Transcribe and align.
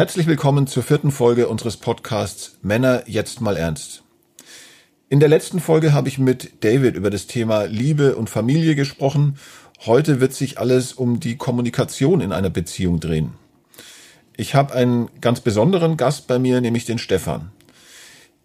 Herzlich 0.00 0.26
willkommen 0.26 0.66
zur 0.66 0.82
vierten 0.82 1.10
Folge 1.10 1.46
unseres 1.46 1.76
Podcasts 1.76 2.56
Männer 2.62 3.02
jetzt 3.04 3.42
mal 3.42 3.58
ernst. 3.58 4.02
In 5.10 5.20
der 5.20 5.28
letzten 5.28 5.60
Folge 5.60 5.92
habe 5.92 6.08
ich 6.08 6.16
mit 6.16 6.64
David 6.64 6.96
über 6.96 7.10
das 7.10 7.26
Thema 7.26 7.64
Liebe 7.64 8.16
und 8.16 8.30
Familie 8.30 8.76
gesprochen. 8.76 9.36
Heute 9.84 10.18
wird 10.18 10.32
sich 10.32 10.58
alles 10.58 10.94
um 10.94 11.20
die 11.20 11.36
Kommunikation 11.36 12.22
in 12.22 12.32
einer 12.32 12.48
Beziehung 12.48 12.98
drehen. 12.98 13.34
Ich 14.38 14.54
habe 14.54 14.72
einen 14.72 15.10
ganz 15.20 15.40
besonderen 15.42 15.98
Gast 15.98 16.26
bei 16.26 16.38
mir, 16.38 16.62
nämlich 16.62 16.86
den 16.86 16.96
Stefan. 16.96 17.50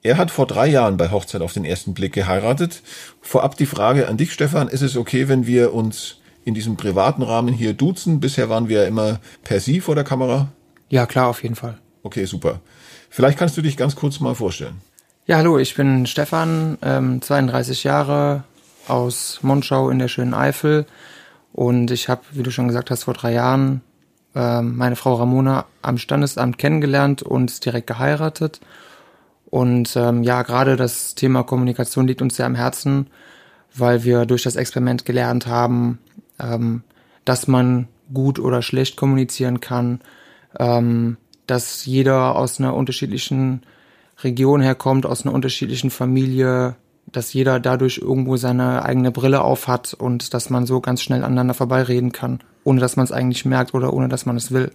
Er 0.04 0.18
hat 0.18 0.32
vor 0.32 0.48
drei 0.48 0.68
Jahren 0.68 0.98
bei 0.98 1.10
Hochzeit 1.10 1.42
auf 1.42 1.54
den 1.54 1.64
ersten 1.64 1.94
Blick 1.94 2.12
geheiratet. 2.12 2.82
Vorab 3.22 3.56
die 3.56 3.66
Frage 3.66 4.10
an 4.10 4.18
dich, 4.18 4.34
Stefan. 4.34 4.68
Ist 4.68 4.82
es 4.82 4.98
okay, 4.98 5.30
wenn 5.30 5.48
wir 5.48 5.74
uns 5.74 6.18
in 6.44 6.54
diesem 6.54 6.76
privaten 6.76 7.22
Rahmen 7.22 7.54
hier 7.54 7.72
duzen? 7.72 8.20
Bisher 8.20 8.50
waren 8.50 8.68
wir 8.68 8.82
ja 8.82 8.88
immer 8.88 9.22
per 9.46 9.62
Sie 9.62 9.80
vor 9.80 9.96
der 9.96 10.04
Kamera. 10.04 10.50
Ja, 10.90 11.06
klar, 11.06 11.28
auf 11.28 11.44
jeden 11.44 11.56
Fall. 11.56 11.78
Okay, 12.04 12.26
super. 12.26 12.62
Vielleicht 13.10 13.38
kannst 13.38 13.58
du 13.58 13.62
dich 13.62 13.78
ganz 13.78 13.96
kurz 13.96 14.20
mal 14.20 14.36
vorstellen. 14.36 14.82
Ja, 15.26 15.38
hallo, 15.38 15.58
ich 15.58 15.76
bin 15.76 16.06
Stefan, 16.06 16.78
ähm, 16.84 17.22
32 17.22 17.84
Jahre 17.84 18.44
aus 18.88 19.40
Monschau 19.42 19.90
in 19.90 20.00
der 20.00 20.08
schönen 20.08 20.34
Eifel. 20.34 20.86
Und 21.52 21.90
ich 21.90 22.10
habe, 22.10 22.22
wie 22.32 22.44
du 22.44 22.52
schon 22.52 22.68
gesagt 22.68 22.92
hast, 22.92 23.06
vor 23.06 23.14
drei 23.14 23.34
Jahren 23.34 23.82
ähm, 24.36 24.76
meine 24.76 24.96
Frau 24.96 25.16
Ramona 25.16 25.66
am 25.82 25.98
Standesamt 25.98 26.58
kennengelernt 26.58 27.24
und 27.24 27.64
direkt 27.66 27.88
geheiratet. 27.88 28.60
Und 29.46 29.96
ähm, 29.96 30.24
ja, 30.24 30.44
gerade 30.44 30.76
das 30.76 31.16
Thema 31.16 31.44
Kommunikation 31.44 32.08
liegt 32.08 32.22
uns 32.22 32.36
sehr 32.36 32.46
am 32.46 32.56
Herzen, 32.56 33.08
weil 33.74 34.04
wir 34.04 34.26
durch 34.26 34.44
das 34.44 34.58
Experiment 34.58 35.06
gelernt 35.06 35.48
haben, 35.48 36.00
ähm, 36.40 36.84
dass 37.24 37.48
man 37.48 37.88
gut 38.14 38.38
oder 38.38 38.62
schlecht 38.62 38.98
kommunizieren 38.98 39.62
kann, 39.62 40.02
ähm, 40.60 41.18
dass 41.48 41.86
jeder 41.86 42.36
aus 42.36 42.60
einer 42.60 42.74
unterschiedlichen 42.74 43.64
Region 44.24 44.62
herkommt, 44.62 45.06
aus 45.06 45.26
einer 45.26 45.34
unterschiedlichen 45.34 45.92
Familie, 45.92 46.76
dass 47.06 47.34
jeder 47.34 47.60
dadurch 47.60 48.00
irgendwo 48.00 48.38
seine 48.38 48.84
eigene 48.84 49.12
Brille 49.12 49.42
auf 49.42 49.68
hat 49.68 49.94
und 49.94 50.34
dass 50.34 50.50
man 50.50 50.66
so 50.66 50.82
ganz 50.82 51.02
schnell 51.02 51.24
aneinander 51.24 51.54
vorbeireden 51.54 52.12
kann, 52.12 52.40
ohne 52.64 52.80
dass 52.80 52.96
man 52.96 53.04
es 53.04 53.12
eigentlich 53.12 53.46
merkt 53.46 53.74
oder 53.74 53.94
ohne 53.94 54.10
dass 54.10 54.26
man 54.26 54.38
es 54.38 54.52
will. 54.52 54.72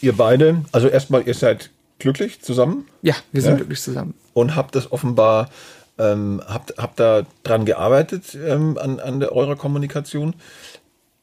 Ihr 0.00 0.16
beide, 0.16 0.62
also 0.72 0.88
erstmal, 0.88 1.26
ihr 1.26 1.34
seid 1.34 1.70
glücklich 1.98 2.42
zusammen? 2.42 2.86
Ja, 3.02 3.14
wir 3.32 3.42
sind 3.42 3.52
ja? 3.52 3.56
glücklich 3.56 3.80
zusammen. 3.80 4.14
Und 4.32 4.54
habt 4.54 4.74
das 4.74 4.92
offenbar, 4.92 5.50
ähm, 5.98 6.42
habt, 6.46 6.74
habt 6.78 7.00
da 7.00 7.22
dran 7.42 7.64
gearbeitet 7.64 8.34
ähm, 8.34 8.78
an, 8.78 9.00
an 9.00 9.20
der, 9.20 9.32
eurer 9.32 9.56
Kommunikation? 9.56 10.34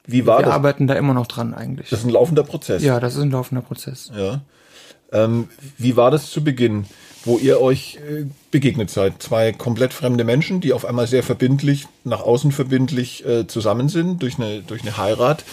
Wie 0.06 0.26
war 0.26 0.40
wir 0.40 0.46
das? 0.46 0.54
Arbeiten 0.54 0.88
da 0.88 0.96
immer 0.96 1.14
noch 1.14 1.28
dran 1.28 1.54
eigentlich. 1.54 1.90
Das 1.90 2.00
ist 2.00 2.06
ein 2.06 2.12
laufender 2.12 2.44
Prozess. 2.44 2.84
Ja, 2.84 3.00
das 3.00 3.16
ist 3.16 3.22
ein 3.22 3.32
laufender 3.32 3.62
Prozess. 3.62 4.12
Ja. 4.16 4.42
Ähm, 5.12 5.48
wie 5.78 5.96
war 5.96 6.12
das 6.12 6.32
zu 6.32 6.44
Beginn, 6.44 6.86
wo 7.24 7.38
ihr 7.38 7.62
euch 7.62 7.98
äh, 7.98 8.26
begegnet 8.52 8.90
seid? 8.90 9.22
Zwei 9.22 9.54
komplett 9.54 9.94
fremde 9.94 10.24
Menschen, 10.24 10.60
die 10.60 10.74
auf 10.74 10.86
einmal 10.86 11.08
sehr 11.08 11.24
verbindlich, 11.24 11.88
nach 12.04 12.22
außen 12.22 12.52
verbindlich 12.52 13.26
äh, 13.26 13.48
zusammen 13.48 13.90
sind 13.90 14.22
durch 14.22 14.38
eine, 14.38 14.62
durch 14.62 14.82
eine 14.82 14.98
Heirat. 14.98 15.46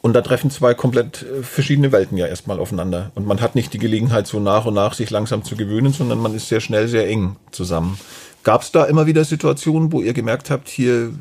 Und 0.00 0.12
da 0.12 0.22
treffen 0.22 0.50
zwei 0.50 0.72
komplett 0.72 1.22
äh, 1.22 1.42
verschiedene 1.42 1.90
Welten 1.90 2.16
ja 2.16 2.26
erstmal 2.26 2.60
aufeinander. 2.60 3.10
Und 3.16 3.26
man 3.26 3.40
hat 3.40 3.56
nicht 3.56 3.74
die 3.74 3.78
Gelegenheit, 3.78 4.28
so 4.28 4.38
nach 4.38 4.64
und 4.64 4.74
nach 4.74 4.94
sich 4.94 5.10
langsam 5.10 5.42
zu 5.42 5.56
gewöhnen, 5.56 5.92
sondern 5.92 6.20
man 6.20 6.34
ist 6.34 6.48
sehr 6.48 6.60
schnell, 6.60 6.86
sehr 6.86 7.08
eng 7.08 7.36
zusammen. 7.50 7.98
Gab 8.44 8.62
es 8.62 8.70
da 8.70 8.84
immer 8.84 9.06
wieder 9.06 9.24
Situationen, 9.24 9.90
wo 9.90 10.00
ihr 10.00 10.12
gemerkt 10.12 10.50
habt, 10.50 10.68
hier 10.68 11.12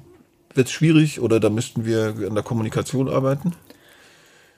wird 0.56 0.68
es 0.68 0.74
schwierig 0.74 1.20
oder 1.20 1.40
da 1.40 1.50
müssten 1.50 1.86
wir 1.86 2.16
an 2.28 2.36
der 2.36 2.44
Kommunikation 2.44 3.10
arbeiten? 3.10 3.54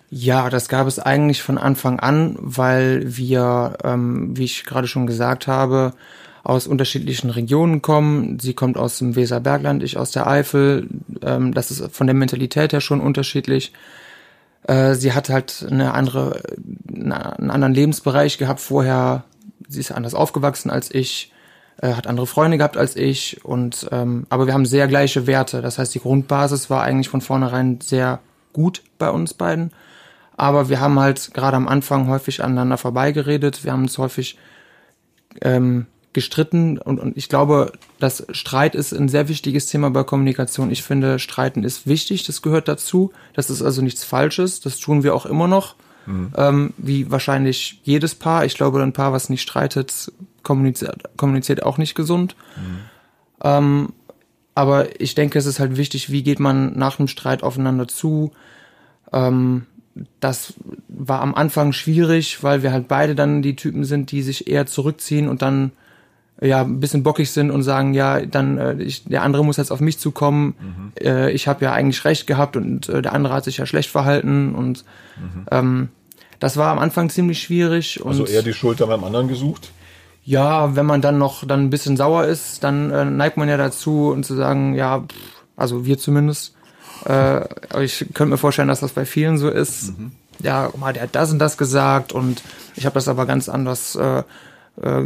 Ja, 0.10 0.50
das 0.50 0.70
gab 0.70 0.88
es 0.88 1.00
eigentlich 1.00 1.44
von 1.44 1.58
Anfang 1.58 2.00
an, 2.00 2.38
weil 2.40 3.18
wir, 3.18 3.78
ähm, 3.84 4.38
wie 4.38 4.46
ich 4.46 4.64
gerade 4.64 4.88
schon 4.88 5.06
gesagt 5.06 5.48
habe, 5.48 5.94
aus 6.44 6.66
unterschiedlichen 6.66 7.30
Regionen 7.30 7.82
kommen. 7.82 8.40
Sie 8.40 8.54
kommt 8.54 8.78
aus 8.78 9.00
dem 9.00 9.18
Weserbergland, 9.18 9.84
ich 9.84 9.98
aus 9.98 10.12
der 10.12 10.28
Eifel. 10.28 10.88
Ähm, 11.22 11.54
das 11.54 11.72
ist 11.72 11.92
von 11.94 12.08
der 12.08 12.14
Mentalität 12.14 12.72
her 12.72 12.80
schon 12.80 13.02
unterschiedlich. 13.02 13.74
Äh, 14.64 14.94
sie 14.96 15.12
hat 15.12 15.30
halt 15.30 15.66
eine 15.70 15.94
andere, 15.94 16.42
einen 16.88 17.12
anderen 17.52 17.74
Lebensbereich 17.74 18.38
gehabt 18.38 18.62
vorher. 18.62 19.26
Sie 19.68 19.82
ist 19.82 19.92
anders 19.92 20.14
aufgewachsen 20.14 20.70
als 20.70 20.90
ich, 20.90 21.34
äh, 21.82 21.94
hat 21.94 22.08
andere 22.08 22.28
Freunde 22.28 22.58
gehabt 22.58 22.78
als 22.78 22.96
ich 22.96 23.44
und 23.46 23.88
ähm, 23.92 24.26
aber 24.30 24.48
wir 24.48 24.54
haben 24.54 24.66
sehr 24.66 24.88
gleiche 24.88 25.28
Werte. 25.28 25.62
Das 25.62 25.78
heißt, 25.78 25.94
die 25.94 26.00
Grundbasis 26.00 26.70
war 26.70 26.84
eigentlich 26.84 27.10
von 27.10 27.22
vornherein 27.22 27.80
sehr 27.82 28.20
gut 28.54 28.82
bei 28.98 29.10
uns 29.10 29.34
beiden. 29.34 29.72
Aber 30.36 30.70
wir 30.70 30.80
haben 30.80 31.00
halt 31.00 31.34
gerade 31.34 31.58
am 31.58 31.68
Anfang 31.68 32.08
häufig 32.08 32.44
aneinander 32.44 32.78
vorbeigeredet. 32.78 33.64
Wir 33.64 33.72
haben 33.72 33.84
uns 33.84 33.98
häufig 33.98 34.38
ähm, 35.42 35.88
gestritten 36.14 36.80
und, 36.80 37.00
und 37.00 37.16
ich 37.16 37.30
glaube, 37.30 37.74
dass 38.00 38.26
Streit 38.32 38.74
ist 38.74 38.92
ein 38.92 39.10
sehr 39.10 39.30
wichtiges 39.30 39.68
Thema 39.68 39.92
bei 39.92 40.04
Kommunikation. 40.04 40.72
Ich 40.72 40.82
finde, 40.82 41.20
Streiten 41.20 41.64
ist 41.64 41.86
wichtig, 41.86 42.24
das 42.24 42.42
gehört 42.42 42.68
dazu. 42.68 43.12
Das 43.34 43.52
ist 43.52 43.62
also 43.62 43.84
nichts 43.84 44.04
Falsches, 44.04 44.60
das 44.60 44.80
tun 44.80 45.04
wir 45.04 45.14
auch 45.14 45.28
immer 45.28 45.48
noch. 45.48 45.76
Mhm. 46.08 46.32
Ähm, 46.36 46.74
wie 46.78 47.12
wahrscheinlich 47.12 47.82
jedes 47.84 48.16
Paar. 48.16 48.46
Ich 48.46 48.56
glaube, 48.56 48.82
ein 48.82 48.94
Paar, 48.94 49.14
was 49.14 49.30
nicht 49.30 49.42
streitet, 49.42 50.12
kommuniziert, 50.48 51.04
kommuniziert 51.18 51.62
auch 51.64 51.78
nicht 51.78 51.94
gesund. 51.94 52.38
Mhm. 52.56 52.80
Ähm, 53.44 53.90
aber 54.56 55.00
ich 55.02 55.14
denke, 55.14 55.38
es 55.38 55.46
ist 55.46 55.60
halt 55.60 55.76
wichtig, 55.76 56.10
wie 56.10 56.24
geht 56.24 56.40
man 56.40 56.78
nach 56.78 56.98
einem 56.98 57.10
Streit 57.10 57.44
aufeinander 57.44 57.88
zu. 57.88 58.32
Ähm, 59.12 59.66
das 60.22 60.54
war 60.88 61.22
am 61.22 61.36
Anfang 61.36 61.74
schwierig, 61.74 62.44
weil 62.44 62.64
wir 62.64 62.72
halt 62.72 62.88
beide 62.88 63.14
dann 63.14 63.42
die 63.42 63.58
Typen 63.58 63.84
sind, 63.84 64.12
die 64.12 64.22
sich 64.22 64.48
eher 64.48 64.66
zurückziehen 64.66 65.28
und 65.28 65.42
dann 65.42 65.72
ja 66.40 66.62
ein 66.62 66.80
bisschen 66.80 67.04
bockig 67.04 67.32
sind 67.32 67.52
und 67.52 67.64
sagen, 67.64 67.94
ja, 67.94 68.26
dann 68.26 68.58
äh, 68.58 68.76
ich, 68.82 69.04
der 69.04 69.24
andere 69.24 69.44
muss 69.44 69.58
jetzt 69.58 69.72
auf 69.72 69.82
mich 69.82 70.00
zukommen. 70.00 70.56
Mhm. 70.60 70.92
Äh, 71.02 71.32
ich 71.32 71.48
habe 71.48 71.66
ja 71.66 71.74
eigentlich 71.74 72.06
recht 72.06 72.26
gehabt 72.26 72.56
und 72.56 72.88
äh, 72.88 73.02
der 73.02 73.14
andere 73.14 73.34
hat 73.34 73.44
sich 73.44 73.58
ja 73.58 73.66
schlecht 73.66 73.90
verhalten 73.90 74.56
und 74.56 74.86
mhm. 75.18 75.46
ähm, 75.52 75.90
das 76.40 76.56
war 76.56 76.72
am 76.72 76.80
Anfang 76.80 77.10
ziemlich 77.10 77.42
schwierig. 77.42 78.00
Also 78.06 78.26
eher 78.26 78.44
die 78.44 78.54
Schuld 78.54 78.78
beim 78.80 79.04
anderen 79.04 79.28
gesucht? 79.28 79.72
Ja, 80.28 80.76
wenn 80.76 80.86
man 80.86 81.02
dann 81.02 81.18
noch 81.18 81.48
dann 81.48 81.62
ein 81.62 81.70
bisschen 81.70 81.96
sauer 81.96 82.26
ist, 82.26 82.62
dann 82.62 82.92
äh, 82.92 83.06
neigt 83.06 83.38
man 83.38 83.48
ja 83.48 83.56
dazu 83.56 84.10
und 84.10 84.26
zu 84.26 84.36
sagen, 84.36 84.76
ja, 84.76 85.00
pff, 85.00 85.16
also 85.56 85.86
wir 85.86 85.98
zumindest. 85.98 86.54
Äh, 87.06 87.46
ich 87.82 88.08
könnte 88.14 88.32
mir 88.32 88.38
vorstellen, 88.38 88.68
dass 88.68 88.82
das 88.82 88.92
bei 88.92 89.06
vielen 89.06 89.38
so 89.38 89.48
ist. 89.48 89.98
Mhm. 89.98 90.12
Ja, 90.40 90.68
guck 90.70 90.82
mal, 90.82 90.92
der 90.92 91.04
hat 91.04 91.16
das 91.16 91.32
und 91.32 91.40
das 91.40 91.58
gesagt 91.58 92.12
und 92.12 92.44
ich 92.76 92.86
habe 92.86 92.96
das 92.96 93.08
aber 93.08 93.26
ganz 93.26 93.48
anders 93.48 93.96
äh, 93.96 94.24
äh, 94.82 95.04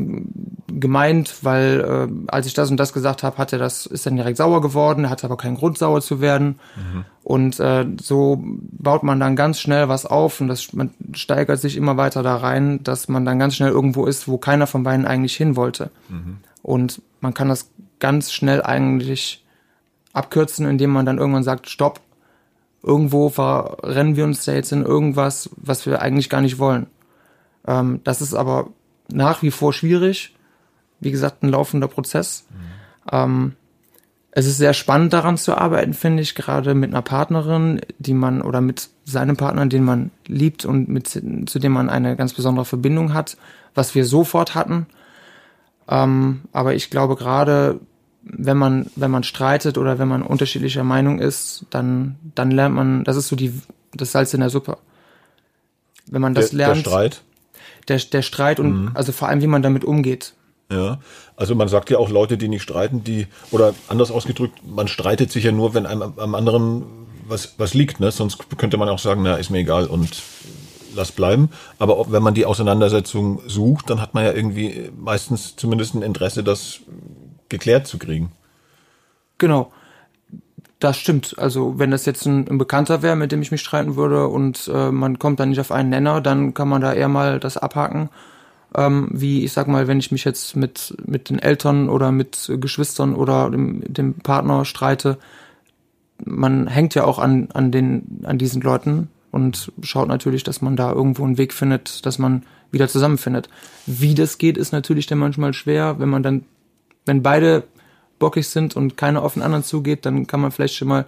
gemeint, 0.68 1.44
weil 1.44 1.80
äh, 1.82 2.32
als 2.32 2.46
ich 2.46 2.54
das 2.54 2.72
und 2.72 2.78
das 2.78 2.94
gesagt 2.94 3.24
habe, 3.24 3.38
hat 3.38 3.54
er 3.54 3.60
das 3.60 3.86
ist 3.86 4.06
dann 4.06 4.16
direkt 4.16 4.38
sauer 4.38 4.62
geworden, 4.62 5.06
er 5.06 5.10
hatte 5.10 5.26
aber 5.26 5.38
keinen 5.38 5.56
Grund 5.56 5.78
sauer 5.78 6.02
zu 6.02 6.22
werden 6.22 6.60
mhm. 6.76 7.06
und 7.24 7.60
äh, 7.60 7.86
so 8.02 8.42
baut 8.44 9.04
man 9.04 9.20
dann 9.20 9.36
ganz 9.36 9.60
schnell 9.60 9.90
was 9.90 10.06
auf 10.06 10.42
und 10.42 10.48
das 10.48 10.74
man 10.74 10.92
steigert 11.14 11.60
sich 11.60 11.78
immer 11.78 11.98
weiter 11.98 12.24
da 12.24 12.38
rein, 12.38 12.84
dass 12.84 13.08
man 13.08 13.26
dann 13.26 13.40
ganz 13.40 13.56
schnell 13.56 13.72
irgendwo 13.72 14.06
ist, 14.06 14.28
wo 14.28 14.38
keiner 14.38 14.68
von 14.68 14.84
beiden 14.84 15.06
eigentlich 15.06 15.36
hin 15.36 15.56
wollte 15.56 15.92
mhm. 16.10 16.38
und 16.62 17.02
man 17.20 17.34
kann 17.34 17.50
das 17.50 17.70
ganz 18.00 18.32
schnell 18.32 18.62
eigentlich 18.62 19.46
abkürzen, 20.14 20.66
indem 20.68 20.92
man 20.92 21.06
dann 21.06 21.18
irgendwann 21.18 21.44
sagt, 21.44 21.70
stopp, 21.70 22.02
irgendwo 22.84 23.30
verrennen 23.30 24.16
wir 24.16 24.26
uns 24.26 24.44
da 24.44 24.54
jetzt 24.54 24.72
in 24.72 24.84
irgendwas, 24.84 25.50
was 25.56 25.86
wir 25.86 26.02
eigentlich 26.02 26.30
gar 26.30 26.42
nicht 26.42 26.60
wollen. 26.60 26.88
Ähm, 27.66 28.02
das 28.04 28.22
ist 28.22 28.34
aber 28.34 28.68
nach 29.12 29.42
wie 29.42 29.52
vor 29.52 29.74
schwierig. 29.74 30.36
Wie 31.00 31.12
gesagt, 31.12 31.44
ein 31.44 31.50
laufender 31.50 31.88
Prozess. 31.88 32.46
Mhm. 32.50 33.12
Ähm, 33.12 33.56
es 34.32 34.46
ist 34.46 34.58
sehr 34.58 34.74
spannend 34.74 35.12
daran 35.12 35.38
zu 35.38 35.58
arbeiten, 35.58 35.94
finde 35.94 36.24
ich, 36.24 36.36
gerade 36.36 36.74
mit 36.74 36.92
einer 36.92 37.02
Partnerin, 37.02 37.82
die 38.00 38.14
man 38.14 38.42
oder 38.42 38.62
mit 38.62 38.90
seinem 39.04 39.36
Partner, 39.36 39.66
den 39.66 39.84
man 39.84 40.12
liebt 40.26 40.64
und 40.64 40.88
mit, 40.88 41.10
zu 41.10 41.60
dem 41.60 41.72
man 41.74 41.90
eine 41.90 42.16
ganz 42.16 42.34
besondere 42.34 42.64
Verbindung 42.64 43.14
hat, 43.14 43.38
was 43.76 43.94
wir 43.94 44.06
sofort 44.06 44.56
hatten. 44.56 44.88
Ähm, 45.90 46.42
aber 46.54 46.76
ich 46.76 46.90
glaube 46.90 47.18
gerade, 47.18 47.82
wenn 48.24 48.58
man, 48.58 48.86
wenn 48.96 49.12
man 49.12 49.24
streitet 49.24 49.78
oder 49.78 50.00
wenn 50.00 50.08
man 50.08 50.22
unterschiedlicher 50.22 50.86
Meinung 50.86 51.20
ist, 51.20 51.66
dann, 51.70 52.16
dann 52.36 52.52
lernt 52.52 52.76
man, 52.76 53.04
das 53.04 53.18
ist 53.18 53.28
so 53.28 53.36
die, 53.36 53.54
das 53.94 54.14
Salz 54.14 54.34
in 54.34 54.40
der 54.40 54.50
Suppe. 54.50 54.78
Wenn 56.06 56.22
man 56.22 56.34
das 56.34 56.52
der, 56.52 56.58
lernt. 56.58 56.86
Der 56.86 56.90
Streit? 56.90 57.22
Der, 57.88 57.98
der 57.98 58.22
Streit 58.22 58.60
und 58.60 58.84
mhm. 58.84 58.92
also 58.94 59.12
vor 59.12 59.28
allem, 59.28 59.42
wie 59.42 59.48
man 59.48 59.62
damit 59.62 59.86
umgeht. 59.86 60.34
Ja, 60.72 61.00
also 61.36 61.54
man 61.54 61.68
sagt 61.68 61.90
ja 61.90 61.98
auch 61.98 62.10
Leute, 62.10 62.38
die 62.38 62.48
nicht 62.48 62.62
streiten, 62.62 63.04
die, 63.04 63.28
oder 63.52 63.74
anders 63.90 64.10
ausgedrückt, 64.10 64.60
man 64.66 64.88
streitet 64.88 65.32
sich 65.32 65.44
ja 65.44 65.52
nur, 65.52 65.74
wenn 65.74 65.86
einem 65.86 66.14
am 66.16 66.34
anderen 66.34 66.84
was, 67.28 67.56
was 67.58 67.74
liegt, 67.74 68.00
ne? 68.00 68.12
Sonst 68.12 68.58
könnte 68.58 68.78
man 68.78 68.90
auch 68.90 69.00
sagen, 69.00 69.24
na, 69.24 69.36
ist 69.36 69.50
mir 69.50 69.60
egal 69.60 69.88
und 69.88 70.22
lass 70.96 71.12
bleiben. 71.12 71.50
Aber 71.80 72.12
wenn 72.12 72.24
man 72.24 72.34
die 72.34 72.46
Auseinandersetzung 72.46 73.42
sucht, 73.48 73.90
dann 73.90 74.02
hat 74.02 74.14
man 74.14 74.26
ja 74.26 74.34
irgendwie 74.34 74.92
meistens 74.98 75.56
zumindest 75.56 75.96
ein 75.96 76.02
Interesse, 76.02 76.44
das 76.44 76.82
geklärt 77.50 77.88
zu 77.88 77.98
kriegen. 77.98 78.32
Genau. 79.38 79.72
Das 80.82 80.98
stimmt. 80.98 81.36
Also 81.38 81.78
wenn 81.78 81.92
das 81.92 82.08
jetzt 82.08 82.26
ein, 82.26 82.48
ein 82.50 82.58
Bekannter 82.58 83.04
wäre, 83.04 83.16
mit 83.16 83.32
dem 83.32 83.44
ich 83.44 83.52
mich 83.52 83.62
streiten 83.62 83.96
würde 83.96 84.28
und 84.28 84.70
äh, 84.74 84.92
man 84.92 85.20
kommt 85.20 85.40
dann 85.40 85.50
nicht 85.50 85.60
auf 85.60 85.72
einen 85.72 85.90
Nenner, 85.90 86.22
dann 86.22 86.56
kann 86.56 86.68
man 86.68 86.82
da 86.82 86.92
eher 86.92 87.08
mal 87.08 87.40
das 87.40 87.56
abhaken. 87.56 88.10
Ähm, 88.76 89.08
wie 89.12 89.46
ich 89.46 89.54
sag 89.54 89.68
mal, 89.68 89.88
wenn 89.88 90.00
ich 90.00 90.12
mich 90.12 90.24
jetzt 90.24 90.56
mit 90.56 90.98
mit 91.06 91.30
den 91.30 91.38
Eltern 91.38 91.88
oder 91.88 92.12
mit 92.12 92.52
Geschwistern 92.60 93.14
oder 93.14 93.52
dem, 93.52 93.82
dem 93.94 94.16
Partner 94.16 94.66
streite, 94.66 95.20
man 96.26 96.66
hängt 96.66 96.96
ja 96.96 97.04
auch 97.04 97.20
an 97.20 97.50
an 97.54 97.72
den 97.72 98.22
an 98.24 98.40
diesen 98.40 98.64
Leuten 98.64 99.10
und 99.30 99.72
schaut 99.84 100.08
natürlich, 100.08 100.44
dass 100.44 100.64
man 100.64 100.76
da 100.76 100.92
irgendwo 100.92 101.24
einen 101.26 101.38
Weg 101.38 101.54
findet, 101.54 102.08
dass 102.08 102.18
man 102.18 102.44
wieder 102.72 102.88
zusammenfindet. 102.88 103.50
Wie 103.86 104.16
das 104.16 104.40
geht, 104.40 104.58
ist 104.58 104.72
natürlich 104.72 105.06
dann 105.06 105.20
manchmal 105.20 105.54
schwer, 105.54 106.00
wenn 106.00 106.10
man 106.10 106.24
dann, 106.24 106.46
wenn 107.06 107.22
beide 107.22 107.66
bockig 108.22 108.48
sind 108.48 108.78
und 108.78 108.96
keiner 108.96 109.24
auf 109.24 109.34
den 109.34 109.44
anderen 109.44 109.66
zugeht, 109.66 110.06
dann 110.06 110.28
kann 110.28 110.40
man 110.40 110.52
vielleicht 110.52 110.76
schon 110.76 110.88
mal 110.88 111.06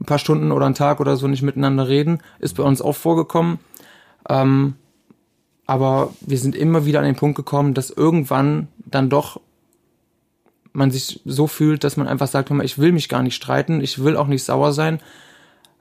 ein 0.00 0.04
paar 0.04 0.18
Stunden 0.18 0.52
oder 0.52 0.66
einen 0.66 0.74
Tag 0.74 1.00
oder 1.00 1.16
so 1.16 1.28
nicht 1.28 1.42
miteinander 1.42 1.88
reden. 1.88 2.18
Ist 2.38 2.56
bei 2.56 2.62
uns 2.62 2.82
auch 2.82 2.96
vorgekommen. 2.96 3.60
Ähm, 4.28 4.74
aber 5.64 6.12
wir 6.20 6.38
sind 6.38 6.54
immer 6.54 6.84
wieder 6.84 6.98
an 6.98 7.06
den 7.06 7.16
Punkt 7.16 7.36
gekommen, 7.36 7.72
dass 7.72 7.90
irgendwann 7.90 8.68
dann 8.84 9.08
doch 9.08 9.40
man 10.72 10.90
sich 10.90 11.20
so 11.24 11.46
fühlt, 11.46 11.84
dass 11.84 11.96
man 11.96 12.08
einfach 12.08 12.28
sagt, 12.28 12.50
ich 12.50 12.78
will 12.78 12.92
mich 12.92 13.08
gar 13.08 13.22
nicht 13.22 13.34
streiten, 13.34 13.80
ich 13.80 14.02
will 14.02 14.16
auch 14.16 14.26
nicht 14.26 14.42
sauer 14.42 14.72
sein, 14.72 15.00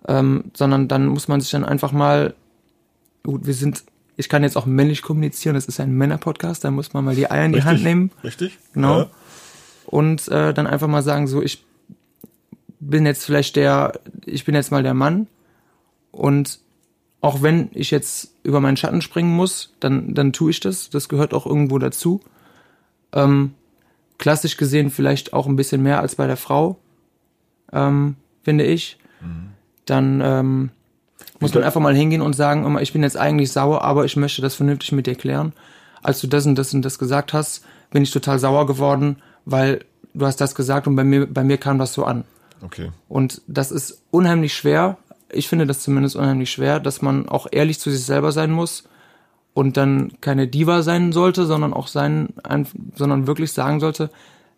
ähm, 0.07 0.45
sondern 0.53 0.87
dann 0.87 1.07
muss 1.07 1.27
man 1.27 1.41
sich 1.41 1.49
dann 1.51 1.65
einfach 1.65 1.91
mal, 1.91 2.35
gut, 3.23 3.45
wir 3.45 3.53
sind, 3.53 3.83
ich 4.17 4.29
kann 4.29 4.43
jetzt 4.43 4.57
auch 4.57 4.65
männlich 4.65 5.01
kommunizieren, 5.01 5.55
das 5.55 5.65
ist 5.65 5.79
ein 5.79 5.93
Männer-Podcast, 5.93 6.63
da 6.63 6.71
muss 6.71 6.93
man 6.93 7.05
mal 7.05 7.15
die 7.15 7.31
Eier 7.31 7.45
in 7.45 7.53
die 7.53 7.63
Hand 7.63 7.83
nehmen. 7.83 8.11
Richtig. 8.23 8.57
Genau. 8.73 8.99
Ja. 8.99 9.09
Und 9.85 10.27
äh, 10.29 10.53
dann 10.53 10.67
einfach 10.67 10.87
mal 10.87 11.01
sagen, 11.01 11.27
so, 11.27 11.41
ich 11.41 11.63
bin 12.79 13.05
jetzt 13.05 13.25
vielleicht 13.25 13.55
der, 13.55 13.99
ich 14.25 14.45
bin 14.45 14.55
jetzt 14.55 14.71
mal 14.71 14.83
der 14.83 14.93
Mann 14.93 15.27
und 16.11 16.59
auch 17.19 17.43
wenn 17.43 17.69
ich 17.73 17.91
jetzt 17.91 18.33
über 18.43 18.59
meinen 18.59 18.77
Schatten 18.77 19.01
springen 19.01 19.35
muss, 19.35 19.73
dann, 19.79 20.15
dann 20.15 20.33
tue 20.33 20.49
ich 20.49 20.59
das. 20.59 20.89
Das 20.89 21.07
gehört 21.07 21.33
auch 21.35 21.45
irgendwo 21.45 21.77
dazu. 21.77 22.21
Ähm, 23.13 23.53
klassisch 24.17 24.57
gesehen 24.57 24.89
vielleicht 24.89 25.33
auch 25.33 25.45
ein 25.45 25.55
bisschen 25.55 25.83
mehr 25.83 25.99
als 25.99 26.15
bei 26.15 26.25
der 26.25 26.37
Frau, 26.37 26.79
ähm, 27.71 28.15
finde 28.43 28.63
ich. 28.65 28.97
Mhm 29.21 29.51
dann 29.85 30.21
ähm, 30.23 30.69
muss 31.39 31.53
man 31.53 31.63
einfach 31.63 31.81
mal 31.81 31.95
hingehen 31.95 32.21
und 32.21 32.33
sagen, 32.33 32.77
ich 32.79 32.93
bin 32.93 33.03
jetzt 33.03 33.17
eigentlich 33.17 33.51
sauer, 33.51 33.83
aber 33.83 34.05
ich 34.05 34.15
möchte 34.15 34.41
das 34.41 34.55
vernünftig 34.55 34.91
mit 34.91 35.07
dir 35.07 35.15
klären. 35.15 35.53
Als 36.01 36.21
du 36.21 36.27
das 36.27 36.45
und 36.45 36.55
das 36.55 36.73
und 36.73 36.83
das 36.83 36.97
gesagt 36.99 37.33
hast, 37.33 37.63
bin 37.91 38.03
ich 38.03 38.11
total 38.11 38.39
sauer 38.39 38.65
geworden, 38.65 39.17
weil 39.45 39.85
du 40.13 40.25
hast 40.25 40.41
das 40.41 40.55
gesagt 40.55 40.87
und 40.87 40.95
bei 40.95 41.03
mir, 41.03 41.25
bei 41.25 41.43
mir 41.43 41.57
kam 41.57 41.77
das 41.79 41.93
so 41.93 42.05
an. 42.05 42.23
Okay. 42.61 42.91
Und 43.09 43.41
das 43.47 43.71
ist 43.71 44.01
unheimlich 44.11 44.53
schwer. 44.53 44.97
Ich 45.29 45.47
finde 45.47 45.65
das 45.65 45.79
zumindest 45.79 46.15
unheimlich 46.15 46.51
schwer, 46.51 46.79
dass 46.79 47.01
man 47.01 47.27
auch 47.27 47.47
ehrlich 47.51 47.79
zu 47.79 47.89
sich 47.89 48.03
selber 48.03 48.31
sein 48.31 48.51
muss 48.51 48.83
und 49.53 49.77
dann 49.77 50.13
keine 50.21 50.47
Diva 50.47 50.83
sein 50.83 51.11
sollte, 51.11 51.45
sondern 51.45 51.73
auch 51.73 51.87
sein, 51.87 52.29
sondern 52.95 53.27
wirklich 53.27 53.53
sagen 53.53 53.79
sollte, 53.79 54.09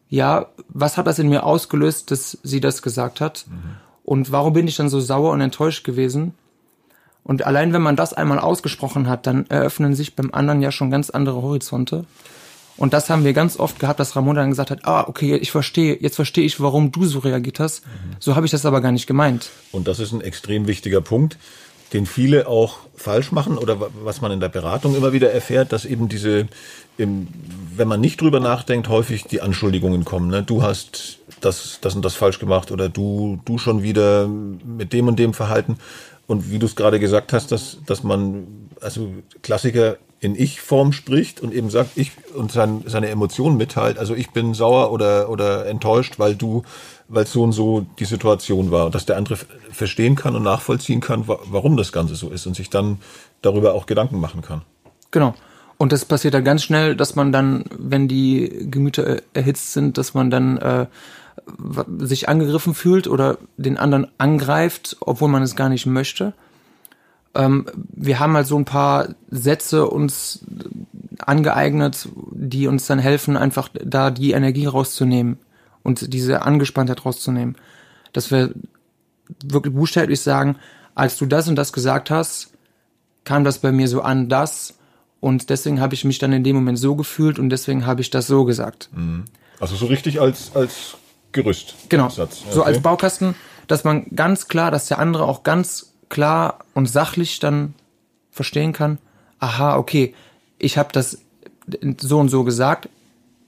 ja, 0.10 0.48
was 0.68 0.98
hat 0.98 1.08
das 1.08 1.20
in 1.20 1.30
mir 1.30 1.44
ausgelöst, 1.44 2.12
dass 2.12 2.38
sie 2.44 2.60
das 2.60 2.82
gesagt 2.82 3.22
hat? 3.22 3.46
Mhm. 3.48 3.78
Und 4.04 4.32
warum 4.32 4.54
bin 4.54 4.68
ich 4.68 4.76
dann 4.76 4.90
so 4.90 5.00
sauer 5.00 5.32
und 5.32 5.42
enttäuscht 5.42 5.84
gewesen? 5.84 6.34
Und 7.24 7.46
allein 7.46 7.74
wenn 7.74 7.82
man 7.82 7.96
das 7.96 8.14
einmal 8.14 8.40
ausgesprochen 8.40 9.08
hat, 9.08 9.26
dann 9.26 9.48
eröffnen 9.48 9.96
sich 9.96 10.16
beim 10.16 10.34
anderen 10.34 10.62
ja 10.62 10.72
schon 10.72 10.92
ganz 10.92 11.10
andere 11.10 11.42
Horizonte. 11.42 12.06
Und 12.76 12.94
das 12.94 13.10
haben 13.10 13.24
wir 13.24 13.34
ganz 13.34 13.60
oft 13.60 13.80
gehabt, 13.80 14.00
dass 14.00 14.16
Ramon 14.16 14.36
dann 14.36 14.50
gesagt 14.50 14.72
hat, 14.72 14.86
ah, 14.86 15.06
okay, 15.08 15.36
ich 15.36 15.52
verstehe, 15.52 15.98
jetzt 16.00 16.16
verstehe 16.16 16.44
ich, 16.44 16.60
warum 16.60 16.92
du 16.92 17.06
so 17.06 17.20
reagiert 17.20 17.60
hast. 17.60 17.86
Mhm. 17.86 18.16
So 18.20 18.36
habe 18.36 18.46
ich 18.46 18.52
das 18.52 18.66
aber 18.66 18.82
gar 18.82 18.92
nicht 18.92 19.06
gemeint. 19.06 19.50
Und 19.72 19.88
das 19.88 20.00
ist 20.00 20.12
ein 20.12 20.22
extrem 20.22 20.68
wichtiger 20.68 21.02
Punkt, 21.02 21.38
den 21.94 22.08
viele 22.08 22.48
auch 22.48 22.80
falsch 22.96 23.32
machen 23.32 23.58
oder 23.58 23.78
was 24.04 24.22
man 24.22 24.32
in 24.32 24.40
der 24.40 24.50
Beratung 24.50 24.96
immer 24.96 25.14
wieder 25.14 25.32
erfährt, 25.32 25.72
dass 25.72 25.86
eben 25.86 26.10
diese, 26.10 26.48
wenn 26.98 27.88
man 27.88 28.02
nicht 28.02 28.20
drüber 28.20 28.40
nachdenkt, 28.40 28.90
häufig 28.90 29.26
die 29.26 29.42
Anschuldigungen 29.42 30.04
kommen. 30.04 30.30
Ne? 30.30 30.42
Du 30.42 30.64
hast 30.64 31.20
das, 31.42 31.80
das 31.82 31.96
und 31.96 32.04
das 32.04 32.16
falsch 32.16 32.40
gemacht 32.40 32.72
oder 32.72 32.90
du, 32.90 33.40
du 33.46 33.60
schon 33.60 33.84
wieder 33.84 34.28
mit 34.28 34.94
dem 34.94 35.08
und 35.08 35.20
dem 35.20 35.34
Verhalten. 35.34 35.78
Und 36.26 36.50
wie 36.50 36.58
du 36.58 36.66
es 36.66 36.76
gerade 36.76 37.00
gesagt 37.00 37.34
hast, 37.34 37.52
dass, 37.52 37.78
dass 37.86 38.04
man, 38.04 38.48
also 38.82 39.10
Klassiker 39.44 39.98
in 40.24 40.36
Ich-Form 40.36 40.94
spricht 40.94 41.42
und 41.42 41.54
eben 41.54 41.70
sagt, 41.70 41.92
ich 41.96 42.14
und 42.34 42.50
sein, 42.50 42.84
seine 42.86 43.10
Emotionen 43.10 43.58
mitteilt, 43.58 43.98
also 44.00 44.16
ich 44.16 44.32
bin 44.32 44.54
sauer 44.54 44.90
oder, 44.94 45.30
oder 45.30 45.66
enttäuscht, 45.66 46.18
weil 46.18 46.34
du, 46.34 46.64
weil 47.10 47.28
so 47.28 47.44
und 47.44 47.52
so 47.52 47.86
die 48.00 48.06
Situation 48.06 48.72
war. 48.72 48.86
Und 48.86 48.96
dass 48.96 49.06
der 49.06 49.18
andere 49.18 49.38
verstehen 49.72 50.16
kann 50.16 50.34
und 50.38 50.44
nachvollziehen 50.44 51.02
kann, 51.02 51.28
warum 51.28 51.76
das 51.76 51.92
Ganze 51.92 52.16
so 52.16 52.30
ist 52.30 52.48
und 52.48 52.56
sich 52.56 52.70
dann 52.70 53.00
darüber 53.42 53.74
auch 53.74 53.86
Gedanken 53.86 54.22
machen 54.22 54.42
kann. 54.42 54.62
Genau. 55.12 55.36
Und 55.78 55.92
das 55.92 56.06
passiert 56.06 56.34
dann 56.34 56.46
ganz 56.46 56.64
schnell, 56.64 56.96
dass 56.96 57.16
man 57.16 57.34
dann, 57.34 57.66
wenn 57.78 58.08
die 58.08 58.68
Gemüter 58.72 59.22
erhitzt 59.34 59.74
sind, 59.74 59.98
dass 59.98 60.14
man 60.14 60.30
dann 60.30 60.58
äh, 60.58 60.86
sich 61.98 62.30
angegriffen 62.30 62.74
fühlt 62.74 63.08
oder 63.08 63.40
den 63.58 63.78
anderen 63.78 64.08
angreift, 64.18 64.96
obwohl 65.02 65.28
man 65.28 65.44
es 65.44 65.58
gar 65.58 65.68
nicht 65.68 65.86
möchte. 65.86 66.32
Ähm, 67.36 67.66
wir 67.76 68.20
haben 68.20 68.36
halt 68.36 68.48
so 68.48 68.58
ein 68.58 68.66
paar 68.66 69.10
Sätze 69.30 69.88
uns 69.88 70.46
angeeignet, 71.20 72.10
die 72.32 72.68
uns 72.68 72.86
dann 72.86 73.00
helfen, 73.00 73.38
einfach 73.38 73.70
da 73.74 74.12
die 74.12 74.32
Energie 74.32 74.66
rauszunehmen 74.66 75.40
und 75.82 76.14
diese 76.14 76.44
Angespanntheit 76.44 77.06
rauszunehmen. 77.06 77.56
Dass 78.12 78.32
wir 78.32 78.54
wirklich 79.44 79.74
buchstäblich 79.74 80.22
sagen, 80.22 80.58
als 80.96 81.18
du 81.18 81.26
das 81.26 81.48
und 81.48 81.56
das 81.56 81.74
gesagt 81.74 82.12
hast, 82.12 82.52
kam 83.24 83.44
das 83.44 83.60
bei 83.60 83.72
mir 83.72 83.88
so 83.88 84.02
an, 84.02 84.30
das 84.30 84.76
und 85.20 85.50
deswegen 85.50 85.80
habe 85.80 85.94
ich 85.94 86.04
mich 86.04 86.20
dann 86.20 86.34
in 86.34 86.44
dem 86.44 86.56
Moment 86.56 86.78
so 86.78 86.96
gefühlt 86.96 87.40
und 87.40 87.50
deswegen 87.50 87.86
habe 87.86 88.02
ich 88.02 88.10
das 88.10 88.28
so 88.28 88.44
gesagt. 88.44 88.90
Mhm. 88.94 89.24
Also 89.60 89.76
so 89.76 89.86
richtig 89.86 90.20
als, 90.20 90.54
als 90.56 90.98
Gerüst. 91.32 91.76
Genau. 91.90 92.10
Satz. 92.10 92.42
Okay. 92.44 92.54
So 92.54 92.64
als 92.64 92.82
Baukasten, 92.82 93.36
dass 93.68 93.86
man 93.86 94.06
ganz 94.14 94.48
klar, 94.50 94.72
dass 94.72 94.88
der 94.88 95.00
andere 95.00 95.24
auch 95.24 95.44
ganz 95.44 95.93
klar 96.10 96.60
und 96.74 96.88
sachlich 96.88 97.40
dann 97.40 97.74
verstehen 98.32 98.74
kann, 98.74 98.98
aha, 99.40 99.78
okay, 99.78 100.14
ich 100.58 100.78
habe 100.78 100.90
das 100.92 101.20
so 102.00 102.20
und 102.20 102.30
so 102.30 102.44
gesagt, 102.44 102.90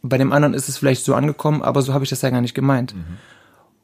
bei 0.02 0.18
dem 0.18 0.32
anderen 0.32 0.54
ist 0.54 0.70
es 0.70 0.78
vielleicht 0.78 1.04
so 1.04 1.16
angekommen, 1.16 1.62
aber 1.62 1.82
so 1.82 1.94
habe 1.94 2.04
ich 2.04 2.10
das 2.10 2.22
ja 2.22 2.30
gar 2.30 2.42
nicht 2.42 2.54
gemeint. 2.54 2.96
Mhm. 2.96 3.18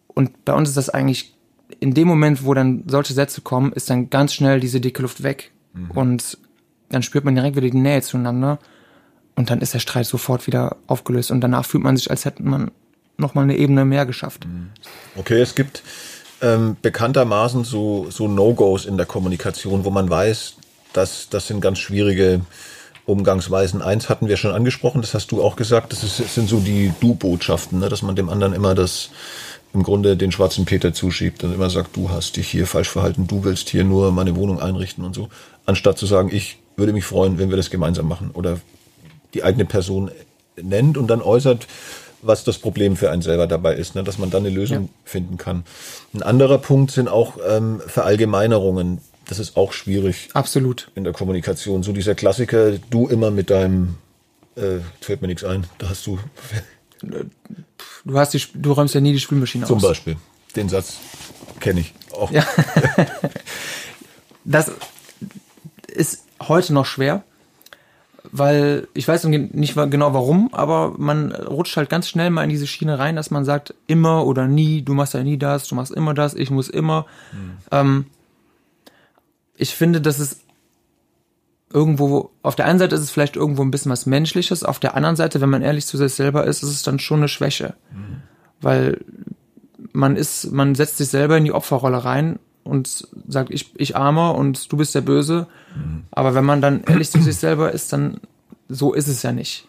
Und 0.08 0.46
bei 0.46 0.54
uns 0.54 0.70
ist 0.70 0.78
das 0.78 0.90
eigentlich 0.90 1.34
in 1.80 1.94
dem 1.94 2.08
Moment, 2.08 2.46
wo 2.46 2.54
dann 2.54 2.84
solche 2.88 3.14
Sätze 3.14 3.42
kommen, 3.42 3.72
ist 3.72 3.90
dann 3.90 4.10
ganz 4.10 4.34
schnell 4.34 4.60
diese 4.60 4.82
dicke 4.82 5.02
Luft 5.02 5.24
weg. 5.24 5.52
Mhm. 5.74 5.92
Und 5.92 6.38
dann 6.90 7.04
spürt 7.04 7.24
man 7.24 7.36
direkt 7.36 7.56
wieder 7.56 7.70
die 7.70 7.78
Nähe 7.78 8.02
zueinander. 8.02 8.60
Und 9.36 9.50
dann 9.50 9.62
ist 9.62 9.74
der 9.74 9.80
Streit 9.80 10.06
sofort 10.06 10.46
wieder 10.48 10.76
aufgelöst. 10.88 11.32
Und 11.32 11.42
danach 11.42 11.66
fühlt 11.66 11.84
man 11.84 11.96
sich, 11.96 12.12
als 12.12 12.26
hätte 12.26 12.44
man 12.44 12.72
nochmal 13.18 13.46
eine 13.46 13.58
Ebene 13.58 13.86
mehr 13.86 14.06
geschafft. 14.06 14.46
Okay, 15.16 15.40
es 15.40 15.56
gibt 15.56 15.84
ähm, 16.42 16.78
bekanntermaßen 16.82 17.64
so, 17.64 18.08
so 18.10 18.28
No-Gos 18.28 18.86
in 18.86 18.98
der 18.98 19.06
Kommunikation, 19.06 19.86
wo 19.86 19.90
man 19.90 20.10
weiß, 20.10 20.56
dass 20.94 21.30
das 21.30 21.48
sind 21.48 21.62
ganz 21.62 21.80
schwierige 21.80 22.42
Umgangsweisen. 23.06 23.82
Eins 23.82 24.10
hatten 24.10 24.28
wir 24.28 24.38
schon 24.38 24.52
angesprochen, 24.52 25.02
das 25.02 25.14
hast 25.14 25.32
du 25.32 25.42
auch 25.42 25.56
gesagt, 25.56 25.92
das, 25.92 26.04
ist, 26.04 26.20
das 26.20 26.36
sind 26.36 26.50
so 26.50 26.60
die 26.60 26.94
Du-Botschaften, 27.00 27.80
ne? 27.80 27.90
dass 27.90 28.02
man 28.02 28.16
dem 28.16 28.30
anderen 28.30 28.54
immer 28.54 28.76
das 28.76 29.10
im 29.74 29.84
Grunde 29.84 30.18
den 30.18 30.32
schwarzen 30.32 30.66
Peter 30.66 30.94
zuschiebt 30.94 31.44
und 31.44 31.54
immer 31.54 31.70
sagt, 31.70 31.96
du 31.96 32.10
hast 32.10 32.36
dich 32.36 32.48
hier 32.48 32.68
falsch 32.68 32.90
verhalten, 32.90 33.28
du 33.28 33.44
willst 33.44 33.70
hier 33.70 33.84
nur 33.84 34.12
meine 34.12 34.36
Wohnung 34.36 34.60
einrichten 34.60 35.06
und 35.06 35.16
so, 35.16 35.30
anstatt 35.66 35.98
zu 35.98 36.06
sagen, 36.06 36.30
ich 36.32 36.58
würde 36.76 36.94
mich 36.94 37.06
freuen, 37.06 37.38
wenn 37.38 37.50
wir 37.50 37.58
das 37.58 37.70
gemeinsam 37.70 38.08
machen 38.08 38.32
oder 38.34 38.60
die 39.34 39.44
eigene 39.44 39.66
Person 39.66 40.12
nennt 40.62 40.98
und 40.98 41.08
dann 41.08 41.22
äußert, 41.22 41.68
was 42.22 42.44
das 42.44 42.58
Problem 42.58 42.96
für 42.96 43.12
einen 43.12 43.22
selber 43.22 43.48
dabei 43.48 43.76
ist, 43.76 43.96
ne? 43.96 44.04
dass 44.04 44.18
man 44.18 44.30
dann 44.30 44.46
eine 44.46 44.54
Lösung 44.54 44.84
ja. 44.84 44.90
finden 45.04 45.38
kann. 45.38 45.64
Ein 46.14 46.24
anderer 46.24 46.58
Punkt 46.58 46.92
sind 46.92 47.08
auch 47.08 47.38
ähm, 47.48 47.82
Verallgemeinerungen. 47.86 49.00
Das 49.28 49.40
ist 49.40 49.58
auch 49.58 49.74
schwierig. 49.74 50.30
Absolut. 50.34 50.92
In 50.96 51.04
der 51.04 51.14
Kommunikation. 51.14 51.84
So 51.84 51.92
dieser 51.92 52.16
Klassiker, 52.16 52.72
du 52.90 53.08
immer 53.08 53.32
mit 53.32 53.50
deinem, 53.50 53.96
äh, 54.56 54.80
fällt 55.00 55.22
mir 55.22 55.28
nichts 55.28 55.44
ein, 55.44 55.66
da 55.78 55.90
hast 55.90 56.06
du. 56.06 56.20
Du 58.04 58.18
hast 58.18 58.34
die, 58.34 58.42
du 58.54 58.72
räumst 58.74 58.94
ja 58.94 59.02
nie 59.02 59.14
die 59.14 59.20
Spülmaschine 59.20 59.66
Zum 59.66 59.78
aus. 59.78 59.82
Zum 59.82 59.90
Beispiel. 59.90 60.18
Den 60.56 60.70
Satz 60.70 60.98
kenne 61.60 61.82
ich 61.82 61.94
auch. 62.12 62.32
Ja. 62.32 62.46
das 64.44 64.72
ist 65.88 66.26
heute 66.42 66.74
noch 66.74 66.86
schwer 66.86 67.24
weil 68.32 68.88
ich 68.94 69.08
weiß 69.08 69.26
nicht 69.26 69.76
genau 69.76 70.14
warum, 70.14 70.54
aber 70.54 70.94
man 70.98 71.32
rutscht 71.32 71.76
halt 71.76 71.90
ganz 71.90 72.08
schnell 72.08 72.30
mal 72.30 72.44
in 72.44 72.50
diese 72.50 72.68
Schiene 72.68 72.98
rein, 72.98 73.18
dass 73.18 73.30
man 73.30 73.44
sagt, 73.44 73.74
immer 73.88 74.26
oder 74.26 74.48
nie, 74.48 74.82
du 74.82 74.94
machst 74.94 75.14
ja 75.14 75.24
nie 75.24 75.38
das, 75.38 75.68
du 75.68 75.76
machst 75.76 75.92
immer 75.92 76.14
das, 76.14 76.34
ich 76.34 76.50
muss 76.50 76.70
immer. 76.70 77.06
Mhm. 77.34 77.58
Ähm, 77.72 78.06
ich 79.56 79.76
finde, 79.76 80.00
dass 80.00 80.20
es 80.20 80.40
irgendwo, 81.74 82.32
auf 82.42 82.56
der 82.56 82.66
einen 82.66 82.80
Seite 82.80 82.96
ist 82.96 83.02
es 83.02 83.12
vielleicht 83.12 83.36
irgendwo 83.36 83.64
ein 83.64 83.72
bisschen 83.72 83.92
was 83.92 84.06
Menschliches, 84.06 84.64
auf 84.64 84.80
der 84.80 84.96
anderen 84.96 85.18
Seite, 85.18 85.42
wenn 85.42 85.50
man 85.50 85.62
ehrlich 85.62 85.86
zu 85.86 85.98
sich 85.98 86.14
selber 86.14 86.46
ist, 86.46 86.64
ist 86.64 86.70
es 86.70 86.84
dann 86.84 87.00
schon 87.00 87.20
eine 87.20 87.28
Schwäche. 87.28 87.76
Mhm. 87.92 88.22
Weil 88.62 89.04
man 89.92 90.16
ist, 90.16 90.52
man 90.52 90.76
setzt 90.76 90.98
sich 90.98 91.10
selber 91.10 91.38
in 91.38 91.44
die 91.44 91.54
Opferrolle 91.54 92.06
rein 92.06 92.40
und 92.64 93.08
sagt, 93.28 93.52
ich, 93.52 93.72
ich 93.76 93.96
armer 93.96 94.36
und 94.36 94.72
du 94.72 94.78
bist 94.78 94.94
der 94.96 95.02
Böse. 95.02 95.48
Mhm. 95.76 96.04
Aber 96.12 96.36
wenn 96.36 96.46
man 96.46 96.62
dann 96.62 96.84
ehrlich 96.84 97.10
zu 97.10 97.22
sich 97.22 97.36
selber 97.36 97.72
ist, 97.72 97.92
dann 97.94 98.20
so 98.70 98.94
ist 98.94 99.08
es 99.08 99.24
ja 99.24 99.32
nicht. 99.32 99.68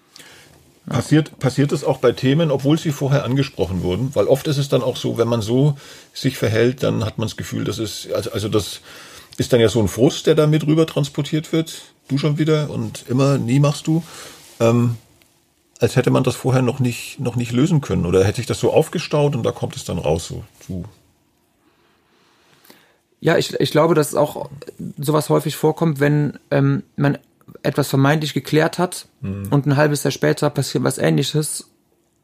Passiert, 0.86 1.38
passiert 1.38 1.70
es 1.70 1.84
auch 1.84 1.98
bei 1.98 2.10
Themen, 2.10 2.50
obwohl 2.50 2.76
sie 2.76 2.90
vorher 2.90 3.24
angesprochen 3.24 3.82
wurden? 3.82 4.10
Weil 4.14 4.26
oft 4.26 4.48
ist 4.48 4.58
es 4.58 4.68
dann 4.68 4.82
auch 4.82 4.96
so, 4.96 5.16
wenn 5.16 5.28
man 5.28 5.40
so 5.40 5.76
sich 6.12 6.36
verhält, 6.36 6.82
dann 6.82 7.04
hat 7.04 7.18
man 7.18 7.28
das 7.28 7.36
Gefühl, 7.36 7.62
dass 7.64 7.78
es, 7.78 8.08
also, 8.12 8.32
also 8.32 8.48
das 8.48 8.80
ist 9.38 9.52
dann 9.52 9.60
ja 9.60 9.68
so 9.68 9.80
ein 9.80 9.86
Frust, 9.88 10.26
der 10.26 10.34
da 10.34 10.46
mit 10.48 10.66
rüber 10.66 10.86
transportiert 10.86 11.52
wird. 11.52 11.82
Du 12.08 12.18
schon 12.18 12.36
wieder 12.36 12.68
und 12.68 13.04
immer, 13.08 13.38
nie 13.38 13.60
machst 13.60 13.86
du. 13.86 14.02
Ähm, 14.58 14.96
als 15.78 15.94
hätte 15.94 16.10
man 16.10 16.24
das 16.24 16.34
vorher 16.34 16.62
noch 16.62 16.80
nicht, 16.80 17.20
noch 17.20 17.36
nicht 17.36 17.52
lösen 17.52 17.80
können. 17.80 18.04
Oder 18.04 18.24
hätte 18.24 18.36
sich 18.36 18.46
das 18.46 18.58
so 18.58 18.72
aufgestaut 18.72 19.36
und 19.36 19.44
da 19.44 19.52
kommt 19.52 19.76
es 19.76 19.84
dann 19.84 19.98
raus, 19.98 20.26
so. 20.26 20.42
so. 20.66 20.84
Ja, 23.22 23.38
ich, 23.38 23.54
ich 23.60 23.70
glaube, 23.70 23.94
dass 23.94 24.16
auch 24.16 24.50
sowas 24.98 25.28
häufig 25.28 25.54
vorkommt, 25.54 26.00
wenn 26.00 26.40
ähm, 26.50 26.82
man 26.96 27.18
etwas 27.62 27.88
vermeintlich 27.88 28.34
geklärt 28.34 28.80
hat 28.80 29.06
mhm. 29.20 29.46
und 29.48 29.64
ein 29.64 29.76
halbes 29.76 30.02
Jahr 30.02 30.10
später 30.10 30.50
passiert 30.50 30.82
was 30.82 30.98
ähnliches 30.98 31.70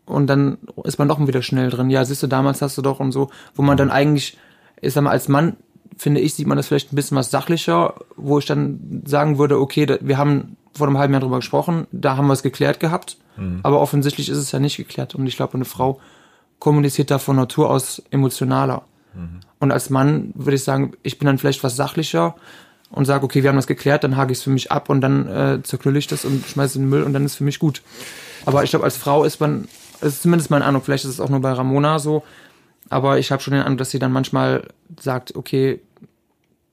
und 0.07 0.27
dann 0.27 0.59
ist 0.83 0.99
man 0.99 1.07
doch 1.07 1.25
wieder 1.25 1.41
schnell 1.43 1.71
drin. 1.71 1.89
Ja, 1.89 2.05
siehst 2.05 2.25
du, 2.25 2.27
damals 2.27 2.63
hast 2.63 2.77
du 2.77 2.83
doch 2.83 2.99
und 2.99 3.13
so, 3.13 3.31
wo 3.55 3.63
man 3.63 3.77
dann 3.77 3.93
eigentlich, 3.93 4.39
ich 4.81 4.93
sag 4.93 5.05
mal, 5.05 5.11
als 5.11 5.29
Mann, 5.29 5.57
finde 5.97 6.21
ich, 6.21 6.35
sieht 6.35 6.49
man 6.49 6.57
das 6.57 6.67
vielleicht 6.67 6.93
ein 6.93 6.97
bisschen 6.97 7.17
was 7.17 7.31
sachlicher, 7.31 7.95
wo 8.17 8.41
ich 8.41 8.47
dann 8.47 9.05
sagen 9.07 9.39
würde, 9.39 9.61
okay, 9.61 9.99
wir 10.01 10.19
haben 10.19 10.57
vor 10.75 10.89
einem 10.89 10.99
halben 10.99 11.15
Jahr 11.15 11.21
drüber 11.21 11.37
gesprochen, 11.37 11.87
da 11.93 12.17
haben 12.17 12.27
wir 12.27 12.33
es 12.33 12.43
geklärt 12.43 12.81
gehabt, 12.81 13.19
mhm. 13.37 13.61
aber 13.63 13.81
offensichtlich 13.81 14.29
ist 14.29 14.39
es 14.39 14.51
ja 14.51 14.59
nicht 14.59 14.77
geklärt 14.77 15.15
und 15.15 15.29
ich 15.29 15.37
glaube, 15.37 15.55
eine 15.55 15.65
Frau 15.65 16.01
kommuniziert 16.59 17.13
da 17.13 17.19
von 17.19 17.37
Natur 17.37 17.71
aus 17.71 18.03
emotionaler. 18.11 18.83
Mhm. 19.15 19.41
Und 19.59 19.73
als 19.73 19.91
Mann 19.91 20.33
würde 20.35 20.57
ich 20.57 20.65
sagen, 20.65 20.93
ich 21.03 21.19
bin 21.19 21.27
dann 21.27 21.39
vielleicht 21.39 21.65
was 21.65 21.77
sachlicher, 21.77 22.35
und 22.91 23.05
sage, 23.05 23.25
okay, 23.25 23.43
wir 23.43 23.51
haben 23.51 23.57
das 23.57 23.67
geklärt, 23.67 24.05
dann 24.05 24.17
hake 24.17 24.33
ich 24.33 24.39
es 24.39 24.45
für 24.45 24.51
mich 24.51 24.73
ab 24.73 24.89
und 24.89 25.01
dann 25.01 25.27
äh, 25.27 25.63
zerknülle 25.63 25.99
ich 25.99 26.07
das 26.07 26.25
und 26.25 26.45
schmeiße 26.47 26.71
es 26.71 26.77
in 26.77 26.83
den 26.83 26.89
Müll 26.89 27.03
und 27.03 27.13
dann 27.13 27.25
ist 27.25 27.33
es 27.33 27.39
für 27.39 27.45
mich 27.45 27.59
gut. 27.59 27.83
Aber 28.47 28.65
ich 28.65 28.71
glaube, 28.71 28.85
als 28.85 28.97
Frau 28.97 29.25
ist 29.25 29.41
man, 29.41 29.69
das 30.01 30.15
ist 30.15 30.23
zumindest 30.23 30.51
meine 30.51 30.65
Ahnung, 30.65 30.83
vielleicht 30.83 31.05
ist 31.05 31.11
es 31.11 31.21
auch 31.21 31.29
nur 31.29 31.41
bei 31.41 31.53
Ramona 31.53 31.99
so, 31.99 32.25
aber 32.89 33.19
ich 33.19 33.31
habe 33.31 33.43
schon 33.43 33.53
den 33.53 33.63
Eindruck, 33.63 33.79
dass 33.79 33.91
sie 33.91 33.99
dann 33.99 34.13
manchmal 34.13 34.69
sagt, 34.99 35.37
okay, 35.37 35.81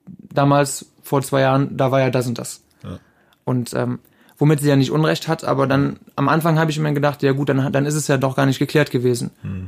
damals, 0.07 0.85
vor 1.03 1.21
zwei 1.21 1.41
Jahren, 1.41 1.75
da 1.77 1.91
war 1.91 1.99
ja 1.99 2.09
das 2.09 2.27
und 2.27 2.39
das. 2.39 2.63
Ja. 2.83 2.99
Und 3.43 3.73
ähm, 3.73 3.99
womit 4.37 4.61
sie 4.61 4.69
ja 4.69 4.75
nicht 4.75 4.91
Unrecht 4.91 5.27
hat, 5.27 5.43
aber 5.43 5.67
dann 5.67 5.99
am 6.15 6.29
Anfang 6.29 6.57
habe 6.57 6.71
ich 6.71 6.79
mir 6.79 6.93
gedacht, 6.93 7.23
ja 7.23 7.33
gut, 7.33 7.49
dann, 7.49 7.71
dann 7.71 7.85
ist 7.85 7.95
es 7.95 8.07
ja 8.07 8.17
doch 8.17 8.35
gar 8.35 8.45
nicht 8.45 8.59
geklärt 8.59 8.89
gewesen. 8.89 9.31
Hm. 9.41 9.67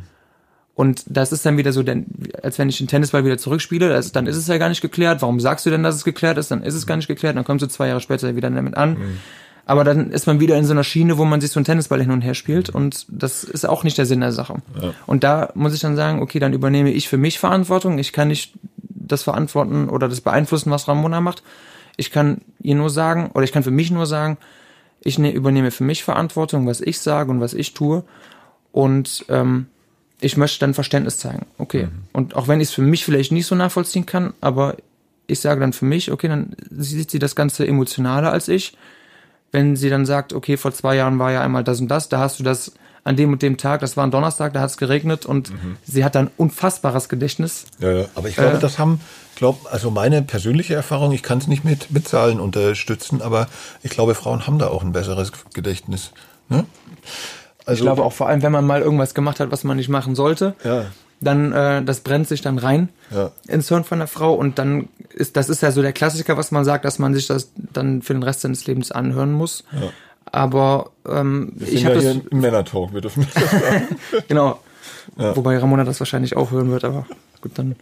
Und 0.78 1.06
das 1.08 1.32
ist 1.32 1.44
dann 1.44 1.58
wieder 1.58 1.74
so, 1.74 1.82
denn, 1.82 2.06
als 2.44 2.60
wenn 2.60 2.70
ich 2.70 2.78
den 2.78 2.86
Tennisball 2.86 3.26
wieder 3.26 3.40
zurückspiele, 3.40 3.90
das, 3.90 4.12
dann 4.12 4.28
ist 4.28 4.38
es 4.38 4.46
ja 4.46 4.60
gar 4.60 4.70
nicht 4.70 4.82
geklärt. 4.82 5.24
Warum 5.24 5.40
sagst 5.40 5.66
du 5.66 5.72
denn, 5.72 5.82
dass 5.82 5.96
es 5.96 6.04
geklärt 6.04 6.38
ist? 6.38 6.52
Dann 6.52 6.62
ist 6.62 6.76
es 6.76 6.86
gar 6.86 6.98
nicht 6.98 7.08
geklärt. 7.08 7.36
Dann 7.36 7.46
kommst 7.46 7.64
du 7.64 7.68
zwei 7.68 7.88
Jahre 7.88 8.00
später 8.00 8.36
wieder 8.36 8.52
damit 8.52 8.78
an. 8.78 8.92
Mhm. 8.92 9.18
Aber 9.66 9.84
dann 9.84 10.12
ist 10.12 10.28
man 10.28 10.40
wieder 10.40 10.56
in 10.56 10.66
so 10.66 10.74
einer 10.74 10.84
Schiene, 10.84 11.18
wo 11.18 11.26
man 11.26 11.42
sich 11.42 11.50
so 11.50 11.60
einen 11.60 11.66
Tennisball 11.66 12.00
hin 12.00 12.12
und 12.12 12.22
her 12.22 12.36
spielt. 12.36 12.70
Und 12.70 13.08
das 13.10 13.44
ist 13.44 13.68
auch 13.68 13.84
nicht 13.84 13.98
der 13.98 14.06
Sinn 14.06 14.22
der 14.22 14.32
Sache. 14.32 14.58
Ja. 14.80 14.94
Und 15.08 15.24
da 15.24 15.50
muss 15.56 15.74
ich 15.74 15.80
dann 15.80 15.96
sagen, 15.96 16.22
okay, 16.22 16.38
dann 16.38 16.54
übernehme 16.54 16.92
ich 16.92 17.10
für 17.10 17.18
mich 17.18 17.40
Verantwortung. 17.40 17.98
Ich 17.98 18.14
kann 18.14 18.28
nicht 18.28 18.54
das 18.78 19.24
verantworten 19.24 19.90
oder 19.90 20.08
das 20.08 20.22
beeinflussen, 20.22 20.70
was 20.70 20.88
Ramona 20.88 21.22
macht. 21.22 21.42
Ich 21.96 22.12
kann 22.12 22.42
ihr 22.62 22.76
nur 22.76 22.92
sagen, 22.92 23.32
oder 23.34 23.46
ich 23.46 23.52
kann 23.52 23.64
für 23.64 23.72
mich 23.72 23.90
nur 23.90 24.06
sagen, 24.06 24.38
ich 25.02 25.18
ne, 25.18 25.32
übernehme 25.32 25.72
für 25.72 25.84
mich 25.84 26.04
Verantwortung, 26.04 26.68
was 26.68 26.82
ich 26.82 27.00
sage 27.00 27.32
und 27.32 27.42
was 27.42 27.56
ich 27.56 27.74
tue. 27.74 28.04
Und 28.72 29.26
ähm, 29.28 29.66
ich 30.20 30.38
möchte 30.38 30.60
dann 30.60 30.74
Verständnis 30.74 31.18
zeigen. 31.18 31.46
Okay. 31.58 31.86
Mhm. 31.86 32.04
Und 32.14 32.36
auch 32.36 32.48
wenn 32.48 32.60
ich 32.60 32.70
es 32.70 32.74
für 32.74 32.82
mich 32.82 33.06
vielleicht 33.06 33.32
nicht 33.32 33.46
so 33.46 33.56
nachvollziehen 33.56 34.06
kann, 34.06 34.34
aber 34.42 34.78
ich 35.28 35.40
sage 35.40 35.60
dann 35.60 35.74
für 35.74 35.86
mich, 35.86 36.12
okay, 36.12 36.28
dann 36.28 36.56
sieht 36.72 37.12
sie 37.12 37.20
das 37.20 37.36
Ganze 37.36 37.68
emotionaler 37.68 38.32
als 38.32 38.48
ich. 38.48 38.78
Wenn 39.52 39.76
sie 39.76 39.90
dann 39.90 40.06
sagt, 40.06 40.34
okay, 40.34 40.58
vor 40.58 40.74
zwei 40.74 40.96
Jahren 40.96 41.20
war 41.20 41.32
ja 41.32 41.42
einmal 41.42 41.64
das 41.64 41.80
und 41.80 41.88
das, 41.88 42.10
da 42.10 42.20
hast 42.20 42.40
du 42.40 42.44
das 42.44 42.74
an 43.04 43.16
dem 43.16 43.32
und 43.32 43.42
dem 43.42 43.58
Tag, 43.58 43.80
das 43.80 43.96
war 43.96 44.06
ein 44.06 44.12
Donnerstag, 44.12 44.54
da 44.54 44.60
hat 44.60 44.70
es 44.70 44.78
geregnet 44.78 45.26
und 45.26 45.52
mhm. 45.52 45.78
sie 45.86 46.04
hat 46.04 46.16
dann 46.16 46.30
unfassbares 46.36 47.08
Gedächtnis. 47.08 47.66
Ja, 47.80 47.92
ja. 47.92 48.06
aber 48.16 48.28
ich 48.28 48.36
glaube, 48.36 48.58
äh, 48.58 48.60
das 48.60 48.80
haben, 48.80 49.00
glaube, 49.38 49.72
also 49.72 49.92
meine 49.92 50.22
persönliche 50.24 50.74
Erfahrung, 50.74 51.14
ich 51.14 51.24
kann 51.24 51.38
es 51.38 51.48
nicht 51.48 51.64
mit, 51.64 51.90
mit 51.92 52.08
Zahlen 52.08 52.42
unterstützen, 52.42 53.22
aber 53.22 53.48
ich 53.82 53.92
glaube, 53.92 54.14
Frauen 54.14 54.46
haben 54.46 54.60
da 54.60 54.68
auch 54.68 54.84
ein 54.84 54.92
besseres 54.92 55.32
Gedächtnis. 55.54 56.12
Ne? 56.50 56.66
Also, 57.68 57.80
ich 57.80 57.86
glaube 57.86 58.04
auch 58.04 58.14
vor 58.14 58.30
allem, 58.30 58.42
wenn 58.44 58.52
man 58.52 58.66
mal 58.66 58.82
irgendwas 58.82 59.14
gemacht 59.14 59.40
hat, 59.40 59.52
was 59.52 59.64
man 59.64 59.76
nicht 59.78 59.90
machen 59.90 60.16
sollte, 60.16 60.56
ja. 60.64 60.86
dann 61.20 61.52
äh, 61.52 61.84
das 61.84 62.00
brennt 62.00 62.28
sich 62.28 62.42
dann 62.42 62.58
rein 62.58 62.90
ja. 63.14 63.32
ins 63.48 63.68
Hirn 63.68 63.84
von 63.84 64.00
der 64.00 64.08
Frau 64.08 64.34
und 64.34 64.58
dann 64.58 64.88
ist 65.14 65.36
das 65.36 65.50
ist 65.50 65.62
ja 65.62 65.72
so 65.72 65.82
der 65.82 65.92
Klassiker, 65.92 66.38
was 66.38 66.52
man 66.52 66.64
sagt, 66.64 66.86
dass 66.86 66.98
man 66.98 67.14
sich 67.14 67.28
das 67.28 67.52
dann 67.56 68.02
für 68.02 68.14
den 68.14 68.24
Rest 68.24 68.42
seines 68.42 68.66
Lebens 68.68 68.92
anhören 68.92 69.34
muss. 69.34 69.66
Ja. 69.74 69.90
Aber 70.32 70.92
ähm, 71.08 71.52
wir 71.56 71.68
ich 71.68 71.86
habe 71.86 72.02
ja 72.02 72.14
das 72.14 72.24
im 72.32 72.40
Männertalk, 72.40 72.94
wir 72.94 73.02
dürfen 73.02 73.28
das 73.34 73.52
sagen. 73.52 73.88
genau. 74.28 74.60
Wobei 75.16 75.58
Ramona 75.58 75.84
das 75.84 76.00
wahrscheinlich 76.00 76.36
auch 76.38 76.52
hören 76.52 76.70
wird, 76.72 76.84
aber 76.84 77.06
gut, 77.42 77.52
dann 77.56 77.76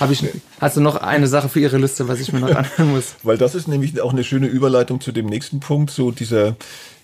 habe 0.00 0.12
ich, 0.12 0.24
hast 0.60 0.76
du 0.76 0.80
noch 0.80 0.96
eine 0.96 1.26
Sache 1.26 1.48
für 1.48 1.60
Ihre 1.60 1.78
Liste, 1.78 2.08
was 2.08 2.20
ich 2.20 2.32
mir 2.32 2.40
noch 2.40 2.54
anhören 2.54 2.92
muss? 2.92 3.14
Weil 3.22 3.38
das 3.38 3.54
ist 3.54 3.68
nämlich 3.68 4.00
auch 4.00 4.12
eine 4.12 4.24
schöne 4.24 4.46
Überleitung 4.46 5.00
zu 5.00 5.12
dem 5.12 5.26
nächsten 5.26 5.60
Punkt, 5.60 5.90
so 5.90 6.10
dieser, 6.10 6.56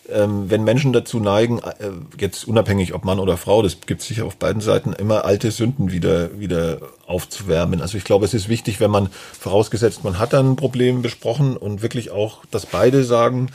wenn 0.09 0.65
Menschen 0.65 0.93
dazu 0.93 1.21
neigen, 1.21 1.59
äh, 1.59 1.91
jetzt 2.19 2.47
unabhängig 2.49 2.95
ob 2.95 3.05
Mann 3.05 3.19
oder 3.19 3.37
Frau, 3.37 3.62
das 3.62 3.79
gibt 3.87 4.00
es 4.00 4.09
sicher 4.09 4.25
auf 4.25 4.37
beiden 4.37 4.62
Seiten, 4.62 4.93
immer 4.93 5.25
alte 5.25 5.50
Sünden 5.50 5.93
wieder, 5.93 6.38
wieder 6.38 6.79
aufzuwärmen. 7.07 7.81
Also 7.81 7.99
ich 7.99 8.05
glaube, 8.05 8.25
es 8.25 8.35
ist 8.35 8.49
wichtig, 8.49 8.81
wenn 8.81 8.91
man 8.91 9.11
vorausgesetzt, 9.38 10.05
man 10.05 10.19
hat 10.19 10.33
dann 10.33 10.53
ein 10.53 10.57
Problem 10.57 11.03
besprochen 11.03 11.57
und 11.57 11.83
wirklich 11.83 12.11
auch, 12.11 12.45
dass 12.50 12.67
beide 12.67 13.05
sagen, 13.05 13.50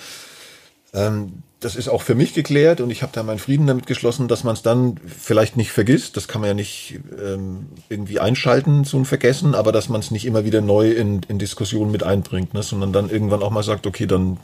ähm, 0.93 1.43
das 1.59 1.75
ist 1.75 1.87
auch 1.87 2.01
für 2.01 2.15
mich 2.15 2.33
geklärt 2.33 2.81
und 2.81 2.89
ich 2.89 3.01
habe 3.01 3.13
da 3.13 3.23
meinen 3.23 3.39
Frieden 3.39 3.67
damit 3.67 3.87
geschlossen, 3.87 4.27
dass 4.27 4.43
man 4.43 4.53
es 4.53 4.61
dann 4.61 4.97
vielleicht 5.07 5.55
nicht 5.55 5.71
vergisst. 5.71 6.17
Das 6.17 6.27
kann 6.27 6.41
man 6.41 6.49
ja 6.49 6.53
nicht 6.53 6.99
ähm, 7.23 7.67
irgendwie 7.89 8.19
einschalten, 8.19 8.81
ein 8.81 9.05
Vergessen, 9.05 9.55
aber 9.55 9.71
dass 9.71 9.89
man 9.89 10.01
es 10.01 10.11
nicht 10.11 10.25
immer 10.25 10.45
wieder 10.45 10.61
neu 10.61 10.91
in, 10.91 11.21
in 11.27 11.39
Diskussionen 11.39 11.91
mit 11.91 12.03
einbringt, 12.03 12.53
ne? 12.53 12.63
sondern 12.63 12.91
dann 12.91 13.09
irgendwann 13.09 13.41
auch 13.41 13.49
mal 13.49 13.63
sagt, 13.63 13.87
okay, 13.87 14.05
dann 14.05 14.37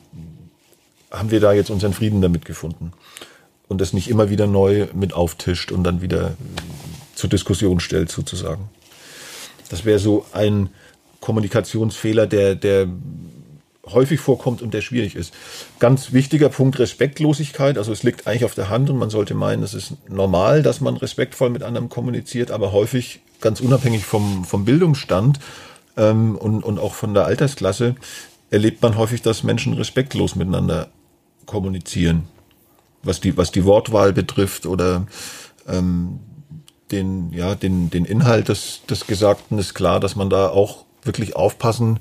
haben 1.11 1.31
wir 1.31 1.39
da 1.39 1.53
jetzt 1.53 1.69
unseren 1.69 1.93
Frieden 1.93 2.21
damit 2.21 2.45
gefunden. 2.45 2.93
Und 3.67 3.81
das 3.81 3.93
nicht 3.93 4.09
immer 4.09 4.29
wieder 4.29 4.47
neu 4.47 4.87
mit 4.93 5.13
auftischt 5.13 5.71
und 5.71 5.83
dann 5.83 6.01
wieder 6.01 6.35
zur 7.15 7.29
Diskussion 7.29 7.79
stellt, 7.79 8.11
sozusagen. 8.11 8.69
Das 9.69 9.85
wäre 9.85 9.99
so 9.99 10.25
ein 10.31 10.69
Kommunikationsfehler, 11.19 12.25
der, 12.25 12.55
der 12.55 12.87
häufig 13.91 14.19
vorkommt 14.19 14.61
und 14.61 14.73
der 14.73 14.81
schwierig 14.81 15.15
ist. 15.15 15.33
Ganz 15.79 16.13
wichtiger 16.13 16.49
Punkt 16.49 16.79
Respektlosigkeit. 16.79 17.77
Also 17.77 17.91
es 17.91 18.03
liegt 18.03 18.27
eigentlich 18.27 18.45
auf 18.45 18.55
der 18.55 18.69
Hand 18.69 18.89
und 18.89 18.97
man 18.97 19.09
sollte 19.09 19.33
meinen, 19.33 19.63
es 19.63 19.73
ist 19.73 19.93
normal, 20.07 20.63
dass 20.63 20.81
man 20.81 20.97
respektvoll 20.97 21.49
mit 21.49 21.63
anderen 21.63 21.89
kommuniziert, 21.89 22.51
aber 22.51 22.71
häufig 22.71 23.21
ganz 23.41 23.61
unabhängig 23.61 24.05
vom, 24.05 24.45
vom 24.45 24.65
Bildungsstand 24.65 25.39
ähm, 25.97 26.35
und, 26.35 26.63
und 26.63 26.79
auch 26.79 26.93
von 26.93 27.13
der 27.13 27.25
Altersklasse 27.25 27.95
erlebt 28.51 28.81
man 28.81 28.97
häufig, 28.97 29.21
dass 29.21 29.43
Menschen 29.43 29.73
respektlos 29.73 30.35
miteinander 30.35 30.89
kommunizieren, 31.49 32.27
was 33.03 33.19
die, 33.19 33.35
was 33.35 33.51
die 33.51 33.65
Wortwahl 33.65 34.13
betrifft 34.13 34.65
oder 34.65 35.07
ähm, 35.67 36.19
den, 36.91 37.31
ja, 37.33 37.55
den, 37.55 37.89
den 37.89 38.05
Inhalt 38.05 38.47
des, 38.49 38.81
des 38.89 39.07
Gesagten 39.07 39.57
ist 39.57 39.73
klar, 39.73 39.99
dass 39.99 40.15
man 40.15 40.29
da 40.29 40.49
auch 40.49 40.85
wirklich 41.03 41.35
aufpassen 41.35 41.99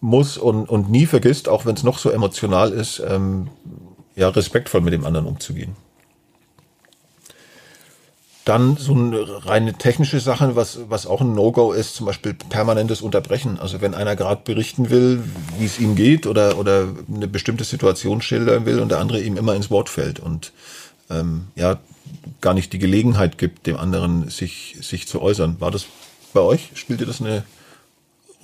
muss 0.00 0.36
und, 0.36 0.68
und 0.68 0.90
nie 0.90 1.06
vergisst, 1.06 1.48
auch 1.48 1.64
wenn 1.66 1.74
es 1.74 1.82
noch 1.82 1.98
so 1.98 2.10
emotional 2.10 2.72
ist, 2.72 3.02
ähm, 3.06 3.48
ja, 4.14 4.28
respektvoll 4.28 4.82
mit 4.82 4.92
dem 4.92 5.04
anderen 5.04 5.26
umzugehen. 5.26 5.74
Dann 8.46 8.76
so 8.76 8.94
eine 8.94 9.44
reine 9.44 9.72
technische 9.72 10.20
Sache, 10.20 10.54
was, 10.54 10.78
was 10.88 11.04
auch 11.08 11.20
ein 11.20 11.34
No-Go 11.34 11.72
ist, 11.72 11.96
zum 11.96 12.06
Beispiel 12.06 12.32
permanentes 12.32 13.02
Unterbrechen. 13.02 13.58
Also 13.58 13.80
wenn 13.80 13.92
einer 13.92 14.14
gerade 14.14 14.42
berichten 14.44 14.88
will, 14.88 15.24
wie 15.58 15.64
es 15.64 15.80
ihm 15.80 15.96
geht 15.96 16.28
oder, 16.28 16.56
oder 16.56 16.86
eine 17.12 17.26
bestimmte 17.26 17.64
Situation 17.64 18.22
schildern 18.22 18.64
will 18.64 18.78
und 18.78 18.90
der 18.90 19.00
andere 19.00 19.20
ihm 19.20 19.36
immer 19.36 19.56
ins 19.56 19.68
Wort 19.68 19.88
fällt 19.88 20.20
und 20.20 20.52
ähm, 21.10 21.48
ja, 21.56 21.80
gar 22.40 22.54
nicht 22.54 22.72
die 22.72 22.78
Gelegenheit 22.78 23.36
gibt, 23.36 23.66
dem 23.66 23.76
anderen 23.76 24.30
sich, 24.30 24.76
sich 24.80 25.08
zu 25.08 25.20
äußern. 25.20 25.56
War 25.58 25.72
das 25.72 25.86
bei 26.32 26.40
euch? 26.40 26.70
Spielte 26.74 27.04
das 27.04 27.20
eine 27.20 27.42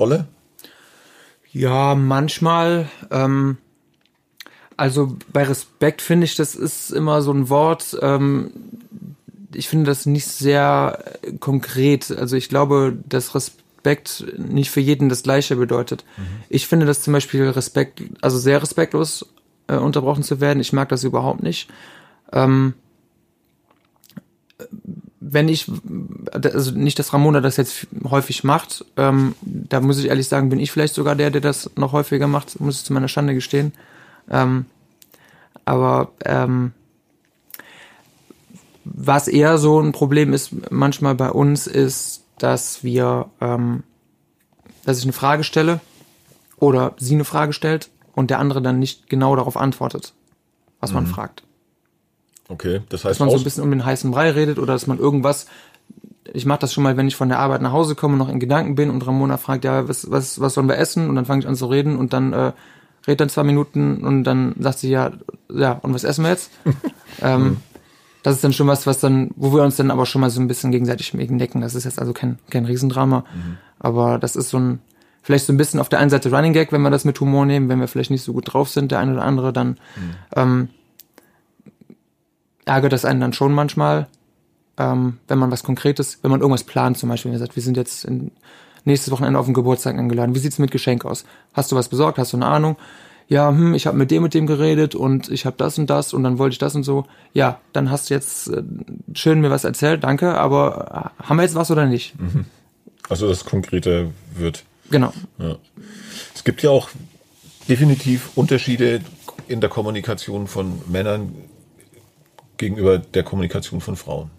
Rolle? 0.01 0.27
Ja, 1.53 1.95
manchmal. 1.95 2.89
Ähm, 3.13 3.59
also 4.77 5.17
bei 5.33 5.45
Respekt 5.45 6.03
finde 6.03 6.25
ich, 6.25 6.35
das 6.35 6.57
ist 6.57 6.91
immer 6.91 7.23
so 7.23 7.33
ein 7.33 7.49
Wort, 7.51 7.97
ähm, 8.03 8.51
ich 9.55 9.69
finde 9.69 9.87
das 9.87 10.07
nicht 10.07 10.27
sehr 10.27 11.05
äh, 11.23 11.33
konkret. 11.33 12.11
Also 12.11 12.37
ich 12.37 12.49
glaube, 12.49 12.97
dass 13.09 13.35
Respekt 13.35 14.25
nicht 14.37 14.71
für 14.71 14.81
jeden 14.81 15.09
das 15.09 15.23
Gleiche 15.23 15.57
bedeutet. 15.57 16.05
Mhm. 16.17 16.23
Ich 16.49 16.67
finde 16.67 16.87
das 16.87 17.03
zum 17.03 17.13
Beispiel 17.13 17.49
Respekt, 17.49 18.03
also 18.21 18.39
sehr 18.39 18.63
respektlos 18.63 19.27
äh, 19.69 19.77
unterbrochen 19.77 20.23
zu 20.23 20.41
werden. 20.41 20.61
Ich 20.61 20.73
mag 20.73 20.89
das 20.89 21.05
überhaupt 21.05 21.43
nicht. 21.43 21.69
Ähm, 22.33 22.75
wenn 25.21 25.49
ich, 25.49 25.71
also 26.33 26.73
nicht, 26.73 26.99
dass 26.99 27.13
Ramona 27.13 27.41
das 27.41 27.57
jetzt 27.57 27.87
häufig 28.05 28.45
macht, 28.45 28.85
ähm, 28.97 29.35
da 29.43 29.81
muss 29.81 29.99
ich 29.99 30.07
ehrlich 30.07 30.29
sagen, 30.29 30.49
bin 30.49 30.61
ich 30.61 30.73
vielleicht 30.73 30.95
sogar 30.95 31.15
der, 31.15 31.31
der 31.31 31.41
das 31.41 31.71
noch 31.77 31.93
häufiger 31.93 32.27
macht, 32.27 32.61
muss 32.61 32.79
ich 32.79 32.85
zu 32.85 32.93
meiner 32.93 33.09
Schande 33.09 33.35
gestehen. 33.35 33.73
Ähm, 34.31 34.67
aber 35.65 36.13
ähm, 36.25 36.73
was 38.85 39.29
eher 39.29 39.59
so 39.59 39.81
ein 39.81 39.93
Problem 39.93 40.33
ist 40.33 40.71
manchmal 40.71 41.15
bei 41.15 41.31
uns, 41.31 41.67
ist, 41.67 42.25
dass 42.39 42.83
wir, 42.83 43.27
ähm, 43.41 43.83
dass 44.85 44.99
ich 44.99 45.05
eine 45.05 45.13
Frage 45.13 45.45
stelle 45.45 45.81
oder 46.59 46.95
sie 46.99 47.15
eine 47.15 47.25
Frage 47.25 47.53
stellt 47.53 47.91
und 48.15 48.31
der 48.31 48.39
andere 48.39 48.63
dann 48.63 48.79
nicht 48.79 49.09
genau 49.09 49.37
darauf 49.37 49.57
antwortet, 49.57 50.15
was 50.81 50.91
mhm. 50.91 50.97
man 50.97 51.07
fragt. 51.07 51.43
Okay, 52.49 52.81
das 52.89 53.05
heißt, 53.05 53.13
dass 53.13 53.21
man 53.21 53.31
so 53.31 53.37
ein 53.37 53.45
bisschen 53.45 53.63
um 53.63 53.71
den 53.71 53.85
heißen 53.85 54.11
Brei 54.11 54.31
redet 54.31 54.59
oder 54.59 54.75
dass 54.75 54.87
man 54.87 54.99
irgendwas. 54.99 55.47
Ich 56.35 56.47
mache 56.47 56.61
das 56.61 56.73
schon 56.73 56.85
mal, 56.85 56.97
wenn 56.97 57.09
ich 57.09 57.17
von 57.17 57.29
der 57.29 57.39
Arbeit 57.39 57.63
nach 57.63 57.73
Hause 57.73 57.95
komme, 57.95 58.17
noch 58.17 58.29
in 58.29 58.41
Gedanken 58.41 58.75
bin 58.75 58.91
und 58.91 59.07
Ramona 59.07 59.39
fragt, 59.39 59.65
ja, 59.65 59.89
was, 59.89 60.11
was, 60.11 60.41
was 60.41 60.55
sollen 60.55 60.69
wir 60.69 60.79
essen? 60.79 61.09
Und 61.09 61.17
dann 61.17 61.25
fange 61.25 61.41
ich 61.41 61.49
an 61.49 61.57
zu 61.57 61.67
reden 61.67 61.97
und 61.97 62.13
dann 62.13 62.33
äh, 62.33 62.53
redet 63.07 63.21
dann 63.21 63.29
zwei 63.29 63.43
Minuten 63.43 64.05
und 64.05 64.25
dann 64.25 64.55
sagt 64.59 64.79
sie 64.79 64.91
ja, 64.91 65.13
ja, 65.53 65.73
und 65.83 65.95
was 65.95 66.05
essen 66.05 66.25
wir 66.25 66.31
jetzt? 66.31 66.51
ähm, 67.23 67.43
mhm. 67.43 67.57
Das 68.23 68.37
ist 68.37 68.45
dann 68.45 68.53
schon 68.53 68.67
was, 68.67 68.87
was 68.87 69.01
dann, 69.01 69.31
wo 69.37 69.53
wir 69.53 69.63
uns 69.63 69.77
dann 69.77 69.91
aber 69.91 70.07
schon 70.07 70.21
mal 70.21 70.31
so 70.31 70.41
ein 70.41 70.49
bisschen 70.49 70.71
gegenseitig 70.71 71.13
decken. 71.13 71.61
Das 71.61 71.75
ist 71.75 71.85
jetzt 71.85 71.99
also 71.99 72.13
kein, 72.13 72.39
kein 72.51 72.65
Riesendrama. 72.65 73.21
Mhm. 73.21 73.59
Aber 73.79 74.19
das 74.19 74.37
ist 74.37 74.51
so 74.51 74.59
ein, 74.59 74.81
vielleicht 75.23 75.47
so 75.47 75.53
ein 75.53 75.57
bisschen 75.57 75.81
auf 75.81 75.89
der 75.89 75.99
einen 75.99 76.11
Seite 76.11 76.31
Running 76.31 76.53
Gag, 76.53 76.73
wenn 76.73 76.83
wir 76.83 76.91
das 76.91 77.05
mit 77.05 77.19
Humor 77.21 77.47
nehmen, 77.47 77.69
wenn 77.69 77.81
wir 77.81 77.89
vielleicht 77.89 78.11
nicht 78.11 78.23
so 78.23 78.33
gut 78.33 78.53
drauf 78.53 78.69
sind, 78.69 78.93
der 78.93 79.01
eine 79.01 79.15
oder 79.15 79.25
andere, 79.25 79.53
dann 79.53 79.71
mhm. 79.71 80.15
ähm, 80.37 80.69
ärgert 82.65 82.93
das 82.93 83.05
einen 83.05 83.21
dann 83.21 83.33
schon 83.33 83.53
manchmal, 83.53 84.07
ähm, 84.79 85.19
wenn 85.27 85.39
man 85.39 85.51
was 85.51 85.65
Konkretes, 85.65 86.19
wenn 86.23 86.31
man 86.31 86.41
irgendwas 86.41 86.65
plant, 86.65 86.99
zum 86.99 87.09
Beispiel, 87.09 87.31
wenn 87.31 87.37
ihr 87.37 87.45
sagt, 87.45 87.57
wir 87.57 87.63
sind 87.63 87.77
jetzt 87.77 88.05
in, 88.05 88.31
nächstes 88.85 89.13
Wochenende 89.13 89.39
auf 89.39 89.47
den 89.47 89.55
Geburtstag 89.55 89.97
eingeladen. 89.99 90.35
Wie 90.35 90.39
sieht's 90.39 90.59
mit 90.59 90.71
Geschenk 90.71 91.05
aus? 91.05 91.25
Hast 91.55 91.73
du 91.73 91.77
was 91.77 91.89
besorgt? 91.89 92.19
Hast 92.19 92.33
du 92.33 92.37
eine 92.37 92.47
Ahnung? 92.47 92.77
Ja, 93.29 93.51
hm, 93.51 93.75
ich 93.75 93.87
habe 93.87 93.97
mit 93.97 94.11
dem 94.11 94.25
und 94.25 94.35
dem 94.35 94.47
geredet 94.47 94.95
und 94.95 95.31
ich 95.31 95.47
habe 95.47 95.57
das 95.57 95.79
und 95.79 95.89
das 95.89 96.13
und 96.13 96.23
dann 96.23 96.39
wollte 96.39 96.55
ich 96.55 96.59
das 96.59 96.75
und 96.75 96.83
so. 96.83 97.07
Ja, 97.33 97.61
dann 97.73 97.91
hast 97.91 98.11
du 98.11 98.15
jetzt 98.15 98.49
äh, 98.49 98.63
schön 99.15 99.41
mir 99.41 99.51
was 99.51 99.65
erzählt, 99.65 100.05
danke, 100.05 100.35
aber 100.35 101.13
äh, 101.19 101.25
haben 101.25 101.37
wir 101.37 101.43
jetzt 101.43 101.55
was 101.55 101.71
oder 101.71 101.87
nicht? 101.87 102.19
Mhm. 102.21 102.45
Also 103.09 103.29
das 103.29 103.45
Konkrete 103.45 104.11
wird. 104.35 104.65
Genau. 104.91 105.13
Ja. 105.39 105.57
Es 106.35 106.45
gibt 106.45 106.63
ja 106.63 106.71
auch 106.71 106.89
definitiv 107.69 108.31
Unterschiede 108.35 109.01
in 109.49 109.61
der 109.61 109.71
Kommunikation 109.71 110.47
von 110.47 110.81
Männern 110.89 111.35
gegenüber 112.57 112.99
der 112.99 113.23
Kommunikation 113.23 113.81
von 113.81 113.97
Frauen. 113.97 114.31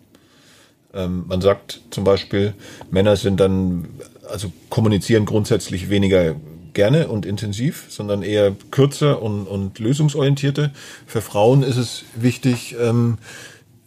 Ähm, 0.93 1.25
man 1.27 1.41
sagt 1.41 1.81
zum 1.89 2.03
Beispiel, 2.03 2.53
Männer 2.91 3.17
sind 3.17 3.39
dann, 3.39 3.87
also 4.29 4.51
kommunizieren 4.69 5.25
grundsätzlich 5.25 5.89
weniger 5.89 6.35
gerne 6.74 7.08
und 7.08 7.25
intensiv, 7.25 7.86
sondern 7.89 8.24
eher 8.24 8.56
kürzer 8.72 9.22
und, 9.22 9.46
und 9.48 9.80
lösungsorientierte. 9.80 10.72
Für 11.06 11.22
Frauen 11.22 11.63
ist 11.63 11.77
es 11.77 12.03
wichtig, 12.15 12.75
ähm, 12.80 13.18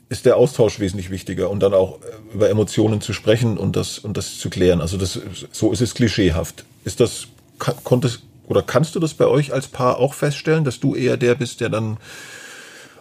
ist 0.08 0.24
der 0.24 0.36
Austausch 0.36 0.78
wesentlich 0.78 1.10
wichtiger 1.10 1.50
und 1.50 1.60
dann 1.60 1.74
auch 1.74 2.00
äh, 2.02 2.34
über 2.34 2.48
Emotionen 2.48 3.00
zu 3.00 3.12
sprechen 3.12 3.58
und 3.58 3.76
das 3.76 3.98
und 3.98 4.16
das 4.16 4.38
zu 4.38 4.50
klären. 4.50 4.80
Also 4.80 4.96
das 4.96 5.20
so 5.52 5.72
ist 5.72 5.80
es 5.80 5.94
klischeehaft. 5.94 6.64
Ist 6.84 7.00
das 7.00 7.28
konntest 7.58 8.22
oder 8.46 8.62
kannst 8.62 8.94
du 8.94 9.00
das 9.00 9.14
bei 9.14 9.26
euch 9.26 9.52
als 9.52 9.66
Paar 9.66 9.98
auch 9.98 10.14
feststellen, 10.14 10.64
dass 10.64 10.78
du 10.78 10.94
eher 10.94 11.16
der 11.16 11.34
bist, 11.34 11.60
der 11.60 11.68
dann 11.68 11.96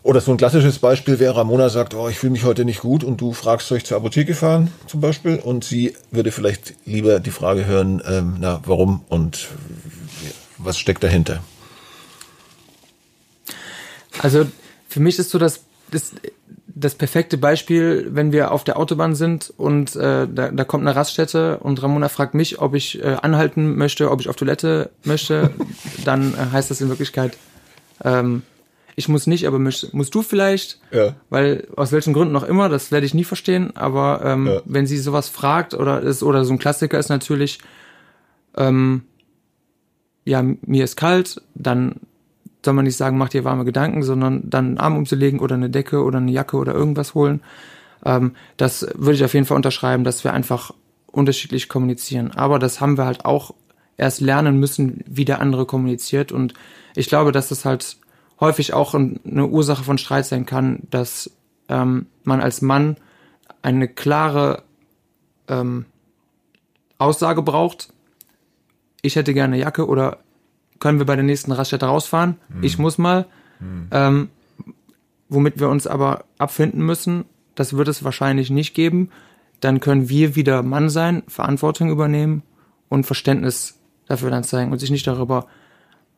oder 0.06 0.22
so 0.22 0.30
ein 0.30 0.38
klassisches 0.38 0.78
Beispiel 0.78 1.20
wäre, 1.20 1.36
Ramona 1.36 1.68
sagt, 1.70 1.96
oh, 1.96 2.08
ich 2.08 2.20
fühle 2.20 2.32
mich 2.32 2.44
heute 2.44 2.64
nicht 2.64 2.82
gut 2.82 3.04
und 3.04 3.20
du 3.20 3.34
fragst, 3.34 3.68
soll 3.68 3.80
ich 3.80 3.86
zur 3.86 3.98
Apotheke 3.98 4.36
fahren 4.36 4.72
zum 4.86 5.02
Beispiel? 5.02 5.38
Und 5.38 5.64
sie 5.64 5.96
würde 6.12 6.32
vielleicht 6.32 6.76
lieber 6.86 7.20
die 7.20 7.32
Frage 7.32 7.66
hören, 7.66 8.04
ähm, 8.08 8.38
na, 8.40 8.62
warum 8.66 9.02
und 9.10 9.48
was 10.60 10.78
steckt 10.78 11.04
dahinter? 11.04 11.42
Also 14.20 14.46
für 14.88 15.00
mich 15.00 15.18
ist 15.18 15.32
so 15.32 15.40
das, 15.40 15.62
das, 15.90 16.12
das 16.68 16.94
perfekte 16.94 17.40
Beispiel, 17.40 18.08
wenn 18.12 18.32
wir 18.32 18.52
auf 18.52 18.64
der 18.64 18.78
Autobahn 18.78 19.16
sind 19.16 19.52
und 19.58 19.96
äh, 19.96 20.28
da, 20.32 20.52
da 20.52 20.64
kommt 20.66 20.86
eine 20.86 20.96
Raststätte 20.96 21.58
und 21.58 21.82
Ramona 21.82 22.10
fragt 22.10 22.36
mich, 22.36 22.60
ob 22.60 22.76
ich 22.76 23.04
äh, 23.04 23.18
anhalten 23.24 23.76
möchte, 23.76 24.12
ob 24.12 24.22
ich 24.22 24.30
auf 24.30 24.36
Toilette 24.36 24.92
möchte, 25.04 25.50
dann 26.06 26.36
äh, 26.36 26.52
heißt 26.52 26.70
das 26.70 26.80
in 26.80 26.90
Wirklichkeit, 26.90 27.36
ähm, 28.04 28.44
ich 28.96 29.10
muss 29.10 29.28
nicht, 29.28 29.46
aber 29.46 29.60
musst, 29.60 29.94
musst 29.94 30.16
du 30.16 30.22
vielleicht, 30.22 30.80
ja. 30.92 31.16
weil 31.30 31.68
aus 31.76 31.92
welchen 31.92 32.14
Gründen 32.14 32.36
auch 32.36 32.44
immer, 32.44 32.70
das 32.70 32.92
werde 32.92 33.06
ich 33.06 33.14
nie 33.14 33.26
verstehen, 33.26 33.76
aber 33.76 34.22
ähm, 34.24 34.48
ja. 34.48 34.62
wenn 34.66 34.88
sie 34.88 34.98
sowas 34.98 35.28
fragt 35.28 35.74
oder 35.74 36.02
ist, 36.02 36.24
oder 36.24 36.46
so 36.46 36.54
ein 36.54 36.60
Klassiker 36.60 36.98
ist 36.98 37.10
natürlich, 37.10 37.60
ähm, 38.56 39.04
ja, 40.24 40.44
mir 40.44 40.84
ist 40.84 40.96
kalt, 40.96 41.42
dann 41.54 41.96
soll 42.64 42.74
man 42.74 42.86
nicht 42.86 42.98
sagen, 42.98 43.18
mach 43.18 43.30
dir 43.30 43.44
warme 43.44 43.66
Gedanken, 43.66 44.02
sondern 44.02 44.50
dann 44.50 44.66
einen 44.66 44.78
Arm 44.78 44.98
umzulegen 44.98 45.40
oder 45.40 45.56
eine 45.56 45.70
Decke 45.70 46.04
oder 46.04 46.18
eine 46.18 46.32
Jacke 46.32 46.58
oder 46.58 46.74
irgendwas 46.74 47.14
holen. 47.14 47.42
Ähm, 48.04 48.32
das 48.58 48.88
würde 48.96 49.14
ich 49.14 49.24
auf 49.24 49.34
jeden 49.34 49.46
Fall 49.46 49.58
unterschreiben, 49.58 50.04
dass 50.04 50.24
wir 50.24 50.34
einfach 50.34 50.72
unterschiedlich 51.06 51.70
kommunizieren. 51.70 52.32
Aber 52.32 52.60
das 52.60 52.82
haben 52.82 52.98
wir 52.98 53.06
halt 53.06 53.24
auch 53.26 53.54
erst 53.98 54.20
lernen 54.20 54.60
müssen, 54.60 55.04
wie 55.06 55.26
der 55.26 55.42
andere 55.42 55.66
kommuniziert. 55.66 56.32
Und 56.32 56.54
ich 56.96 57.08
glaube, 57.08 57.32
dass 57.32 57.50
das 57.50 57.66
halt 57.66 57.98
häufig 58.40 58.74
auch 58.74 58.94
eine 58.94 59.48
Ursache 59.48 59.84
von 59.84 59.98
Streit 59.98 60.26
sein 60.26 60.46
kann, 60.46 60.80
dass 60.90 61.32
ähm, 61.70 62.08
man 62.24 62.42
als 62.42 62.62
Mann 62.62 62.98
eine 63.62 63.88
klare 63.88 64.64
ähm, 65.48 65.86
Aussage 66.98 67.42
braucht. 67.42 67.90
Ich 69.02 69.16
hätte 69.16 69.34
gerne 69.34 69.56
eine 69.56 69.64
Jacke 69.64 69.88
oder 69.88 70.20
können 70.80 71.00
wir 71.00 71.06
bei 71.06 71.16
der 71.16 71.24
nächsten 71.24 71.52
Raststätte 71.52 71.86
rausfahren? 71.86 72.38
Mhm. 72.50 72.64
Ich 72.64 72.78
muss 72.78 72.98
mal. 72.98 73.26
Mhm. 73.60 73.88
Ähm, 73.92 74.30
womit 75.30 75.60
wir 75.60 75.70
uns 75.70 75.88
aber 75.88 76.26
abfinden 76.38 76.86
müssen, 76.86 77.26
das 77.56 77.76
wird 77.76 77.88
es 77.88 78.04
wahrscheinlich 78.04 78.50
nicht 78.50 78.74
geben. 78.74 79.10
Dann 79.60 79.80
können 79.80 80.10
wir 80.10 80.36
wieder 80.36 80.62
Mann 80.62 80.90
sein, 80.90 81.24
Verantwortung 81.28 81.90
übernehmen 81.90 82.44
und 82.90 83.06
Verständnis 83.06 83.80
dafür 84.08 84.30
dann 84.30 84.44
zeigen 84.44 84.72
und 84.72 84.80
sich 84.80 84.92
nicht 84.92 85.08
darüber 85.08 85.48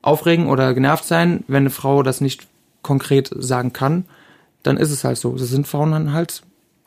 aufregen 0.02 0.48
oder 0.48 0.74
genervt 0.74 1.06
sein, 1.06 1.44
wenn 1.48 1.64
eine 1.64 1.70
Frau 1.70 2.04
das 2.04 2.22
nicht 2.22 2.48
konkret 2.82 3.32
sagen 3.36 3.74
kann, 3.74 4.06
dann 4.64 4.78
ist 4.78 4.92
es 4.92 5.04
halt 5.04 5.18
so. 5.18 5.34
Das 5.34 5.50
sind 5.50 5.68
Frauen 5.68 5.92
dann 5.92 6.14
halt, 6.14 6.44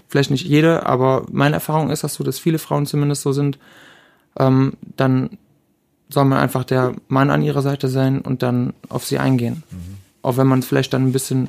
vielleicht 0.09 0.31
nicht 0.31 0.47
jede, 0.47 0.87
aber 0.87 1.27
meine 1.31 1.55
Erfahrung 1.55 1.91
ist, 1.91 2.05
dass 2.05 2.15
so, 2.15 2.25
dass 2.25 2.39
viele 2.39 2.59
Frauen 2.59 2.87
zumindest 2.87 3.23
so 3.23 3.33
sind, 3.33 3.59
ähm, 4.39 4.75
dann 4.97 5.39
soll 6.09 6.25
man 6.25 6.39
einfach 6.39 6.65
der 6.65 6.95
Mann 7.09 7.31
an 7.31 7.43
ihrer 7.43 7.63
Seite 7.63 7.89
sein 7.89 8.21
und 8.21 8.43
dann 8.43 8.75
auf 8.89 9.05
sie 9.05 9.19
eingehen. 9.19 9.63
Mhm. 9.71 9.97
Auch 10.23 10.37
wenn 10.37 10.47
man 10.47 10.63
vielleicht 10.63 10.93
dann 10.93 11.07
ein 11.07 11.13
bisschen 11.13 11.49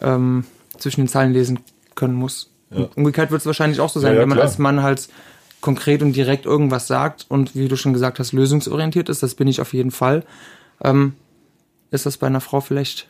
ähm, 0.00 0.44
zwischen 0.78 1.02
den 1.02 1.08
Zeilen 1.08 1.32
lesen 1.32 1.60
können 1.94 2.14
muss. 2.14 2.50
Ja. 2.70 2.88
Umgekehrt 2.96 3.30
wird 3.30 3.40
es 3.40 3.46
wahrscheinlich 3.46 3.80
auch 3.80 3.88
so 3.88 4.00
sein, 4.00 4.12
ja, 4.12 4.16
ja, 4.16 4.22
wenn 4.22 4.28
man 4.28 4.38
klar. 4.38 4.48
als 4.48 4.58
Mann 4.58 4.82
halt 4.82 5.08
konkret 5.60 6.02
und 6.02 6.14
direkt 6.14 6.44
irgendwas 6.44 6.86
sagt 6.86 7.26
und 7.28 7.54
wie 7.54 7.68
du 7.68 7.76
schon 7.76 7.92
gesagt 7.92 8.18
hast, 8.18 8.32
lösungsorientiert 8.32 9.08
ist, 9.08 9.22
das 9.22 9.34
bin 9.34 9.48
ich 9.48 9.60
auf 9.60 9.72
jeden 9.72 9.90
Fall 9.90 10.24
ähm, 10.82 11.14
ist 11.90 12.06
das 12.06 12.16
bei 12.16 12.26
einer 12.26 12.40
Frau 12.40 12.60
vielleicht 12.60 13.08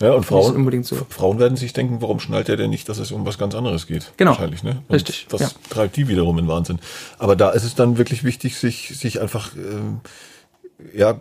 ja, 0.00 0.12
und 0.12 0.24
Frauen, 0.24 0.54
unbedingt 0.54 0.86
so. 0.86 0.96
Frauen 1.08 1.40
werden 1.40 1.56
sich 1.56 1.72
denken, 1.72 2.00
warum 2.00 2.20
schnallt 2.20 2.48
er 2.48 2.56
denn 2.56 2.70
nicht, 2.70 2.88
dass 2.88 2.98
es 2.98 3.10
um 3.10 3.26
was 3.26 3.36
ganz 3.36 3.56
anderes 3.56 3.88
geht? 3.88 4.12
Genau. 4.16 4.30
Wahrscheinlich, 4.30 4.62
ne? 4.62 4.82
Und 4.86 4.94
Richtig. 4.94 5.26
Das 5.28 5.40
ja. 5.40 5.48
treibt 5.70 5.96
die 5.96 6.06
wiederum 6.06 6.38
in 6.38 6.46
Wahnsinn. 6.46 6.78
Aber 7.18 7.34
da 7.34 7.50
ist 7.50 7.64
es 7.64 7.74
dann 7.74 7.98
wirklich 7.98 8.22
wichtig, 8.22 8.56
sich, 8.58 8.96
sich 8.96 9.20
einfach, 9.20 9.56
äh, 9.56 10.96
ja, 10.96 11.18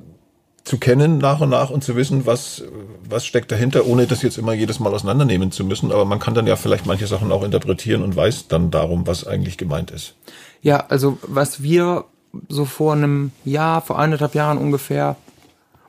zu 0.63 0.77
kennen 0.77 1.17
nach 1.17 1.39
und 1.39 1.49
nach 1.49 1.69
und 1.71 1.84
zu 1.84 1.95
wissen, 1.95 2.25
was, 2.25 2.62
was 3.10 3.25
steckt 3.25 3.51
dahinter, 3.51 3.88
ohne 3.88 4.06
das 4.06 4.21
jetzt 4.21 4.38
immer 4.38 4.53
jedes 4.53 4.80
Mal 4.80 4.93
auseinandernehmen 4.93 5.51
zu 5.51 5.63
müssen. 5.63 5.91
Aber 5.91 6.06
man 6.06 6.19
kann 6.19 6.36
dann 6.36 6.45
ja 6.45 6.56
vielleicht 6.56 6.86
manche 6.86 7.08
Sachen 7.08 7.32
auch 7.32 7.43
interpretieren 7.43 8.03
und 8.03 8.15
weiß 8.15 8.47
dann 8.47 8.69
darum, 8.69 9.08
was 9.08 9.25
eigentlich 9.25 9.58
gemeint 9.58 9.89
ist. 9.89 10.13
Ja, 10.62 10.86
also 10.89 11.17
was 11.23 11.63
wir 11.63 12.06
so 12.49 12.65
vor 12.65 12.93
einem 12.93 13.32
Jahr, 13.45 13.82
vor 13.82 13.97
anderthalb 13.97 14.36
Jahren 14.36 14.58
ungefähr 14.58 15.15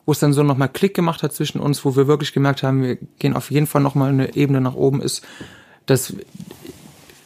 wo 0.08 0.12
es 0.12 0.20
dann 0.20 0.32
so 0.32 0.42
nochmal 0.42 0.70
Klick 0.70 0.94
gemacht 0.94 1.22
hat 1.22 1.34
zwischen 1.34 1.60
uns, 1.60 1.84
wo 1.84 1.94
wir 1.94 2.06
wirklich 2.06 2.32
gemerkt 2.32 2.62
haben, 2.62 2.82
wir 2.82 2.96
gehen 3.18 3.36
auf 3.36 3.50
jeden 3.50 3.66
Fall 3.66 3.82
nochmal 3.82 4.08
eine 4.08 4.36
Ebene 4.36 4.58
nach 4.62 4.74
oben, 4.74 5.02
ist, 5.02 5.22
dass 5.84 6.14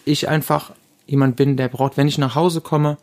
ich 0.05 0.29
einfach 0.29 0.73
jemand 1.07 1.37
bin, 1.37 1.57
der 1.57 1.69
braucht, 1.69 1.97
wenn 1.97 2.09
ich 2.09 2.19
nach 2.19 2.35
Hause 2.35 2.61
komme, 2.61 2.99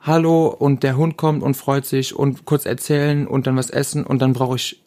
Hallo 0.00 0.46
und 0.46 0.84
der 0.84 0.96
Hund 0.96 1.16
kommt 1.16 1.42
und 1.42 1.56
freut 1.56 1.86
sich 1.86 2.14
und 2.14 2.44
kurz 2.44 2.66
erzählen 2.66 3.26
und 3.26 3.48
dann 3.48 3.56
was 3.56 3.70
essen 3.70 4.06
und 4.06 4.22
dann 4.22 4.32
brauche 4.32 4.54
ich 4.54 4.80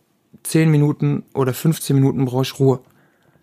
10 0.44 0.72
Minuten 0.72 1.26
oder 1.34 1.54
15 1.54 1.94
Minuten 1.94 2.24
brauche 2.24 2.44
ich 2.44 2.58
Ruhe. 2.58 2.80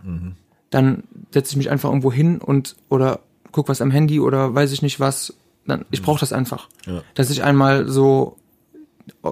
Mhm. 0.03 0.37
Dann 0.71 1.03
setze 1.31 1.51
ich 1.51 1.57
mich 1.59 1.69
einfach 1.69 1.91
irgendwo 1.91 2.11
hin 2.11 2.39
und 2.39 2.77
oder 2.89 3.21
guck 3.53 3.69
was 3.69 3.83
am 3.83 3.91
Handy 3.91 4.19
oder 4.19 4.55
weiß 4.55 4.73
ich 4.73 4.81
nicht 4.81 4.99
was. 4.99 5.35
Dann, 5.67 5.85
ich 5.91 6.01
brauche 6.01 6.21
das 6.21 6.33
einfach. 6.33 6.71
Ja. 6.87 7.03
Dass 7.13 7.29
ich 7.29 7.45
einmal 7.45 7.87
so 7.87 8.39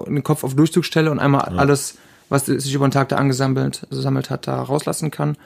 den 0.07 0.23
Kopf 0.23 0.43
auf 0.43 0.55
Durchzug 0.55 0.85
stelle 0.85 1.11
und 1.11 1.19
einmal 1.19 1.51
ja. 1.51 1.57
alles, 1.57 1.97
was 2.29 2.45
sich 2.45 2.73
über 2.73 2.87
den 2.87 2.91
Tag 2.91 3.09
da 3.09 3.17
angesammelt 3.17 3.87
gesammelt 3.89 4.29
hat, 4.29 4.47
da 4.47 4.61
rauslassen 4.61 5.11
kann. 5.11 5.37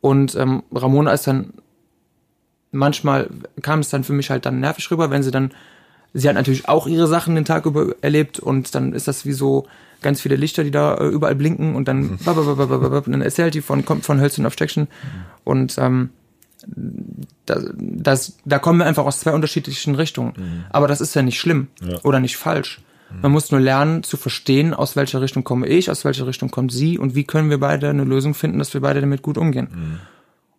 Und 0.00 0.34
ähm, 0.34 0.62
Ramona 0.72 1.12
ist 1.12 1.26
dann 1.26 1.52
manchmal 2.72 3.28
kam 3.62 3.80
es 3.80 3.88
dann 3.88 4.04
für 4.04 4.12
mich 4.12 4.30
halt 4.30 4.46
dann 4.46 4.60
nervig 4.60 4.90
rüber, 4.90 5.10
wenn 5.10 5.22
sie 5.22 5.30
dann, 5.30 5.50
sie 6.12 6.28
hat 6.28 6.34
natürlich 6.34 6.68
auch 6.68 6.86
ihre 6.86 7.06
Sachen 7.06 7.34
den 7.34 7.44
Tag 7.44 7.66
über 7.66 7.94
erlebt 8.00 8.38
und 8.38 8.74
dann 8.74 8.92
ist 8.92 9.08
das 9.08 9.24
wie 9.24 9.32
so 9.32 9.66
ganz 10.02 10.20
viele 10.20 10.36
Lichter, 10.36 10.64
die 10.64 10.70
da 10.70 10.94
äh, 10.94 11.08
überall 11.08 11.34
blinken 11.34 11.74
und 11.74 11.88
dann, 11.88 12.02
mhm. 12.02 12.18
und 12.26 13.12
dann 13.12 13.22
erzählt 13.22 13.54
die 13.54 13.60
von, 13.60 13.84
kommt 13.84 14.04
von 14.04 14.20
Hölzchen 14.20 14.46
auf 14.46 14.52
Stöckchen 14.52 14.84
mhm. 14.84 14.88
und 15.44 15.78
ähm, 15.78 16.10
das, 17.46 17.64
das, 17.74 18.36
da 18.44 18.58
kommen 18.58 18.80
wir 18.80 18.86
einfach 18.86 19.06
aus 19.06 19.20
zwei 19.20 19.32
unterschiedlichen 19.32 19.94
Richtungen. 19.94 20.34
Mhm. 20.36 20.64
Aber 20.70 20.88
das 20.88 21.00
ist 21.00 21.14
ja 21.14 21.22
nicht 21.22 21.40
schlimm 21.40 21.68
ja. 21.80 21.98
oder 22.02 22.20
nicht 22.20 22.36
falsch. 22.36 22.82
Man 23.22 23.32
muss 23.32 23.50
nur 23.50 23.60
lernen 23.60 24.02
zu 24.02 24.16
verstehen, 24.16 24.72
aus 24.74 24.96
welcher 24.96 25.20
Richtung 25.20 25.44
komme 25.44 25.66
ich, 25.66 25.90
aus 25.90 26.04
welcher 26.04 26.26
Richtung 26.26 26.50
kommt 26.50 26.72
sie 26.72 26.98
und 26.98 27.14
wie 27.14 27.24
können 27.24 27.50
wir 27.50 27.58
beide 27.58 27.90
eine 27.90 28.04
Lösung 28.04 28.34
finden, 28.34 28.58
dass 28.58 28.72
wir 28.72 28.80
beide 28.80 29.00
damit 29.00 29.22
gut 29.22 29.38
umgehen. 29.38 29.68
Mhm. 29.72 30.00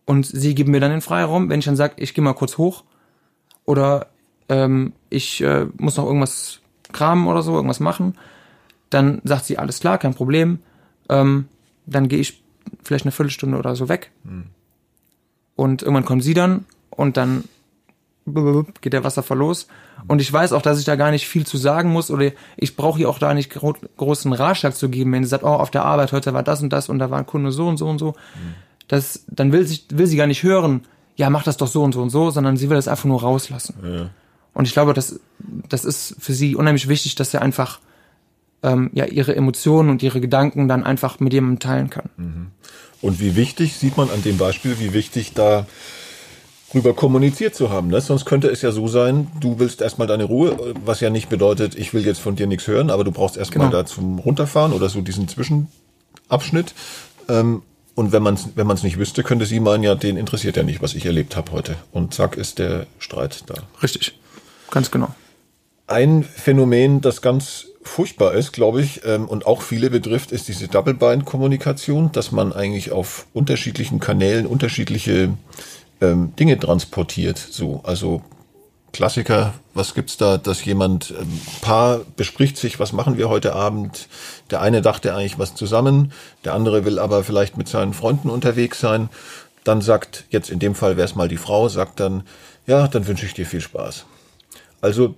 Und 0.06 0.26
sie 0.26 0.56
geben 0.56 0.72
mir 0.72 0.80
dann 0.80 0.92
den 0.92 1.02
Freiraum, 1.02 1.50
wenn 1.50 1.60
ich 1.60 1.66
dann 1.66 1.76
sage, 1.76 1.94
ich 1.98 2.14
gehe 2.14 2.24
mal 2.24 2.34
kurz 2.34 2.58
hoch 2.58 2.84
oder 3.66 4.08
ähm, 4.50 4.94
ich 5.10 5.42
äh, 5.42 5.68
muss 5.78 5.98
noch 5.98 6.06
irgendwas 6.06 6.60
kramen 6.92 7.28
oder 7.28 7.42
so, 7.42 7.56
irgendwas 7.56 7.80
machen, 7.80 8.18
dann 8.90 9.22
sagt 9.24 9.46
sie, 9.46 9.58
alles 9.58 9.80
klar, 9.80 9.98
kein 9.98 10.14
Problem. 10.14 10.60
Ähm, 11.10 11.48
dann 11.86 12.08
gehe 12.08 12.20
ich 12.20 12.44
vielleicht 12.84 13.06
eine 13.06 13.12
Viertelstunde 13.12 13.58
oder 13.58 13.76
so 13.76 13.90
weg. 13.90 14.12
Mhm. 14.24 14.46
Und 15.56 15.84
irgendwann 15.84 16.06
kommt 16.06 16.24
sie 16.24 16.34
dann 16.34 16.66
und 16.90 17.18
dann 17.18 17.46
geht 18.26 18.94
der 18.94 19.04
Wasserfall 19.04 19.38
los. 19.38 19.68
Und 20.08 20.22
ich 20.22 20.32
weiß 20.32 20.54
auch, 20.54 20.62
dass 20.62 20.80
ich 20.80 20.86
da 20.86 20.96
gar 20.96 21.12
nicht 21.12 21.28
viel 21.28 21.46
zu 21.46 21.58
sagen 21.58 21.92
muss 21.92 22.12
oder 22.12 22.32
ich 22.58 22.76
brauche 22.76 22.98
hier 22.98 23.10
auch 23.10 23.20
da 23.20 23.34
nicht 23.34 23.52
gro 23.52 23.74
großen 23.98 24.32
Ratschlag 24.34 24.76
zu 24.76 24.90
geben, 24.90 25.12
wenn 25.12 25.24
sie 25.24 25.30
sagt, 25.30 25.44
oh, 25.44 25.48
auf 25.48 25.72
der 25.72 25.86
Arbeit 25.86 26.12
heute 26.12 26.34
war 26.34 26.44
das 26.44 26.62
und 26.62 26.72
das 26.72 26.90
und 26.90 27.00
da 27.00 27.10
war 27.10 27.20
ein 27.20 27.26
Kunde 27.26 27.52
so 27.52 27.68
und 27.68 27.78
so 27.78 27.88
und 27.88 28.00
so. 28.00 28.16
Das, 28.88 29.24
dann 29.28 29.52
will, 29.52 29.66
sich, 29.66 29.86
will 29.92 30.08
sie 30.08 30.18
gar 30.18 30.28
nicht 30.28 30.44
hören, 30.44 30.82
ja, 31.16 31.30
mach 31.30 31.44
das 31.44 31.58
doch 31.58 31.68
so 31.68 31.84
und 31.84 31.94
so 31.94 32.02
und 32.02 32.10
so, 32.10 32.32
sondern 32.32 32.58
sie 32.58 32.70
will 32.70 32.76
das 32.76 32.88
einfach 32.88 33.06
nur 33.06 33.22
rauslassen. 33.22 33.76
Ja. 33.84 34.10
Und 34.54 34.68
ich 34.68 34.74
glaube, 34.74 34.94
das, 34.94 35.20
das 35.40 35.86
ist 35.86 36.16
für 36.20 36.34
sie 36.34 36.56
unheimlich 36.56 36.88
wichtig, 36.88 37.16
dass 37.16 37.32
sie 37.32 37.42
einfach 37.42 37.80
ähm, 38.64 38.90
ja, 38.94 39.06
ihre 39.06 39.36
Emotionen 39.36 39.90
und 39.90 40.04
ihre 40.04 40.22
Gedanken 40.22 40.68
dann 40.68 40.84
einfach 40.84 41.20
mit 41.20 41.34
jemandem 41.34 41.60
teilen 41.60 41.90
kann. 41.90 42.10
Mhm. 42.18 42.48
Und 43.02 43.20
wie 43.20 43.36
wichtig, 43.36 43.78
sieht 43.78 43.98
man 43.98 44.10
an 44.10 44.24
dem 44.24 44.38
Beispiel, 44.38 44.80
wie 44.80 44.94
wichtig 44.94 45.34
da 45.34 45.66
rüber 46.74 46.94
kommuniziert 46.94 47.56
zu 47.56 47.70
haben. 47.70 47.88
Ne? 47.88 48.02
Sonst 48.02 48.26
könnte 48.26 48.48
es 48.50 48.62
ja 48.62 48.72
so 48.72 48.88
sein, 48.88 49.28
du 49.40 49.60
willst 49.60 49.82
erstmal 49.82 50.08
deine 50.08 50.24
Ruhe, 50.24 50.74
was 50.86 51.00
ja 51.00 51.10
nicht 51.10 51.30
bedeutet, 51.30 51.76
ich 51.76 51.94
will 51.94 52.06
jetzt 52.06 52.20
von 52.20 52.36
dir 52.36 52.48
nichts 52.48 52.68
hören, 52.68 52.90
aber 52.90 53.04
du 53.04 53.12
brauchst 53.12 53.38
erstmal 53.38 53.68
genau. 53.68 53.82
da 53.82 53.86
zum 53.86 54.20
Runterfahren 54.20 54.74
oder 54.74 54.90
so 54.90 55.02
diesen 55.02 55.28
Zwischenabschnitt. 55.28 56.74
Ähm, 57.30 57.64
und 57.94 58.14
wenn 58.14 58.24
man 58.24 58.36
es 58.36 58.50
wenn 58.56 58.68
man's 58.68 58.84
nicht 58.84 58.98
wüsste, 58.98 59.24
könnte 59.24 59.46
sie 59.46 59.60
meinen, 59.60 59.84
ja, 59.84 59.96
den 59.96 60.18
interessiert 60.18 60.56
ja 60.56 60.64
nicht, 60.64 60.82
was 60.82 60.96
ich 60.96 61.06
erlebt 61.06 61.36
habe 61.36 61.52
heute. 61.52 61.76
Und 61.92 62.14
zack, 62.14 62.38
ist 62.38 62.58
der 62.58 62.88
Streit 63.00 63.44
da. 63.48 63.56
Richtig, 63.84 64.18
ganz 64.70 64.92
genau. 64.92 65.14
Ein 65.88 66.24
Phänomen, 66.24 67.02
das 67.02 67.22
ganz 67.22 67.68
furchtbar 67.84 68.34
ist, 68.34 68.54
glaube 68.54 68.82
ich, 68.82 69.02
ähm, 69.06 69.28
und 69.28 69.46
auch 69.46 69.62
viele 69.62 69.90
betrifft, 69.90 70.32
ist 70.32 70.48
diese 70.48 70.68
Double-Bind-Kommunikation, 70.68 72.12
dass 72.12 72.32
man 72.32 72.54
eigentlich 72.54 72.92
auf 72.92 73.26
unterschiedlichen 73.34 74.00
Kanälen 74.00 74.46
unterschiedliche 74.46 75.34
ähm, 76.02 76.36
Dinge 76.36 76.60
transportiert. 76.60 77.38
So, 77.38 77.82
also 77.84 78.22
Klassiker, 78.92 79.54
was 79.74 79.94
gibt's 79.94 80.18
da, 80.18 80.38
dass 80.38 80.66
jemand, 80.66 81.12
ein 81.12 81.22
ähm, 81.22 81.42
Paar 81.62 82.02
bespricht 82.18 82.58
sich, 82.58 82.80
was 82.80 82.92
machen 82.92 83.18
wir 83.18 83.30
heute 83.30 83.54
Abend. 83.54 84.10
Der 84.50 84.62
eine 84.62 84.82
dachte 84.82 85.16
eigentlich 85.16 85.40
was 85.40 85.56
zusammen, 85.56 86.12
der 86.44 86.54
andere 86.54 86.84
will 86.84 87.00
aber 87.00 87.24
vielleicht 87.24 87.58
mit 87.58 87.70
seinen 87.70 87.94
Freunden 87.94 88.30
unterwegs 88.30 88.80
sein. 88.80 89.10
Dann 89.64 89.82
sagt, 89.82 90.26
jetzt 90.30 90.50
in 90.50 90.60
dem 90.60 90.76
Fall 90.76 90.98
wäre 90.98 91.06
es 91.06 91.16
mal 91.16 91.28
die 91.28 91.38
Frau, 91.38 91.70
sagt 91.70 92.00
dann, 92.00 92.24
ja, 92.68 92.88
dann 92.88 93.08
wünsche 93.08 93.26
ich 93.26 93.34
dir 93.34 93.46
viel 93.46 93.62
Spaß. 93.62 94.06
Also 94.82 95.16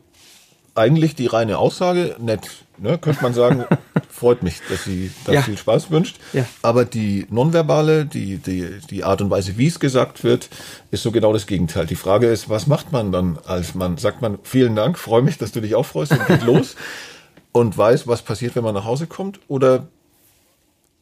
eigentlich 0.75 1.15
die 1.15 1.27
reine 1.27 1.57
Aussage, 1.57 2.15
nett, 2.19 2.49
ne, 2.77 2.97
könnte 2.97 3.21
man 3.21 3.33
sagen, 3.33 3.65
freut 4.09 4.43
mich, 4.43 4.61
dass 4.69 4.83
sie 4.83 5.11
da 5.25 5.33
ja. 5.33 5.41
viel 5.41 5.57
Spaß 5.57 5.91
wünscht. 5.91 6.17
Ja. 6.33 6.45
Aber 6.61 6.85
die 6.85 7.27
nonverbale, 7.29 8.05
die, 8.05 8.37
die, 8.37 8.79
die 8.89 9.03
Art 9.03 9.21
und 9.21 9.29
Weise, 9.29 9.57
wie 9.57 9.67
es 9.67 9.79
gesagt 9.79 10.23
wird, 10.23 10.49
ist 10.91 11.03
so 11.03 11.11
genau 11.11 11.33
das 11.33 11.47
Gegenteil. 11.47 11.85
Die 11.85 11.95
Frage 11.95 12.27
ist, 12.27 12.49
was 12.49 12.67
macht 12.67 12.91
man 12.91 13.11
dann 13.11 13.39
als 13.45 13.75
Mann? 13.75 13.97
Sagt 13.97 14.21
man, 14.21 14.39
vielen 14.43 14.75
Dank, 14.75 14.97
freue 14.97 15.21
mich, 15.21 15.37
dass 15.37 15.51
du 15.51 15.61
dich 15.61 15.75
auch 15.75 15.85
freust 15.85 16.11
und 16.11 16.25
geht 16.27 16.43
los 16.45 16.75
und 17.51 17.77
weiß, 17.77 18.07
was 18.07 18.21
passiert, 18.21 18.55
wenn 18.55 18.63
man 18.63 18.73
nach 18.73 18.85
Hause 18.85 19.07
kommt? 19.07 19.39
Oder 19.47 19.87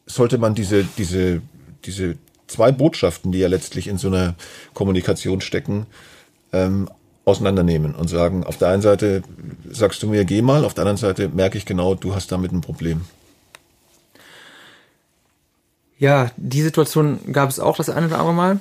sollte 0.06 0.38
man 0.38 0.54
diese, 0.54 0.84
diese, 0.98 1.42
diese 1.84 2.16
zwei 2.46 2.72
Botschaften, 2.72 3.32
die 3.32 3.38
ja 3.38 3.48
letztlich 3.48 3.88
in 3.88 3.98
so 3.98 4.08
einer 4.08 4.34
Kommunikation 4.74 5.40
stecken, 5.40 5.86
ähm, 6.52 6.88
auseinandernehmen 7.24 7.94
und 7.94 8.08
sagen, 8.08 8.44
auf 8.44 8.58
der 8.58 8.68
einen 8.68 8.82
Seite 8.82 9.22
sagst 9.70 10.02
du 10.02 10.08
mir, 10.08 10.24
geh 10.24 10.42
mal, 10.42 10.64
auf 10.64 10.74
der 10.74 10.82
anderen 10.82 10.96
Seite 10.96 11.28
merke 11.28 11.56
ich 11.56 11.66
genau, 11.66 11.94
du 11.94 12.14
hast 12.14 12.32
damit 12.32 12.52
ein 12.52 12.60
Problem. 12.60 13.02
Ja, 15.98 16.30
die 16.36 16.62
Situation 16.62 17.20
gab 17.32 17.48
es 17.48 17.60
auch 17.60 17.76
das 17.76 17.88
eine 17.88 18.06
oder 18.06 18.18
andere 18.18 18.34
Mal. 18.34 18.60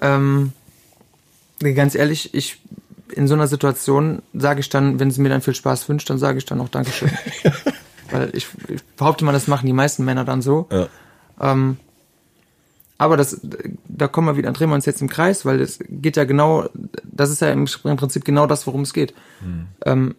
Ähm, 0.00 0.52
ganz 1.58 1.96
ehrlich, 1.96 2.32
ich 2.32 2.60
in 3.12 3.28
so 3.28 3.34
einer 3.34 3.46
Situation 3.46 4.22
sage 4.32 4.60
ich 4.60 4.68
dann, 4.68 5.00
wenn 5.00 5.10
sie 5.10 5.20
mir 5.20 5.28
dann 5.28 5.42
viel 5.42 5.54
Spaß 5.54 5.88
wünscht, 5.88 6.08
dann 6.10 6.18
sage 6.18 6.38
ich 6.38 6.44
dann 6.44 6.60
auch 6.60 6.68
Dankeschön. 6.68 7.10
Weil 8.10 8.30
ich, 8.34 8.46
ich, 8.68 8.84
behaupte 8.96 9.24
mal, 9.24 9.32
das 9.32 9.48
machen 9.48 9.66
die 9.66 9.72
meisten 9.72 10.04
Männer 10.04 10.24
dann 10.24 10.42
so. 10.42 10.68
Ja. 10.70 10.88
Ähm, 11.40 11.78
aber 12.98 13.16
das, 13.16 13.40
da 13.88 14.08
kommen 14.08 14.28
wir 14.28 14.36
wieder, 14.36 14.52
drehen 14.52 14.70
wir 14.70 14.74
uns 14.74 14.86
jetzt 14.86 15.02
im 15.02 15.08
Kreis, 15.08 15.44
weil 15.44 15.60
es 15.60 15.78
geht 15.88 16.16
ja 16.16 16.24
genau, 16.24 16.68
das 17.04 17.30
ist 17.30 17.40
ja 17.40 17.50
im, 17.50 17.66
Prinzip 17.66 18.24
genau 18.24 18.46
das, 18.46 18.66
worum 18.66 18.82
es 18.82 18.92
geht. 18.92 19.14
Mhm. 19.42 19.66
Ähm, 19.84 20.14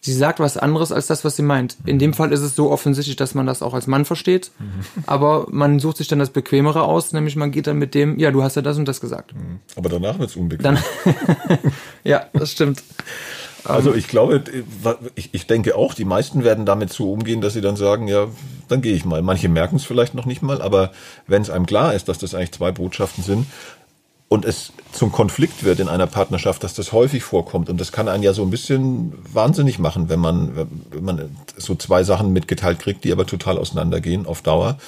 sie 0.00 0.12
sagt 0.12 0.40
was 0.40 0.56
anderes 0.56 0.90
als 0.90 1.06
das, 1.06 1.24
was 1.24 1.36
sie 1.36 1.42
meint. 1.42 1.76
Mhm. 1.80 1.88
In 1.88 1.98
dem 1.98 2.14
Fall 2.14 2.32
ist 2.32 2.40
es 2.40 2.56
so 2.56 2.70
offensichtlich, 2.70 3.16
dass 3.16 3.34
man 3.34 3.46
das 3.46 3.62
auch 3.62 3.74
als 3.74 3.86
Mann 3.86 4.04
versteht, 4.04 4.50
mhm. 4.58 5.04
aber 5.06 5.46
man 5.50 5.78
sucht 5.78 5.98
sich 5.98 6.08
dann 6.08 6.18
das 6.18 6.30
Bequemere 6.30 6.82
aus, 6.82 7.12
nämlich 7.12 7.36
man 7.36 7.52
geht 7.52 7.68
dann 7.68 7.78
mit 7.78 7.94
dem, 7.94 8.18
ja, 8.18 8.32
du 8.32 8.42
hast 8.42 8.56
ja 8.56 8.62
das 8.62 8.78
und 8.78 8.86
das 8.86 9.00
gesagt. 9.00 9.34
Mhm. 9.34 9.60
Aber 9.76 9.88
danach 9.88 10.18
wird 10.18 10.30
es 10.30 10.36
unbequem. 10.36 10.64
Dann, 10.64 10.78
ja, 12.04 12.26
das 12.32 12.50
stimmt. 12.50 12.82
Also 13.64 13.94
ich 13.94 14.08
glaube, 14.08 14.44
ich, 15.16 15.30
ich 15.32 15.46
denke 15.46 15.76
auch, 15.76 15.94
die 15.94 16.04
meisten 16.04 16.44
werden 16.44 16.66
damit 16.66 16.92
so 16.92 17.12
umgehen, 17.12 17.40
dass 17.40 17.52
sie 17.52 17.60
dann 17.60 17.76
sagen, 17.76 18.06
ja, 18.06 18.28
dann 18.68 18.82
gehe 18.82 18.94
ich 18.94 19.04
mal. 19.04 19.22
Manche 19.22 19.48
merken 19.48 19.76
es 19.76 19.84
vielleicht 19.84 20.14
noch 20.14 20.26
nicht 20.26 20.42
mal, 20.42 20.62
aber 20.62 20.92
wenn 21.26 21.42
es 21.42 21.50
einem 21.50 21.66
klar 21.66 21.94
ist, 21.94 22.08
dass 22.08 22.18
das 22.18 22.34
eigentlich 22.34 22.52
zwei 22.52 22.72
Botschaften 22.72 23.22
sind 23.22 23.46
und 24.28 24.44
es 24.44 24.72
zum 24.92 25.12
Konflikt 25.12 25.62
wird 25.62 25.78
in 25.80 25.88
einer 25.88 26.06
Partnerschaft, 26.06 26.64
dass 26.64 26.74
das 26.74 26.92
häufig 26.92 27.22
vorkommt 27.22 27.68
und 27.68 27.80
das 27.80 27.92
kann 27.92 28.08
einen 28.08 28.22
ja 28.22 28.32
so 28.32 28.42
ein 28.42 28.50
bisschen 28.50 29.12
wahnsinnig 29.32 29.78
machen, 29.78 30.08
wenn 30.08 30.20
man, 30.20 30.68
wenn 30.90 31.04
man 31.04 31.36
so 31.56 31.74
zwei 31.74 32.02
Sachen 32.02 32.32
mitgeteilt 32.32 32.78
kriegt, 32.80 33.04
die 33.04 33.12
aber 33.12 33.26
total 33.26 33.58
auseinandergehen 33.58 34.26
auf 34.26 34.42
Dauer, 34.42 34.78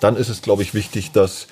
dann 0.00 0.16
ist 0.16 0.28
es, 0.28 0.42
glaube 0.42 0.62
ich, 0.62 0.74
wichtig, 0.74 1.12
das 1.12 1.46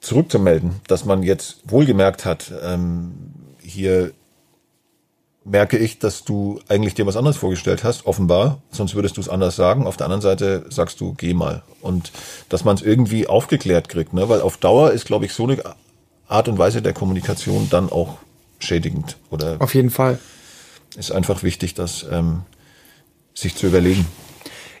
zurückzumelden, 0.00 0.76
dass 0.86 1.04
man 1.04 1.22
jetzt 1.22 1.58
wohlgemerkt 1.64 2.24
hat, 2.24 2.52
ähm, 2.62 3.12
hier 3.60 4.12
merke 5.48 5.78
ich, 5.78 5.98
dass 5.98 6.24
du 6.24 6.60
eigentlich 6.68 6.94
dir 6.94 7.06
was 7.06 7.16
anderes 7.16 7.36
vorgestellt 7.36 7.84
hast, 7.84 8.06
offenbar, 8.06 8.60
sonst 8.70 8.94
würdest 8.94 9.16
du 9.16 9.20
es 9.20 9.28
anders 9.28 9.56
sagen. 9.56 9.86
Auf 9.86 9.96
der 9.96 10.06
anderen 10.06 10.22
Seite 10.22 10.66
sagst 10.68 11.00
du, 11.00 11.14
geh 11.14 11.34
mal. 11.34 11.62
Und 11.80 12.12
dass 12.48 12.64
man 12.64 12.76
es 12.76 12.82
irgendwie 12.82 13.26
aufgeklärt 13.26 13.88
kriegt, 13.88 14.12
ne? 14.12 14.28
weil 14.28 14.40
auf 14.40 14.56
Dauer 14.56 14.92
ist, 14.92 15.06
glaube 15.06 15.24
ich, 15.24 15.32
so 15.32 15.44
eine 15.44 15.62
Art 16.28 16.48
und 16.48 16.58
Weise 16.58 16.82
der 16.82 16.92
Kommunikation 16.92 17.68
dann 17.70 17.90
auch 17.90 18.18
schädigend. 18.58 19.16
Oder 19.30 19.56
auf 19.60 19.74
jeden 19.74 19.90
Fall. 19.90 20.18
Ist 20.96 21.12
einfach 21.12 21.42
wichtig, 21.42 21.74
das 21.74 22.06
ähm, 22.10 22.42
sich 23.34 23.54
zu 23.54 23.66
überlegen. 23.66 24.06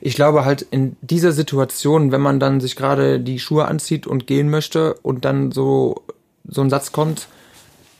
Ich 0.00 0.14
glaube 0.14 0.44
halt 0.44 0.62
in 0.62 0.96
dieser 1.00 1.32
Situation, 1.32 2.12
wenn 2.12 2.20
man 2.20 2.38
dann 2.38 2.60
sich 2.60 2.76
gerade 2.76 3.18
die 3.20 3.38
Schuhe 3.38 3.66
anzieht 3.66 4.06
und 4.06 4.26
gehen 4.26 4.48
möchte 4.48 4.94
und 4.94 5.24
dann 5.24 5.50
so 5.52 6.02
so 6.50 6.62
ein 6.62 6.70
Satz 6.70 6.92
kommt, 6.92 7.28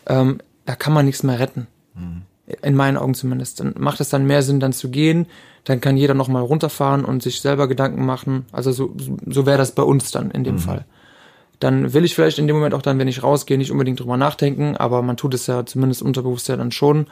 ähm, 0.07 0.39
da 0.65 0.75
kann 0.75 0.93
man 0.93 1.05
nichts 1.05 1.23
mehr 1.23 1.39
retten. 1.39 1.67
Mhm 1.95 2.23
in 2.63 2.75
meinen 2.75 2.97
Augen 2.97 3.15
zumindest. 3.15 3.61
Dann 3.61 3.75
macht 3.79 4.01
es 4.01 4.09
dann 4.09 4.27
mehr 4.27 4.43
Sinn, 4.43 4.61
dann 4.61 4.73
zu 4.73 4.91
gehen. 4.91 5.27
Dann 5.65 5.81
kann 5.81 5.97
jeder 5.97 6.15
nochmal 6.15 6.43
runterfahren 6.43 7.05
und 7.05 7.23
sich 7.23 7.41
selber 7.41 7.69
Gedanken 7.69 8.05
machen. 8.07 8.47
Also 8.53 8.73
so, 8.73 8.95
so 9.27 9.47
wäre 9.47 9.59
das 9.59 9.73
bei 9.73 9.83
uns 9.83 10.11
dann 10.11 10.31
in 10.31 10.45
dem 10.45 10.55
mhm. 10.55 10.61
Fall. 10.61 10.85
Dann 11.61 11.93
will 11.93 12.05
ich 12.05 12.15
vielleicht 12.15 12.39
in 12.39 12.47
dem 12.47 12.57
Moment 12.57 12.75
auch 12.75 12.83
dann, 12.83 12.99
wenn 12.99 13.09
ich 13.09 13.23
rausgehe, 13.23 13.59
nicht 13.59 13.73
unbedingt 13.73 14.01
drüber 14.01 14.17
nachdenken, 14.17 14.77
aber 14.77 15.03
man 15.03 15.17
tut 15.17 15.35
es 15.35 15.47
ja 15.47 15.67
zumindest 15.67 16.03
unterbewusst 16.03 16.49
ja 16.49 16.57
dann 16.57 16.71
schon. 16.71 17.07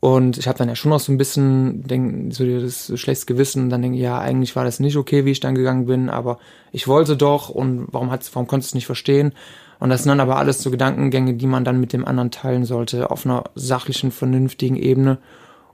Und 0.00 0.38
ich 0.38 0.46
habe 0.46 0.56
dann 0.56 0.68
ja 0.68 0.76
schon 0.76 0.90
noch 0.90 1.00
so 1.00 1.12
ein 1.12 1.18
bisschen 1.18 1.82
denk, 1.82 2.32
so 2.32 2.46
das 2.46 2.92
schlechtes 2.94 3.26
Gewissen, 3.26 3.68
dann 3.68 3.82
denke 3.82 3.98
ich, 3.98 4.04
ja, 4.04 4.18
eigentlich 4.18 4.54
war 4.54 4.64
das 4.64 4.78
nicht 4.78 4.96
okay, 4.96 5.24
wie 5.24 5.32
ich 5.32 5.40
dann 5.40 5.56
gegangen 5.56 5.86
bin, 5.86 6.08
aber 6.08 6.38
ich 6.70 6.86
wollte 6.86 7.16
doch 7.16 7.48
und 7.48 7.88
warum 7.90 8.10
hat's, 8.10 8.34
warum 8.34 8.46
konntest 8.46 8.70
du 8.70 8.72
es 8.72 8.74
nicht 8.76 8.86
verstehen? 8.86 9.32
Und 9.80 9.90
das 9.90 10.02
sind 10.02 10.10
dann 10.10 10.20
aber 10.20 10.36
alles 10.36 10.62
so 10.62 10.70
Gedankengänge, 10.70 11.34
die 11.34 11.46
man 11.46 11.64
dann 11.64 11.80
mit 11.80 11.92
dem 11.92 12.04
anderen 12.04 12.30
teilen 12.30 12.64
sollte, 12.64 13.10
auf 13.10 13.24
einer 13.24 13.44
sachlichen, 13.54 14.10
vernünftigen 14.10 14.76
Ebene, 14.76 15.18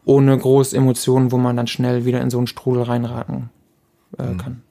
ohne 0.05 0.37
große 0.37 0.77
Emotionen, 0.77 1.33
wo 1.33 1.39
man 1.39 1.57
dann 1.57 1.67
schnell 1.67 2.05
wieder 2.05 2.21
in 2.21 2.31
so 2.31 2.39
einen 2.39 2.47
Strudel 2.47 2.83
reinraten 2.83 3.49
äh, 4.19 4.25
mhm. 4.25 4.39
kann. 4.39 4.63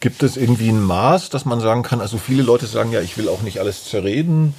Gibt 0.00 0.22
es 0.22 0.36
irgendwie 0.36 0.68
ein 0.68 0.82
Maß, 0.82 1.30
dass 1.30 1.44
man 1.44 1.60
sagen 1.60 1.82
kann, 1.82 2.00
also 2.00 2.18
viele 2.18 2.42
Leute 2.42 2.66
sagen 2.66 2.92
ja, 2.92 3.00
ich 3.00 3.16
will 3.16 3.28
auch 3.28 3.42
nicht 3.42 3.58
alles 3.58 3.84
zerreden. 3.84 4.54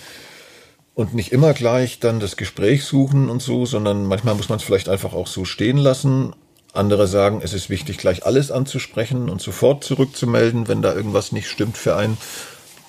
und 0.96 1.14
nicht 1.14 1.32
immer 1.32 1.54
gleich 1.54 2.00
dann 2.02 2.20
das 2.20 2.36
Gespräch 2.36 2.84
suchen 2.84 3.30
und 3.30 3.42
so, 3.42 3.66
sondern 3.66 4.06
manchmal 4.06 4.36
muss 4.36 4.50
man 4.50 4.58
es 4.58 4.64
vielleicht 4.64 4.90
einfach 4.90 5.14
auch 5.14 5.28
so 5.28 5.46
stehen 5.46 5.78
lassen. 5.78 6.36
Andere 6.74 7.08
sagen, 7.08 7.40
es 7.42 7.54
ist 7.54 7.70
wichtig, 7.70 7.98
gleich 7.98 8.26
alles 8.26 8.52
anzusprechen 8.52 9.30
und 9.30 9.42
sofort 9.42 9.86
zurückzumelden, 9.86 10.68
wenn 10.68 10.82
da 10.82 10.94
irgendwas 10.94 11.32
nicht 11.32 11.48
stimmt 11.48 11.78
für 11.78 11.96
einen. 11.96 12.18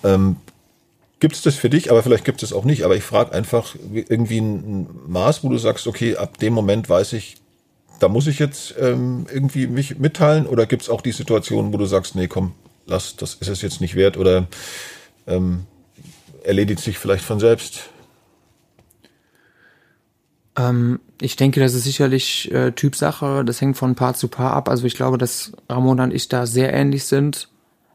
Ähm, 0.02 0.36
gibt 1.20 1.36
es 1.36 1.42
das 1.42 1.54
für 1.54 1.70
dich, 1.70 1.90
aber 1.90 2.02
vielleicht 2.02 2.24
gibt 2.24 2.42
es 2.42 2.52
auch 2.52 2.64
nicht. 2.64 2.84
Aber 2.84 2.96
ich 2.96 3.04
frage 3.04 3.32
einfach 3.32 3.76
irgendwie 3.92 4.40
ein 4.40 4.88
Maß, 5.06 5.44
wo 5.44 5.48
du 5.48 5.58
sagst, 5.58 5.86
okay, 5.86 6.16
ab 6.16 6.38
dem 6.38 6.54
Moment 6.54 6.88
weiß 6.88 7.12
ich, 7.12 7.36
da 8.00 8.08
muss 8.08 8.26
ich 8.26 8.38
jetzt 8.38 8.74
ähm, 8.80 9.26
irgendwie 9.32 9.66
mich 9.66 9.98
mitteilen. 9.98 10.46
Oder 10.46 10.66
gibt 10.66 10.82
es 10.82 10.88
auch 10.88 11.02
die 11.02 11.12
Situation, 11.12 11.72
wo 11.72 11.76
du 11.76 11.84
sagst, 11.84 12.16
nee, 12.16 12.26
komm, 12.26 12.54
lass, 12.86 13.16
das 13.16 13.34
ist 13.34 13.48
es 13.48 13.62
jetzt 13.62 13.82
nicht 13.82 13.94
wert 13.94 14.16
oder 14.16 14.48
ähm, 15.26 15.66
erledigt 16.42 16.80
sich 16.80 16.98
vielleicht 16.98 17.24
von 17.24 17.38
selbst? 17.38 17.90
Ähm, 20.56 21.00
ich 21.20 21.36
denke, 21.36 21.60
das 21.60 21.74
ist 21.74 21.84
sicherlich 21.84 22.50
äh, 22.50 22.72
Typsache. 22.72 23.44
Das 23.44 23.60
hängt 23.60 23.76
von 23.76 23.94
Paar 23.94 24.14
zu 24.14 24.28
Paar 24.28 24.54
ab. 24.54 24.70
Also 24.70 24.86
ich 24.86 24.94
glaube, 24.94 25.18
dass 25.18 25.52
Ramona 25.68 26.04
und 26.04 26.14
ich 26.14 26.28
da 26.28 26.46
sehr 26.46 26.72
ähnlich 26.72 27.04
sind, 27.04 27.48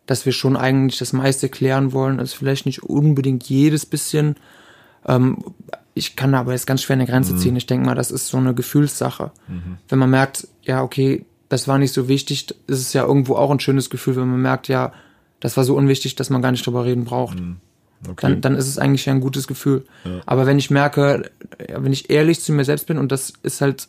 dass 0.05 0.25
wir 0.25 0.33
schon 0.33 0.55
eigentlich 0.55 0.99
das 0.99 1.13
meiste 1.13 1.49
klären 1.49 1.93
wollen. 1.93 2.19
Also 2.19 2.37
vielleicht 2.37 2.65
nicht 2.65 2.83
unbedingt 2.83 3.49
jedes 3.49 3.85
bisschen. 3.85 4.35
Ähm, 5.07 5.37
ich 5.93 6.15
kann 6.15 6.35
aber 6.35 6.51
jetzt 6.51 6.67
ganz 6.67 6.83
schwer 6.83 6.95
eine 6.95 7.05
Grenze 7.05 7.33
mhm. 7.33 7.37
ziehen. 7.37 7.55
Ich 7.55 7.65
denke 7.65 7.85
mal, 7.85 7.95
das 7.95 8.11
ist 8.11 8.27
so 8.27 8.37
eine 8.37 8.53
Gefühlssache. 8.53 9.31
Mhm. 9.47 9.77
Wenn 9.87 9.99
man 9.99 10.09
merkt, 10.09 10.47
ja, 10.63 10.83
okay, 10.83 11.25
das 11.49 11.67
war 11.67 11.77
nicht 11.77 11.93
so 11.93 12.07
wichtig, 12.07 12.47
ist 12.67 12.79
es 12.79 12.93
ja 12.93 13.03
irgendwo 13.03 13.35
auch 13.35 13.51
ein 13.51 13.59
schönes 13.59 13.89
Gefühl, 13.89 14.15
wenn 14.15 14.29
man 14.29 14.41
merkt, 14.41 14.67
ja, 14.67 14.91
das 15.39 15.57
war 15.57 15.63
so 15.63 15.75
unwichtig, 15.75 16.15
dass 16.15 16.29
man 16.29 16.41
gar 16.41 16.51
nicht 16.51 16.65
drüber 16.65 16.85
reden 16.85 17.05
braucht. 17.05 17.39
Mhm. 17.39 17.57
Okay. 18.07 18.15
Dann, 18.21 18.41
dann 18.41 18.55
ist 18.55 18.67
es 18.67 18.77
eigentlich 18.77 19.09
ein 19.09 19.21
gutes 19.21 19.47
Gefühl. 19.47 19.85
Ja. 20.03 20.21
Aber 20.25 20.45
wenn 20.45 20.59
ich 20.59 20.69
merke, 20.69 21.31
wenn 21.69 21.93
ich 21.93 22.09
ehrlich 22.09 22.41
zu 22.41 22.51
mir 22.51 22.65
selbst 22.65 22.87
bin, 22.87 22.97
und 22.97 23.11
das 23.11 23.33
ist 23.41 23.61
halt 23.61 23.87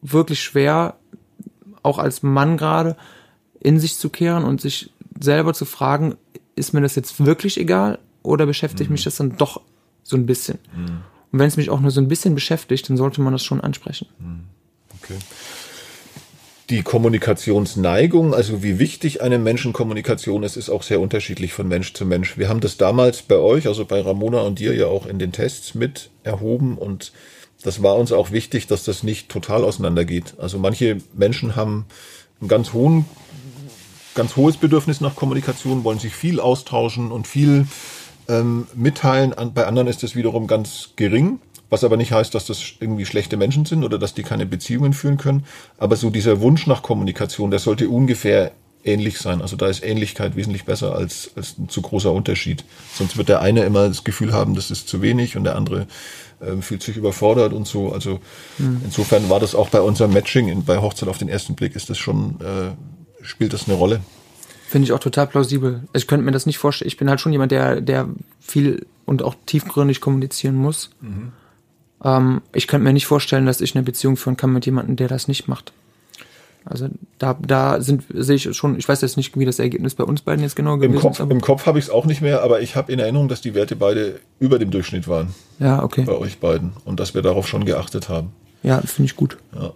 wirklich 0.00 0.42
schwer, 0.42 0.96
auch 1.82 1.98
als 1.98 2.22
Mann 2.22 2.56
gerade, 2.56 2.96
in 3.60 3.78
sich 3.78 3.96
zu 3.96 4.08
kehren 4.08 4.44
und 4.44 4.60
sich 4.60 4.91
selber 5.20 5.54
zu 5.54 5.64
fragen, 5.64 6.16
ist 6.54 6.74
mir 6.74 6.80
das 6.80 6.94
jetzt 6.94 7.24
wirklich 7.24 7.58
egal 7.58 7.98
oder 8.22 8.46
beschäftigt 8.46 8.90
mhm. 8.90 8.94
mich 8.94 9.04
das 9.04 9.16
dann 9.16 9.36
doch 9.36 9.60
so 10.02 10.16
ein 10.16 10.26
bisschen? 10.26 10.58
Mhm. 10.74 11.02
Und 11.32 11.38
wenn 11.38 11.48
es 11.48 11.56
mich 11.56 11.70
auch 11.70 11.80
nur 11.80 11.90
so 11.90 12.00
ein 12.00 12.08
bisschen 12.08 12.34
beschäftigt, 12.34 12.88
dann 12.88 12.96
sollte 12.96 13.20
man 13.20 13.32
das 13.32 13.42
schon 13.42 13.60
ansprechen. 13.60 14.06
Mhm. 14.18 14.44
Okay 15.02 15.18
die 16.72 16.82
Kommunikationsneigung, 16.82 18.34
also 18.34 18.62
wie 18.62 18.78
wichtig 18.78 19.20
einem 19.20 19.42
Menschen 19.42 19.74
Kommunikation 19.74 20.42
ist, 20.42 20.56
ist 20.56 20.70
auch 20.70 20.82
sehr 20.82 21.00
unterschiedlich 21.00 21.52
von 21.52 21.68
Mensch 21.68 21.92
zu 21.92 22.06
Mensch. 22.06 22.38
Wir 22.38 22.48
haben 22.48 22.60
das 22.60 22.78
damals 22.78 23.20
bei 23.20 23.36
euch, 23.36 23.66
also 23.66 23.84
bei 23.84 24.00
Ramona 24.00 24.40
und 24.40 24.58
dir 24.58 24.74
ja 24.74 24.86
auch 24.86 25.04
in 25.04 25.18
den 25.18 25.32
Tests 25.32 25.74
mit 25.74 26.08
erhoben 26.22 26.78
und 26.78 27.12
das 27.62 27.82
war 27.82 27.96
uns 27.96 28.10
auch 28.10 28.32
wichtig, 28.32 28.68
dass 28.68 28.84
das 28.84 29.02
nicht 29.02 29.28
total 29.28 29.64
auseinandergeht. 29.64 30.34
Also 30.38 30.58
manche 30.58 30.96
Menschen 31.12 31.56
haben 31.56 31.84
ein 32.40 32.48
ganz 32.48 32.72
hohen, 32.72 33.04
ganz 34.14 34.36
hohes 34.36 34.56
Bedürfnis 34.56 35.00
nach 35.00 35.16
Kommunikation, 35.16 35.84
wollen 35.84 35.98
sich 35.98 36.14
viel 36.14 36.40
austauschen 36.40 37.12
und 37.12 37.26
viel 37.26 37.66
ähm, 38.28 38.66
mitteilen. 38.74 39.34
Bei 39.54 39.66
anderen 39.66 39.88
ist 39.88 40.02
das 40.02 40.14
wiederum 40.16 40.46
ganz 40.46 40.90
gering. 40.96 41.40
Was 41.70 41.84
aber 41.84 41.96
nicht 41.96 42.12
heißt, 42.12 42.34
dass 42.34 42.44
das 42.44 42.62
irgendwie 42.80 43.06
schlechte 43.06 43.38
Menschen 43.38 43.64
sind 43.64 43.82
oder 43.82 43.98
dass 43.98 44.12
die 44.12 44.22
keine 44.22 44.44
Beziehungen 44.44 44.92
führen 44.92 45.16
können. 45.16 45.46
Aber 45.78 45.96
so 45.96 46.10
dieser 46.10 46.42
Wunsch 46.42 46.66
nach 46.66 46.82
Kommunikation, 46.82 47.50
der 47.50 47.60
sollte 47.60 47.88
ungefähr 47.88 48.52
ähnlich 48.84 49.18
sein. 49.18 49.40
Also 49.40 49.56
da 49.56 49.68
ist 49.68 49.82
Ähnlichkeit 49.82 50.36
wesentlich 50.36 50.64
besser 50.64 50.94
als, 50.94 51.30
als 51.36 51.56
ein 51.58 51.68
zu 51.68 51.82
großer 51.82 52.12
Unterschied. 52.12 52.64
Sonst 52.94 53.16
wird 53.16 53.28
der 53.28 53.40
eine 53.40 53.64
immer 53.64 53.88
das 53.88 54.04
Gefühl 54.04 54.32
haben, 54.32 54.54
das 54.54 54.70
ist 54.70 54.88
zu 54.88 55.02
wenig 55.02 55.36
und 55.36 55.44
der 55.44 55.56
andere 55.56 55.86
äh, 56.40 56.60
fühlt 56.60 56.82
sich 56.82 56.96
überfordert 56.96 57.52
und 57.52 57.66
so. 57.66 57.92
Also 57.92 58.20
mhm. 58.58 58.82
insofern 58.84 59.30
war 59.30 59.40
das 59.40 59.54
auch 59.54 59.68
bei 59.68 59.80
unserem 59.80 60.12
Matching 60.12 60.48
in, 60.48 60.64
bei 60.64 60.78
Hochzeit 60.78 61.08
auf 61.08 61.18
den 61.18 61.28
ersten 61.28 61.54
Blick 61.54 61.76
ist 61.76 61.90
das 61.90 61.98
schon, 61.98 62.36
äh, 62.40 62.72
spielt 63.22 63.52
das 63.52 63.68
eine 63.68 63.76
Rolle. 63.76 64.00
Finde 64.68 64.86
ich 64.86 64.92
auch 64.92 64.98
total 64.98 65.26
plausibel. 65.26 65.82
Also 65.92 66.04
ich 66.04 66.06
könnte 66.06 66.24
mir 66.24 66.32
das 66.32 66.46
nicht 66.46 66.58
vorstellen. 66.58 66.88
Ich 66.88 66.96
bin 66.96 67.10
halt 67.10 67.20
schon 67.20 67.32
jemand, 67.32 67.52
der, 67.52 67.80
der 67.80 68.08
viel 68.40 68.86
und 69.04 69.22
auch 69.22 69.34
tiefgründig 69.46 70.00
kommunizieren 70.00 70.54
muss. 70.56 70.90
Mhm. 71.00 71.32
Ähm, 72.04 72.42
ich 72.52 72.66
könnte 72.66 72.84
mir 72.84 72.92
nicht 72.92 73.06
vorstellen, 73.06 73.46
dass 73.46 73.60
ich 73.60 73.74
eine 73.74 73.84
Beziehung 73.84 74.16
führen 74.16 74.36
kann 74.36 74.52
mit 74.52 74.66
jemandem, 74.66 74.96
der 74.96 75.08
das 75.08 75.28
nicht 75.28 75.48
macht. 75.48 75.72
Also 76.64 76.88
da, 77.18 77.36
da 77.44 77.80
sind 77.80 78.04
sehe 78.14 78.36
ich 78.36 78.56
schon, 78.56 78.78
ich 78.78 78.88
weiß 78.88 79.00
jetzt 79.00 79.16
nicht, 79.16 79.36
wie 79.36 79.44
das 79.44 79.58
Ergebnis 79.58 79.96
bei 79.96 80.04
uns 80.04 80.22
beiden 80.22 80.44
jetzt 80.44 80.54
genau 80.54 80.76
gewesen 80.76 80.94
Im 80.94 81.00
Kopf, 81.00 81.20
ist. 81.20 81.30
Im 81.30 81.40
Kopf 81.40 81.66
habe 81.66 81.78
ich 81.78 81.86
es 81.86 81.90
auch 81.90 82.06
nicht 82.06 82.22
mehr, 82.22 82.42
aber 82.42 82.60
ich 82.60 82.76
habe 82.76 82.92
in 82.92 82.98
Erinnerung, 82.98 83.28
dass 83.28 83.40
die 83.40 83.54
Werte 83.54 83.74
beide 83.74 84.20
über 84.38 84.58
dem 84.58 84.70
Durchschnitt 84.70 85.08
waren. 85.08 85.34
Ja, 85.58 85.82
okay. 85.82 86.04
Bei 86.04 86.16
euch 86.16 86.38
beiden. 86.38 86.72
Und 86.84 87.00
dass 87.00 87.14
wir 87.14 87.22
darauf 87.22 87.48
schon 87.48 87.64
geachtet 87.64 88.08
haben. 88.08 88.32
Ja, 88.62 88.80
finde 88.80 89.06
ich 89.06 89.16
gut. 89.16 89.38
Ja. 89.54 89.72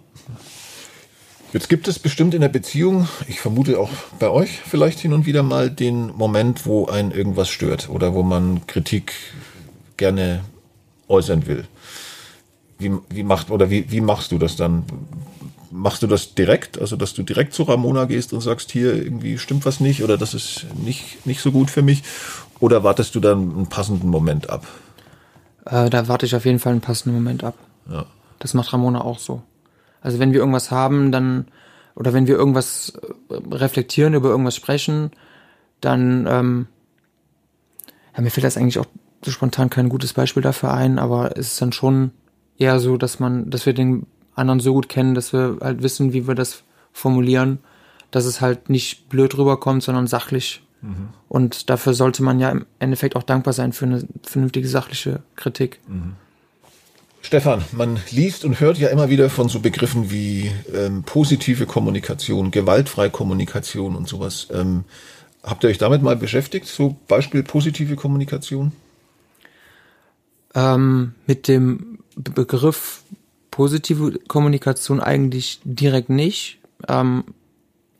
Jetzt 1.57 1.69
gibt 1.69 1.87
es 1.87 1.97
bestimmt 1.97 2.35
in 2.35 2.41
der 2.41 2.49
Beziehung, 2.49 3.07
ich 3.27 3.39
vermute 3.39 3.79
auch 3.79 3.89
bei 4.19 4.29
euch 4.29 4.59
vielleicht 4.59 4.99
hin 4.99 5.11
und 5.11 5.25
wieder 5.25 5.41
mal 5.41 5.71
den 5.71 6.15
Moment, 6.15 6.67
wo 6.67 6.85
ein 6.85 7.11
irgendwas 7.11 7.49
stört 7.49 7.89
oder 7.89 8.13
wo 8.13 8.21
man 8.21 8.67
Kritik 8.67 9.13
gerne 9.97 10.41
äußern 11.07 11.47
will 11.47 11.65
wie, 12.79 12.91
wie 13.09 13.23
macht 13.23 13.51
oder 13.51 13.69
wie, 13.69 13.91
wie 13.91 14.01
machst 14.01 14.31
du 14.31 14.37
das 14.37 14.55
dann? 14.55 14.83
Machst 15.69 16.01
du 16.01 16.07
das 16.07 16.33
direkt, 16.33 16.79
also 16.79 16.95
dass 16.95 17.13
du 17.13 17.23
direkt 17.23 17.53
zu 17.53 17.63
Ramona 17.63 18.05
gehst 18.05 18.31
und 18.33 18.41
sagst, 18.41 18.71
hier 18.71 18.93
irgendwie 18.93 19.37
stimmt 19.37 19.65
was 19.65 19.79
nicht 19.79 20.03
oder 20.03 20.17
das 20.17 20.33
ist 20.33 20.65
nicht, 20.75 21.25
nicht 21.25 21.41
so 21.41 21.51
gut 21.51 21.69
für 21.69 21.81
mich? 21.81 22.03
Oder 22.59 22.83
wartest 22.83 23.15
du 23.15 23.19
dann 23.19 23.53
einen 23.53 23.67
passenden 23.67 24.09
Moment 24.09 24.49
ab? 24.49 24.65
Äh, 25.65 25.89
da 25.89 26.07
warte 26.07 26.25
ich 26.25 26.35
auf 26.35 26.45
jeden 26.45 26.59
Fall 26.59 26.71
einen 26.71 26.81
passenden 26.81 27.15
Moment 27.15 27.43
ab. 27.43 27.55
Ja. 27.91 28.05
Das 28.39 28.53
macht 28.53 28.71
Ramona 28.71 29.01
auch 29.01 29.19
so. 29.19 29.41
Also 30.01 30.19
wenn 30.19 30.33
wir 30.33 30.39
irgendwas 30.39 30.71
haben, 30.71 31.11
dann, 31.11 31.47
oder 31.95 32.13
wenn 32.13 32.27
wir 32.27 32.35
irgendwas 32.35 32.93
äh, 33.29 33.35
reflektieren, 33.51 34.13
über 34.13 34.29
irgendwas 34.29 34.55
sprechen, 34.55 35.11
dann, 35.81 36.27
ähm, 36.27 36.67
ja, 38.15 38.21
mir 38.21 38.29
fällt 38.29 38.45
das 38.45 38.57
eigentlich 38.57 38.79
auch 38.79 38.87
so 39.23 39.31
spontan 39.31 39.69
kein 39.69 39.89
gutes 39.89 40.13
Beispiel 40.13 40.43
dafür 40.43 40.73
ein, 40.73 40.99
aber 40.99 41.37
es 41.37 41.53
ist 41.53 41.61
dann 41.61 41.71
schon 41.71 42.11
eher 42.57 42.79
so, 42.79 42.97
dass 42.97 43.19
man, 43.19 43.49
dass 43.49 43.65
wir 43.65 43.73
den 43.73 44.05
anderen 44.35 44.59
so 44.59 44.73
gut 44.73 44.89
kennen, 44.89 45.15
dass 45.15 45.33
wir 45.33 45.57
halt 45.61 45.81
wissen, 45.81 46.13
wie 46.13 46.27
wir 46.27 46.35
das 46.35 46.63
formulieren, 46.91 47.59
dass 48.11 48.25
es 48.25 48.41
halt 48.41 48.69
nicht 48.69 49.09
blöd 49.09 49.37
rüberkommt, 49.37 49.83
sondern 49.83 50.07
sachlich. 50.07 50.63
Mhm. 50.81 51.09
Und 51.27 51.69
dafür 51.69 51.93
sollte 51.93 52.23
man 52.23 52.39
ja 52.39 52.49
im 52.49 52.65
Endeffekt 52.79 53.15
auch 53.15 53.23
dankbar 53.23 53.53
sein 53.53 53.73
für 53.73 53.85
eine 53.85 54.07
vernünftige 54.23 54.67
sachliche 54.67 55.23
Kritik. 55.35 55.79
Mhm. 55.87 56.15
Stefan, 57.27 57.65
man 57.73 57.99
liest 58.09 58.45
und 58.45 58.61
hört 58.61 58.77
ja 58.77 58.87
immer 58.87 59.09
wieder 59.09 59.29
von 59.29 59.49
so 59.49 59.59
Begriffen 59.59 60.11
wie 60.11 60.49
ähm, 60.73 61.03
positive 61.03 61.65
Kommunikation, 61.65 62.51
gewaltfreie 62.51 63.09
Kommunikation 63.09 63.97
und 63.97 64.07
sowas. 64.07 64.47
Ähm, 64.49 64.85
habt 65.43 65.65
ihr 65.65 65.69
euch 65.69 65.77
damit 65.77 66.01
mal 66.01 66.15
beschäftigt? 66.15 66.67
So 66.67 66.95
Beispiel 67.09 67.43
positive 67.43 67.97
Kommunikation? 67.97 68.71
Ähm, 70.55 71.15
mit 71.25 71.49
dem 71.49 71.99
Begriff 72.15 73.01
positive 73.51 74.19
Kommunikation 74.29 75.01
eigentlich 75.01 75.59
direkt 75.65 76.09
nicht. 76.09 76.59
Ähm, 76.87 77.25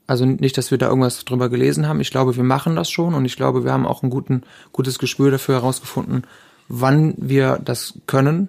also 0.07 0.23
nicht, 0.23 0.57
dass 0.57 0.71
wir 0.71 0.77
da 0.77 0.87
irgendwas 0.87 1.25
drüber 1.25 1.49
gelesen 1.49 1.85
haben. 1.85 1.99
Ich 1.99 2.11
glaube, 2.11 2.37
wir 2.37 2.45
machen 2.45 2.77
das 2.77 2.89
schon 2.89 3.13
und 3.13 3.25
ich 3.25 3.35
glaube, 3.35 3.65
wir 3.65 3.73
haben 3.73 3.85
auch 3.85 4.03
ein 4.03 4.09
guten, 4.09 4.43
gutes 4.71 4.99
Gespür 4.99 5.31
dafür 5.31 5.55
herausgefunden, 5.55 6.23
wann 6.69 7.13
wir 7.17 7.59
das 7.61 7.95
können. 8.07 8.47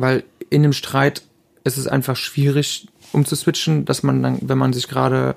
Weil 0.00 0.24
in 0.48 0.62
dem 0.62 0.72
Streit 0.72 1.22
ist 1.64 1.76
es 1.76 1.86
einfach 1.86 2.16
schwierig, 2.16 2.88
um 3.12 3.24
zu 3.24 3.36
switchen, 3.36 3.84
dass 3.84 4.02
man 4.02 4.22
dann, 4.22 4.38
wenn 4.42 4.58
man 4.58 4.72
sich 4.72 4.88
gerade 4.88 5.34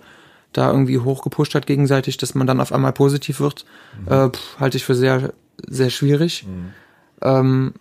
da 0.54 0.72
irgendwie 0.72 1.00
hochgepusht 1.00 1.56
hat 1.56 1.66
gegenseitig, 1.66 2.18
dass 2.18 2.36
man 2.36 2.48
dann 2.48 2.62
auf 2.62 2.72
einmal 2.72 2.94
positiv 2.94 3.40
wird, 3.40 3.66
mhm. 4.00 4.12
äh, 4.12 4.30
pff, 4.30 4.60
halte 4.60 4.78
ich 4.78 4.86
für 4.86 4.96
sehr, 4.96 5.34
sehr 5.68 5.90
schwierig. 5.90 6.46
Mhm. 6.48 6.74
Ähm, 7.22 7.74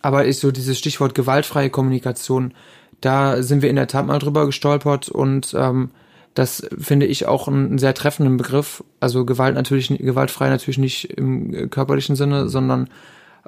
aber 0.00 0.24
ist 0.24 0.40
so 0.40 0.50
dieses 0.50 0.78
Stichwort 0.78 1.14
gewaltfreie 1.14 1.70
Kommunikation, 1.70 2.54
da 3.00 3.42
sind 3.42 3.62
wir 3.62 3.70
in 3.70 3.76
der 3.76 3.88
Tat 3.88 4.06
mal 4.06 4.18
drüber 4.18 4.46
gestolpert 4.46 5.08
und 5.08 5.54
ähm, 5.56 5.90
das 6.34 6.66
finde 6.78 7.06
ich 7.06 7.26
auch 7.26 7.48
einen 7.48 7.78
sehr 7.78 7.94
treffenden 7.94 8.36
Begriff. 8.36 8.84
Also 9.00 9.24
Gewalt 9.24 9.54
natürlich, 9.54 9.88
gewaltfrei 9.88 10.50
natürlich 10.50 10.78
nicht 10.78 11.10
im 11.16 11.70
körperlichen 11.70 12.14
Sinne, 12.14 12.48
sondern 12.48 12.88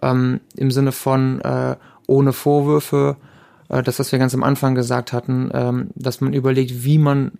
ähm, 0.02 0.40
im 0.56 0.70
Sinne 0.70 0.92
von 0.92 1.40
äh, 1.42 1.76
ohne 2.08 2.32
Vorwürfe, 2.32 3.16
äh, 3.68 3.84
das, 3.84 4.00
was 4.00 4.10
wir 4.10 4.18
ganz 4.18 4.34
am 4.34 4.42
Anfang 4.42 4.74
gesagt 4.74 5.12
hatten, 5.12 5.50
ähm, 5.54 5.90
dass 5.94 6.20
man 6.20 6.32
überlegt, 6.32 6.82
wie 6.82 6.98
man 6.98 7.32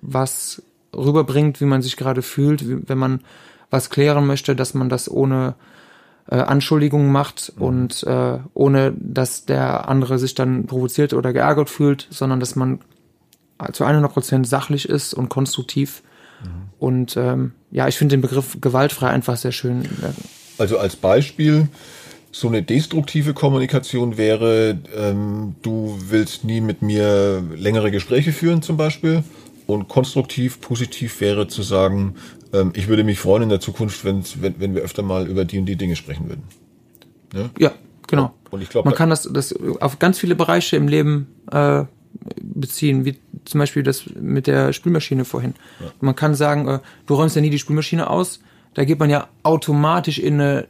was 0.00 0.62
rüberbringt, 0.96 1.60
wie 1.60 1.66
man 1.66 1.82
sich 1.82 1.96
gerade 1.96 2.22
fühlt, 2.22 2.66
wie, 2.66 2.88
wenn 2.88 2.98
man 2.98 3.20
was 3.70 3.90
klären 3.90 4.26
möchte, 4.26 4.56
dass 4.56 4.74
man 4.74 4.88
das 4.88 5.10
ohne 5.10 5.54
äh, 6.30 6.36
Anschuldigungen 6.36 7.10
macht 7.10 7.52
mhm. 7.56 7.62
und 7.62 8.02
äh, 8.04 8.38
ohne 8.54 8.94
dass 8.96 9.44
der 9.44 9.88
andere 9.88 10.18
sich 10.18 10.34
dann 10.34 10.66
provoziert 10.66 11.14
oder 11.14 11.32
geärgert 11.32 11.68
fühlt, 11.68 12.06
sondern 12.10 12.40
dass 12.40 12.56
man 12.56 12.80
zu 13.72 13.84
100 13.84 14.12
Prozent 14.12 14.48
sachlich 14.48 14.88
ist 14.88 15.14
und 15.14 15.28
konstruktiv. 15.28 16.02
Mhm. 16.42 16.48
Und 16.78 17.16
ähm, 17.16 17.52
ja, 17.70 17.86
ich 17.88 17.96
finde 17.96 18.16
den 18.16 18.22
Begriff 18.22 18.58
gewaltfrei 18.60 19.08
einfach 19.08 19.36
sehr 19.36 19.52
schön. 19.52 19.88
Also 20.58 20.78
als 20.78 20.96
Beispiel, 20.96 21.68
So 22.34 22.48
eine 22.48 22.62
destruktive 22.62 23.34
Kommunikation 23.34 24.16
wäre, 24.16 24.78
ähm, 24.96 25.54
du 25.60 25.98
willst 26.08 26.44
nie 26.44 26.62
mit 26.62 26.80
mir 26.80 27.42
längere 27.54 27.90
Gespräche 27.90 28.32
führen 28.32 28.62
zum 28.62 28.78
Beispiel. 28.78 29.22
Und 29.66 29.88
konstruktiv, 29.88 30.60
positiv 30.60 31.20
wäre 31.20 31.46
zu 31.46 31.62
sagen, 31.62 32.14
ähm, 32.54 32.72
ich 32.74 32.88
würde 32.88 33.04
mich 33.04 33.18
freuen 33.18 33.44
in 33.44 33.48
der 33.50 33.60
Zukunft, 33.60 34.04
wenn, 34.04 34.24
wenn 34.40 34.74
wir 34.74 34.82
öfter 34.82 35.02
mal 35.02 35.28
über 35.28 35.44
die 35.44 35.58
und 35.58 35.66
die 35.66 35.76
Dinge 35.76 35.94
sprechen 35.94 36.28
würden. 36.28 36.42
Ne? 37.34 37.50
Ja, 37.58 37.72
genau. 38.08 38.32
Und 38.50 38.62
ich 38.62 38.70
glaube, 38.70 38.88
man 38.88 38.96
kann 38.96 39.10
das, 39.10 39.28
das 39.30 39.54
auf 39.80 39.98
ganz 39.98 40.18
viele 40.18 40.34
Bereiche 40.34 40.76
im 40.76 40.88
Leben 40.88 41.28
äh, 41.50 41.84
beziehen, 42.40 43.04
wie 43.04 43.16
zum 43.44 43.58
Beispiel 43.58 43.82
das 43.82 44.04
mit 44.14 44.46
der 44.46 44.72
Spülmaschine 44.72 45.24
vorhin. 45.24 45.54
Ja. 45.80 45.92
Man 46.00 46.16
kann 46.16 46.34
sagen, 46.34 46.66
äh, 46.66 46.78
du 47.06 47.14
räumst 47.14 47.36
ja 47.36 47.42
nie 47.42 47.50
die 47.50 47.58
Spülmaschine 47.58 48.08
aus. 48.08 48.40
Da 48.74 48.84
geht 48.84 48.98
man 48.98 49.10
ja 49.10 49.28
automatisch 49.42 50.18
in 50.18 50.40
eine 50.40 50.66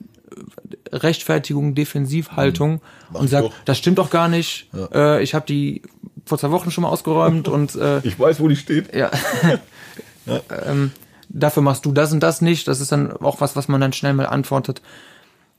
Rechtfertigung, 0.90 1.74
Defensivhaltung 1.74 2.80
mhm. 3.11 3.16
und 3.16 3.28
sagt, 3.28 3.50
das 3.64 3.78
stimmt 3.78 3.98
doch 3.98 4.11
gar 4.11 4.28
nicht. 4.28 4.68
Ja. 4.72 5.16
Äh, 5.16 5.22
ich 5.22 5.35
habe 5.35 5.46
die 5.46 5.82
vor 6.24 6.38
zwei 6.38 6.50
Wochen 6.50 6.70
schon 6.70 6.82
mal 6.82 6.88
ausgeräumt 6.88 7.48
und 7.48 7.74
äh, 7.74 8.00
ich 8.00 8.18
weiß, 8.18 8.40
wo 8.40 8.48
die 8.48 8.56
steht. 8.56 8.94
Ja. 8.94 9.11
ja. 10.26 10.40
ähm, 10.66 10.92
dafür 11.28 11.62
machst 11.62 11.85
du 11.85 11.92
das 11.92 12.12
und 12.12 12.20
das 12.20 12.40
nicht. 12.40 12.68
Das 12.68 12.80
ist 12.80 12.92
dann 12.92 13.12
auch 13.12 13.40
was, 13.40 13.56
was 13.56 13.68
man 13.68 13.80
dann 13.80 13.92
schnell 13.92 14.14
mal 14.14 14.26
antwortet. 14.26 14.82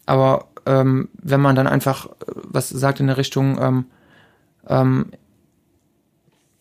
Aber 0.06 0.48
ähm, 0.66 1.10
wenn 1.22 1.42
man 1.42 1.56
dann 1.56 1.68
einfach 1.68 2.08
äh, 2.08 2.12
was 2.26 2.70
sagt 2.70 3.00
in 3.00 3.08
der 3.08 3.18
Richtung, 3.18 3.60
ähm, 3.62 3.86
ähm, 4.68 5.08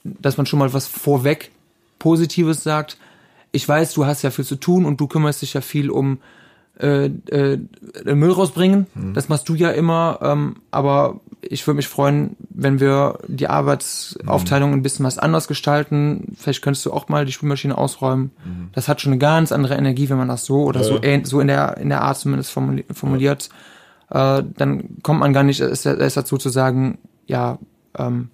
dass 0.04 0.36
man 0.36 0.46
schon 0.46 0.58
mal 0.58 0.72
was 0.72 0.86
vorweg 0.86 1.50
Positives 1.98 2.64
sagt. 2.64 2.98
Ich 3.52 3.68
weiß, 3.68 3.94
du 3.94 4.06
hast 4.06 4.22
ja 4.22 4.30
viel 4.30 4.44
zu 4.44 4.56
tun 4.56 4.84
und 4.84 5.00
du 5.00 5.06
kümmerst 5.06 5.42
dich 5.42 5.54
ja 5.54 5.60
viel 5.60 5.90
um 5.90 6.18
äh, 6.82 7.06
äh, 7.30 7.58
Müll 8.14 8.32
rausbringen. 8.32 8.86
Mhm. 8.94 9.14
Das 9.14 9.28
machst 9.28 9.48
du 9.48 9.54
ja 9.54 9.70
immer. 9.70 10.18
Ähm, 10.20 10.56
aber 10.70 11.20
ich 11.40 11.66
würde 11.66 11.76
mich 11.76 11.88
freuen, 11.88 12.36
wenn 12.50 12.80
wir 12.80 13.18
die 13.28 13.48
Arbeitsaufteilung 13.48 14.70
mhm. 14.70 14.76
ein 14.76 14.82
bisschen 14.82 15.04
was 15.04 15.18
anders 15.18 15.48
gestalten. 15.48 16.34
Vielleicht 16.36 16.62
könntest 16.62 16.84
du 16.86 16.92
auch 16.92 17.08
mal 17.08 17.24
die 17.24 17.32
Spülmaschine 17.32 17.78
ausräumen. 17.78 18.32
Mhm. 18.44 18.70
Das 18.72 18.88
hat 18.88 19.00
schon 19.00 19.12
eine 19.12 19.18
ganz 19.18 19.52
andere 19.52 19.76
Energie, 19.76 20.08
wenn 20.08 20.18
man 20.18 20.28
das 20.28 20.44
so 20.44 20.64
oder 20.64 20.80
ja, 20.80 20.86
so, 20.86 21.00
ja. 21.00 21.24
so 21.24 21.40
in 21.40 21.46
der 21.46 21.76
in 21.78 21.88
der 21.88 22.02
Art 22.02 22.18
zumindest 22.18 22.50
formuliert. 22.50 23.48
Ja. 24.12 24.38
Äh, 24.38 24.44
dann 24.56 25.02
kommt 25.02 25.20
man 25.20 25.32
gar 25.32 25.42
nicht 25.42 25.60
erst 25.60 25.86
dazu 25.86 26.36
zu 26.36 26.48
sagen, 26.48 26.98
ja, 27.26 27.58
ähm, 27.96 28.28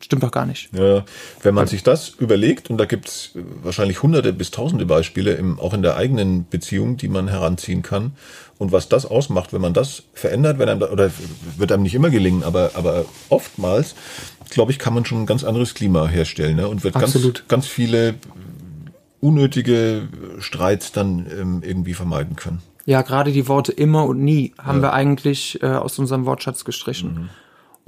stimmt 0.00 0.22
doch 0.22 0.30
gar 0.30 0.46
nicht. 0.46 0.70
Ja, 0.72 1.04
wenn 1.42 1.54
man 1.54 1.66
sich 1.66 1.82
das 1.82 2.08
überlegt, 2.08 2.70
und 2.70 2.78
da 2.78 2.86
gibt 2.86 3.08
es 3.08 3.30
wahrscheinlich 3.62 4.02
hunderte 4.02 4.32
bis 4.32 4.50
tausende 4.50 4.86
Beispiele, 4.86 5.32
im, 5.32 5.60
auch 5.60 5.74
in 5.74 5.82
der 5.82 5.96
eigenen 5.96 6.48
Beziehung, 6.48 6.96
die 6.96 7.08
man 7.08 7.28
heranziehen 7.28 7.82
kann, 7.82 8.12
und 8.58 8.72
was 8.72 8.90
das 8.90 9.06
ausmacht, 9.06 9.54
wenn 9.54 9.62
man 9.62 9.72
das 9.72 10.02
verändert, 10.12 10.58
wenn 10.58 10.68
einem, 10.68 10.82
oder 10.82 11.10
wird 11.56 11.72
einem 11.72 11.82
nicht 11.82 11.94
immer 11.94 12.10
gelingen, 12.10 12.42
aber, 12.42 12.72
aber 12.74 13.06
oftmals, 13.30 13.94
glaube 14.50 14.70
ich, 14.70 14.78
kann 14.78 14.92
man 14.92 15.06
schon 15.06 15.22
ein 15.22 15.26
ganz 15.26 15.44
anderes 15.44 15.72
Klima 15.72 16.06
herstellen 16.06 16.56
ne? 16.56 16.68
und 16.68 16.84
wird 16.84 16.94
Absolut. 16.94 17.36
ganz, 17.36 17.48
ganz 17.48 17.66
viele 17.66 18.16
unnötige 19.20 20.08
Streits 20.38 20.92
dann 20.92 21.26
ähm, 21.30 21.62
irgendwie 21.64 21.94
vermeiden 21.94 22.36
können. 22.36 22.60
Ja, 22.84 23.02
gerade 23.02 23.32
die 23.32 23.48
Worte 23.48 23.72
immer 23.72 24.04
und 24.04 24.20
nie 24.20 24.52
haben 24.58 24.78
ja. 24.78 24.84
wir 24.84 24.92
eigentlich 24.92 25.62
äh, 25.62 25.66
aus 25.66 25.98
unserem 25.98 26.26
Wortschatz 26.26 26.64
gestrichen. 26.64 27.14
Mhm. 27.14 27.28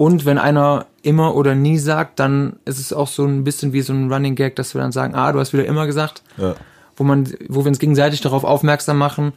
Und 0.03 0.25
wenn 0.25 0.37
einer 0.37 0.87
immer 1.01 1.33
oder 1.33 1.55
nie 1.55 1.77
sagt, 1.77 2.19
dann 2.19 2.57
ist 2.65 2.77
es 2.77 2.91
auch 2.91 3.07
so 3.07 3.23
ein 3.23 3.45
bisschen 3.45 3.71
wie 3.71 3.81
so 3.81 3.93
ein 3.93 4.11
Running 4.11 4.35
Gag, 4.35 4.57
dass 4.57 4.73
wir 4.73 4.81
dann 4.81 4.91
sagen, 4.91 5.15
ah, 5.15 5.31
du 5.31 5.39
hast 5.39 5.53
wieder 5.53 5.63
immer 5.63 5.85
gesagt. 5.85 6.23
Ja. 6.35 6.55
Wo 6.97 7.05
man, 7.05 7.33
wo 7.47 7.63
wir 7.63 7.69
uns 7.69 7.79
gegenseitig 7.79 8.19
darauf 8.19 8.43
aufmerksam 8.43 8.97
machen, 8.97 9.31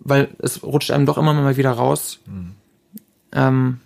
weil 0.00 0.28
es 0.38 0.62
rutscht 0.62 0.90
einem 0.90 1.04
doch 1.04 1.18
immer 1.18 1.34
mal 1.34 1.58
wieder 1.58 1.72
raus. 1.72 2.20
Mhm. 2.24 2.52
Ähm, 3.32 3.80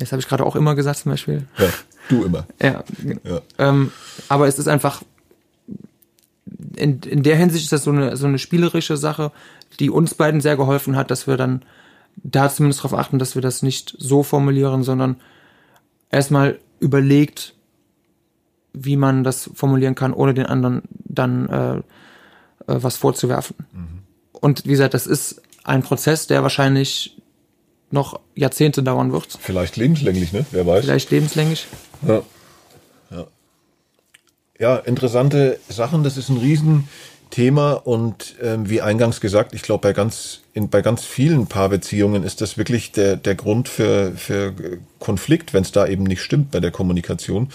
jetzt 0.00 0.10
habe 0.10 0.18
ich 0.18 0.26
gerade 0.26 0.44
auch 0.44 0.56
immer 0.56 0.74
gesagt 0.74 0.98
zum 0.98 1.12
Beispiel. 1.12 1.46
Ja, 1.56 1.68
du 2.08 2.24
immer. 2.24 2.44
ja. 2.60 2.82
ja. 3.22 3.40
Ähm, 3.58 3.92
aber 4.28 4.48
es 4.48 4.58
ist 4.58 4.66
einfach, 4.66 5.02
in, 6.74 6.98
in 7.02 7.22
der 7.22 7.36
Hinsicht 7.36 7.62
ist 7.62 7.72
das 7.72 7.84
so 7.84 7.92
eine, 7.92 8.16
so 8.16 8.26
eine 8.26 8.40
spielerische 8.40 8.96
Sache, 8.96 9.30
die 9.78 9.88
uns 9.88 10.14
beiden 10.14 10.40
sehr 10.40 10.56
geholfen 10.56 10.96
hat, 10.96 11.12
dass 11.12 11.28
wir 11.28 11.36
dann 11.36 11.62
da 12.16 12.48
zumindest 12.48 12.80
darauf 12.80 12.98
achten, 12.98 13.18
dass 13.18 13.34
wir 13.34 13.42
das 13.42 13.62
nicht 13.62 13.94
so 13.98 14.22
formulieren, 14.22 14.82
sondern 14.82 15.16
erstmal 16.10 16.58
überlegt, 16.78 17.54
wie 18.72 18.96
man 18.96 19.24
das 19.24 19.50
formulieren 19.54 19.94
kann, 19.94 20.12
ohne 20.12 20.34
den 20.34 20.46
anderen 20.46 20.82
dann 21.04 21.48
äh, 21.48 21.76
äh, 21.76 21.82
was 22.66 22.96
vorzuwerfen. 22.96 23.56
Mhm. 23.72 24.02
Und 24.32 24.64
wie 24.64 24.70
gesagt, 24.70 24.94
das 24.94 25.06
ist 25.06 25.42
ein 25.64 25.82
Prozess, 25.82 26.26
der 26.26 26.42
wahrscheinlich 26.42 27.16
noch 27.90 28.18
Jahrzehnte 28.34 28.82
dauern 28.82 29.12
wird. 29.12 29.38
Vielleicht 29.40 29.76
lebenslänglich, 29.76 30.32
ne? 30.32 30.46
Wer 30.50 30.66
weiß. 30.66 30.84
Vielleicht 30.84 31.10
lebenslänglich. 31.10 31.66
Ja. 32.06 32.22
Ja, 33.10 33.26
ja 34.58 34.76
interessante 34.78 35.60
Sachen. 35.68 36.02
Das 36.02 36.16
ist 36.16 36.30
ein 36.30 36.38
riesen 36.38 36.88
Thema 37.32 37.72
und 37.72 38.36
ähm, 38.42 38.68
wie 38.68 38.82
eingangs 38.82 39.20
gesagt, 39.20 39.54
ich 39.54 39.62
glaube, 39.62 39.88
bei 39.88 39.92
ganz, 39.92 40.42
in, 40.52 40.68
bei 40.68 40.82
ganz 40.82 41.02
vielen 41.02 41.46
Paarbeziehungen 41.46 42.22
ist 42.22 42.40
das 42.42 42.58
wirklich 42.58 42.92
der, 42.92 43.16
der 43.16 43.34
Grund 43.34 43.68
für, 43.68 44.12
für 44.12 44.52
Konflikt, 45.00 45.52
wenn 45.52 45.62
es 45.62 45.72
da 45.72 45.86
eben 45.86 46.04
nicht 46.04 46.22
stimmt 46.22 46.52
bei 46.52 46.60
der 46.60 46.70
Kommunikation. 46.70 47.48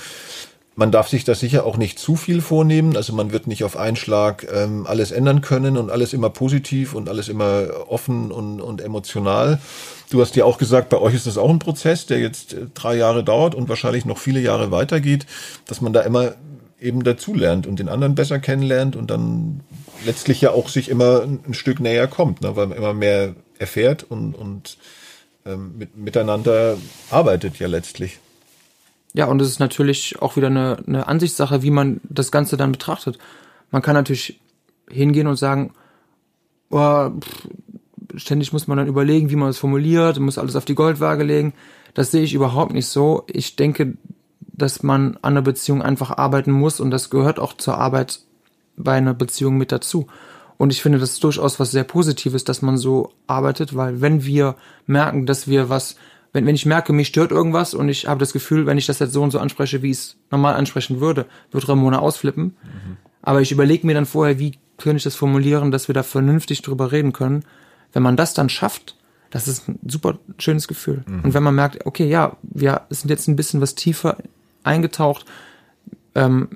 Man 0.76 0.92
darf 0.92 1.10
sich 1.10 1.24
da 1.24 1.34
sicher 1.34 1.66
auch 1.66 1.78
nicht 1.78 1.98
zu 1.98 2.16
viel 2.16 2.42
vornehmen. 2.42 2.96
Also 2.96 3.14
man 3.14 3.32
wird 3.32 3.48
nicht 3.48 3.64
auf 3.64 3.78
einen 3.78 3.96
Schlag 3.96 4.48
ähm, 4.54 4.86
alles 4.86 5.12
ändern 5.12 5.42
können 5.42 5.76
und 5.76 5.90
alles 5.90 6.14
immer 6.14 6.30
positiv 6.30 6.94
und 6.94 7.10
alles 7.10 7.30
immer 7.30 7.68
offen 7.88 8.32
und, 8.32 8.62
und 8.62 8.82
emotional. 8.82 9.60
Du 10.12 10.22
hast 10.22 10.36
ja 10.36 10.46
auch 10.46 10.60
gesagt, 10.60 10.90
bei 10.90 11.00
euch 11.00 11.16
ist 11.16 11.26
das 11.26 11.38
auch 11.38 11.50
ein 11.50 11.58
Prozess, 11.58 12.06
der 12.06 12.20
jetzt 12.20 12.54
äh, 12.54 12.68
drei 12.74 12.96
Jahre 12.96 13.24
dauert 13.24 13.56
und 13.56 13.70
wahrscheinlich 13.70 14.06
noch 14.06 14.20
viele 14.20 14.40
Jahre 14.40 14.70
weitergeht, 14.70 15.26
dass 15.66 15.82
man 15.82 15.94
da 15.94 16.02
immer 16.02 16.36
eben 16.80 17.04
dazulernt 17.04 17.68
und 17.68 17.80
den 17.80 17.90
anderen 17.90 18.16
besser 18.16 18.40
kennenlernt 18.40 18.96
und 18.96 19.10
dann 19.10 19.62
letztlich 20.06 20.42
ja 20.42 20.52
auch 20.52 20.70
sich 20.70 20.90
immer 20.90 21.24
ein, 21.24 21.54
Stück 21.54 21.80
näher 21.80 22.08
kommt, 22.08 22.42
ne, 22.42 22.56
weil 22.56 22.68
man 22.68 22.78
immer 22.78 22.94
mehr 22.94 23.36
erfährt 23.58 24.04
und, 24.04 24.36
und 24.36 24.78
ähm, 25.46 25.78
mit, 25.78 25.98
miteinander 25.98 26.78
arbeitet 27.10 27.58
ja 27.60 27.68
letztlich. 27.68 28.20
Ja, 29.14 29.26
und 29.26 29.42
es 29.42 29.48
ist 29.48 29.60
natürlich 29.60 30.22
auch 30.22 30.36
wieder 30.36 30.48
eine, 30.48 30.78
eine 30.86 31.08
Ansichtssache, 31.08 31.64
wie 31.64 31.72
man 31.72 32.00
das 32.04 32.32
Ganze 32.32 32.58
dann 32.58 32.72
betrachtet. 32.72 33.18
Man 33.72 33.82
kann 33.82 33.96
natürlich 33.96 34.40
hingehen 34.90 35.28
und 35.28 35.38
sagen, 35.38 35.74
oh, 36.70 37.10
pff, 37.10 37.48
ständig 38.16 38.54
muss 38.54 38.68
man 38.68 38.78
dann 38.78 38.88
überlegen, 38.88 39.30
wie 39.32 39.36
man 39.36 39.50
es 39.50 39.58
formuliert, 39.58 40.20
muss 40.20 40.38
alles 40.38 40.56
auf 40.56 40.66
die 40.66 40.76
Goldwaage 40.76 41.24
legen. 41.24 41.54
Das 41.94 42.12
sehe 42.12 42.24
ich 42.24 42.34
überhaupt 42.34 42.74
nicht 42.74 42.88
so. 42.88 43.24
Ich 43.28 43.56
denke, 43.56 43.98
dass 44.58 44.84
man 44.84 45.18
an 45.22 45.36
der 45.36 45.42
Beziehung 45.42 45.82
einfach 45.82 46.18
arbeiten 46.18 46.52
muss 46.52 46.80
und 46.80 46.92
das 46.92 47.10
gehört 47.10 47.40
auch 47.40 47.54
zur 47.54 47.78
Arbeit 47.78 48.20
bei 48.76 48.94
einer 48.94 49.14
Beziehung 49.14 49.58
mit 49.58 49.72
dazu. 49.72 50.08
Und 50.58 50.74
ich 50.74 50.82
finde 50.82 50.98
das 50.98 51.14
ist 51.14 51.24
durchaus 51.24 51.60
was 51.60 51.72
sehr 51.72 51.84
Positives, 51.84 52.44
dass 52.44 52.64
man 52.64 52.78
so 52.78 53.14
arbeitet, 53.28 53.76
weil 53.76 54.02
wenn 54.02 54.26
wir 54.26 54.56
merken, 54.88 55.28
dass 55.28 55.48
wir 55.48 55.70
was, 55.70 55.96
wenn, 56.34 56.48
wenn 56.48 56.56
ich 56.56 56.66
merke, 56.66 56.94
mich 56.94 57.08
stört 57.08 57.32
irgendwas 57.32 57.76
und 57.76 57.90
ich 57.90 58.08
habe 58.08 58.20
das 58.20 58.34
Gefühl, 58.34 58.66
wenn 58.66 58.80
ich 58.80 58.88
das 58.88 59.00
jetzt 59.00 59.14
so 59.14 59.22
und 59.22 59.32
so 59.32 59.40
anspreche, 59.40 59.84
wie 59.84 59.92
ich 59.92 59.98
es 59.98 60.18
normal 60.32 60.56
ansprechen 60.56 61.00
würde, 61.00 61.28
wird 61.52 61.70
Ramona 61.70 62.00
ausflippen. 62.00 62.44
Mhm. 62.46 62.98
Aber 63.22 63.42
ich 63.42 63.52
überlege 63.52 63.86
mir 63.86 63.94
dann 63.94 64.08
vorher, 64.08 64.40
wie 64.40 64.58
könnte 64.78 64.98
ich 64.98 65.04
das 65.04 65.16
formulieren, 65.16 65.72
dass 65.72 65.88
wir 65.88 65.94
da 65.94 66.04
vernünftig 66.04 66.62
drüber 66.62 66.92
reden 66.92 67.14
können. 67.14 67.44
Wenn 67.94 68.04
man 68.04 68.16
das 68.16 68.34
dann 68.34 68.50
schafft, 68.50 68.96
das 69.30 69.48
ist 69.48 69.68
ein 69.68 69.80
super 69.86 70.20
schönes 70.40 70.68
Gefühl. 70.68 71.04
Mhm. 71.06 71.22
Und 71.26 71.34
wenn 71.34 71.44
man 71.44 71.56
merkt, 71.56 71.86
okay, 71.86 72.08
ja, 72.08 72.38
wir 72.44 72.82
sind 72.90 73.10
jetzt 73.10 73.28
ein 73.28 73.36
bisschen 73.36 73.62
was 73.62 73.76
tiefer 73.76 74.18
eingetaucht. 74.68 75.26
Ähm, 76.16 76.50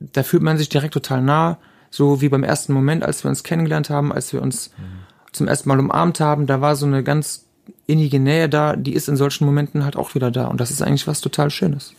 da 0.00 0.22
fühlt 0.22 0.42
man 0.42 0.58
sich 0.58 0.68
direkt 0.68 0.94
total 0.94 1.22
nah, 1.22 1.58
so 1.90 2.20
wie 2.20 2.28
beim 2.28 2.44
ersten 2.44 2.72
Moment, 2.72 3.04
als 3.04 3.24
wir 3.24 3.28
uns 3.28 3.44
kennengelernt 3.44 3.90
haben, 3.90 4.12
als 4.12 4.32
wir 4.32 4.42
uns 4.42 4.70
mhm. 4.76 5.32
zum 5.32 5.48
ersten 5.48 5.68
Mal 5.68 5.78
umarmt 5.78 6.20
haben, 6.20 6.46
da 6.46 6.60
war 6.60 6.76
so 6.76 6.86
eine 6.86 7.02
ganz 7.02 7.44
innige 7.86 8.18
Nähe 8.18 8.48
da, 8.48 8.76
die 8.76 8.94
ist 8.94 9.08
in 9.08 9.16
solchen 9.16 9.44
Momenten 9.44 9.84
halt 9.84 9.96
auch 9.96 10.14
wieder 10.14 10.30
da. 10.30 10.46
Und 10.46 10.60
das 10.60 10.70
ist 10.70 10.82
eigentlich 10.82 11.06
was 11.06 11.20
total 11.20 11.50
Schönes. 11.50 11.94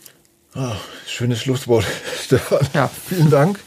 Oh, 0.54 0.72
schönes 1.06 1.40
Schlusswort, 1.40 1.84
Stefan. 2.22 2.66
Ja. 2.74 2.90
Vielen 3.08 3.30
Dank, 3.30 3.60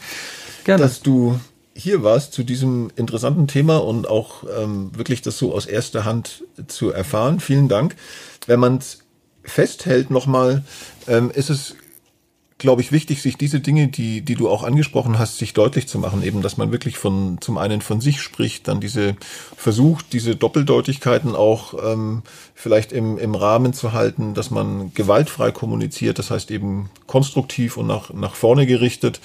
Gerne. 0.64 0.82
dass 0.82 1.02
du 1.02 1.38
hier 1.74 2.02
warst 2.02 2.32
zu 2.32 2.42
diesem 2.42 2.90
interessanten 2.96 3.46
Thema 3.46 3.78
und 3.78 4.08
auch 4.08 4.44
ähm, 4.58 4.90
wirklich 4.94 5.22
das 5.22 5.38
so 5.38 5.54
aus 5.54 5.66
erster 5.66 6.04
Hand 6.04 6.44
zu 6.66 6.90
erfahren. 6.90 7.40
Vielen 7.40 7.68
Dank. 7.68 7.96
Wenn 8.46 8.60
man 8.60 8.76
es 8.78 9.04
festhält 9.50 10.10
nochmal, 10.10 10.64
ähm, 11.08 11.30
ist 11.30 11.50
es, 11.50 11.76
glaube 12.58 12.82
ich, 12.82 12.92
wichtig, 12.92 13.22
sich 13.22 13.36
diese 13.36 13.60
Dinge, 13.60 13.88
die, 13.88 14.20
die 14.20 14.34
du 14.34 14.48
auch 14.48 14.62
angesprochen 14.62 15.18
hast, 15.18 15.38
sich 15.38 15.54
deutlich 15.54 15.88
zu 15.88 15.98
machen. 15.98 16.22
Eben, 16.22 16.42
dass 16.42 16.56
man 16.56 16.72
wirklich 16.72 16.98
von, 16.98 17.38
zum 17.40 17.58
einen 17.58 17.80
von 17.80 18.00
sich 18.00 18.20
spricht, 18.20 18.68
dann 18.68 18.80
diese 18.80 19.16
versucht, 19.56 20.12
diese 20.12 20.36
Doppeldeutigkeiten 20.36 21.34
auch 21.34 21.74
ähm, 21.82 22.22
vielleicht 22.54 22.92
im, 22.92 23.18
im 23.18 23.34
Rahmen 23.34 23.72
zu 23.72 23.92
halten, 23.92 24.34
dass 24.34 24.50
man 24.50 24.92
gewaltfrei 24.94 25.52
kommuniziert, 25.52 26.18
das 26.18 26.30
heißt 26.30 26.50
eben 26.50 26.90
konstruktiv 27.06 27.76
und 27.76 27.86
nach, 27.86 28.12
nach 28.12 28.34
vorne 28.34 28.66
gerichtet 28.66 29.20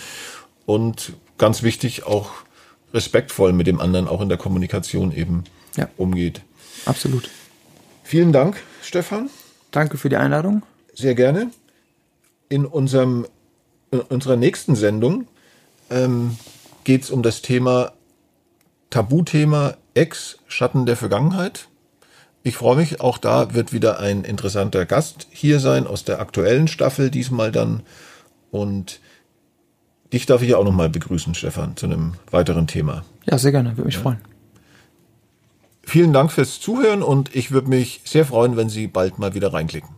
und 0.65 1.13
ganz 1.37 1.61
wichtig 1.61 2.05
auch 2.05 2.31
respektvoll 2.93 3.51
mit 3.51 3.67
dem 3.67 3.81
anderen 3.81 4.07
auch 4.07 4.21
in 4.21 4.29
der 4.29 4.37
Kommunikation 4.37 5.11
eben 5.11 5.43
ja. 5.75 5.89
umgeht. 5.97 6.41
Absolut. 6.85 7.29
Vielen 8.03 8.31
Dank, 8.31 8.61
Stefan. 8.81 9.29
Danke 9.75 9.97
für 9.97 10.07
die 10.07 10.15
Einladung. 10.15 10.63
Sehr 10.93 11.15
gerne. 11.15 11.51
In, 12.47 12.65
unserem, 12.65 13.27
in 13.91 13.99
unserer 13.99 14.37
nächsten 14.37 14.73
Sendung 14.73 15.27
ähm, 15.89 16.37
geht 16.85 17.03
es 17.03 17.11
um 17.11 17.21
das 17.23 17.41
Thema 17.41 17.91
Tabuthema 18.89 19.75
Ex, 19.93 20.37
Schatten 20.47 20.85
der 20.85 20.95
Vergangenheit. 20.95 21.67
Ich 22.41 22.55
freue 22.55 22.77
mich, 22.77 23.01
auch 23.01 23.17
da 23.17 23.53
wird 23.53 23.73
wieder 23.73 23.99
ein 23.99 24.23
interessanter 24.23 24.85
Gast 24.85 25.27
hier 25.31 25.59
sein 25.59 25.87
aus 25.87 26.05
der 26.05 26.21
aktuellen 26.21 26.69
Staffel, 26.69 27.11
diesmal 27.11 27.51
dann. 27.51 27.83
Und 28.51 29.01
dich 30.13 30.25
darf 30.25 30.41
ich 30.41 30.55
auch 30.55 30.63
nochmal 30.63 30.89
begrüßen, 30.89 31.35
Stefan, 31.35 31.75
zu 31.75 31.87
einem 31.87 32.13
weiteren 32.31 32.67
Thema. 32.67 33.03
Ja, 33.25 33.37
sehr 33.37 33.51
gerne, 33.51 33.71
würde 33.71 33.87
mich 33.87 33.95
ja. 33.95 34.01
freuen. 34.01 34.19
Vielen 35.85 36.13
Dank 36.13 36.31
fürs 36.31 36.59
Zuhören 36.59 37.03
und 37.03 37.33
ich 37.35 37.51
würde 37.51 37.69
mich 37.69 38.01
sehr 38.03 38.25
freuen, 38.25 38.57
wenn 38.57 38.69
Sie 38.69 38.87
bald 38.87 39.19
mal 39.19 39.33
wieder 39.35 39.53
reinklicken. 39.53 39.89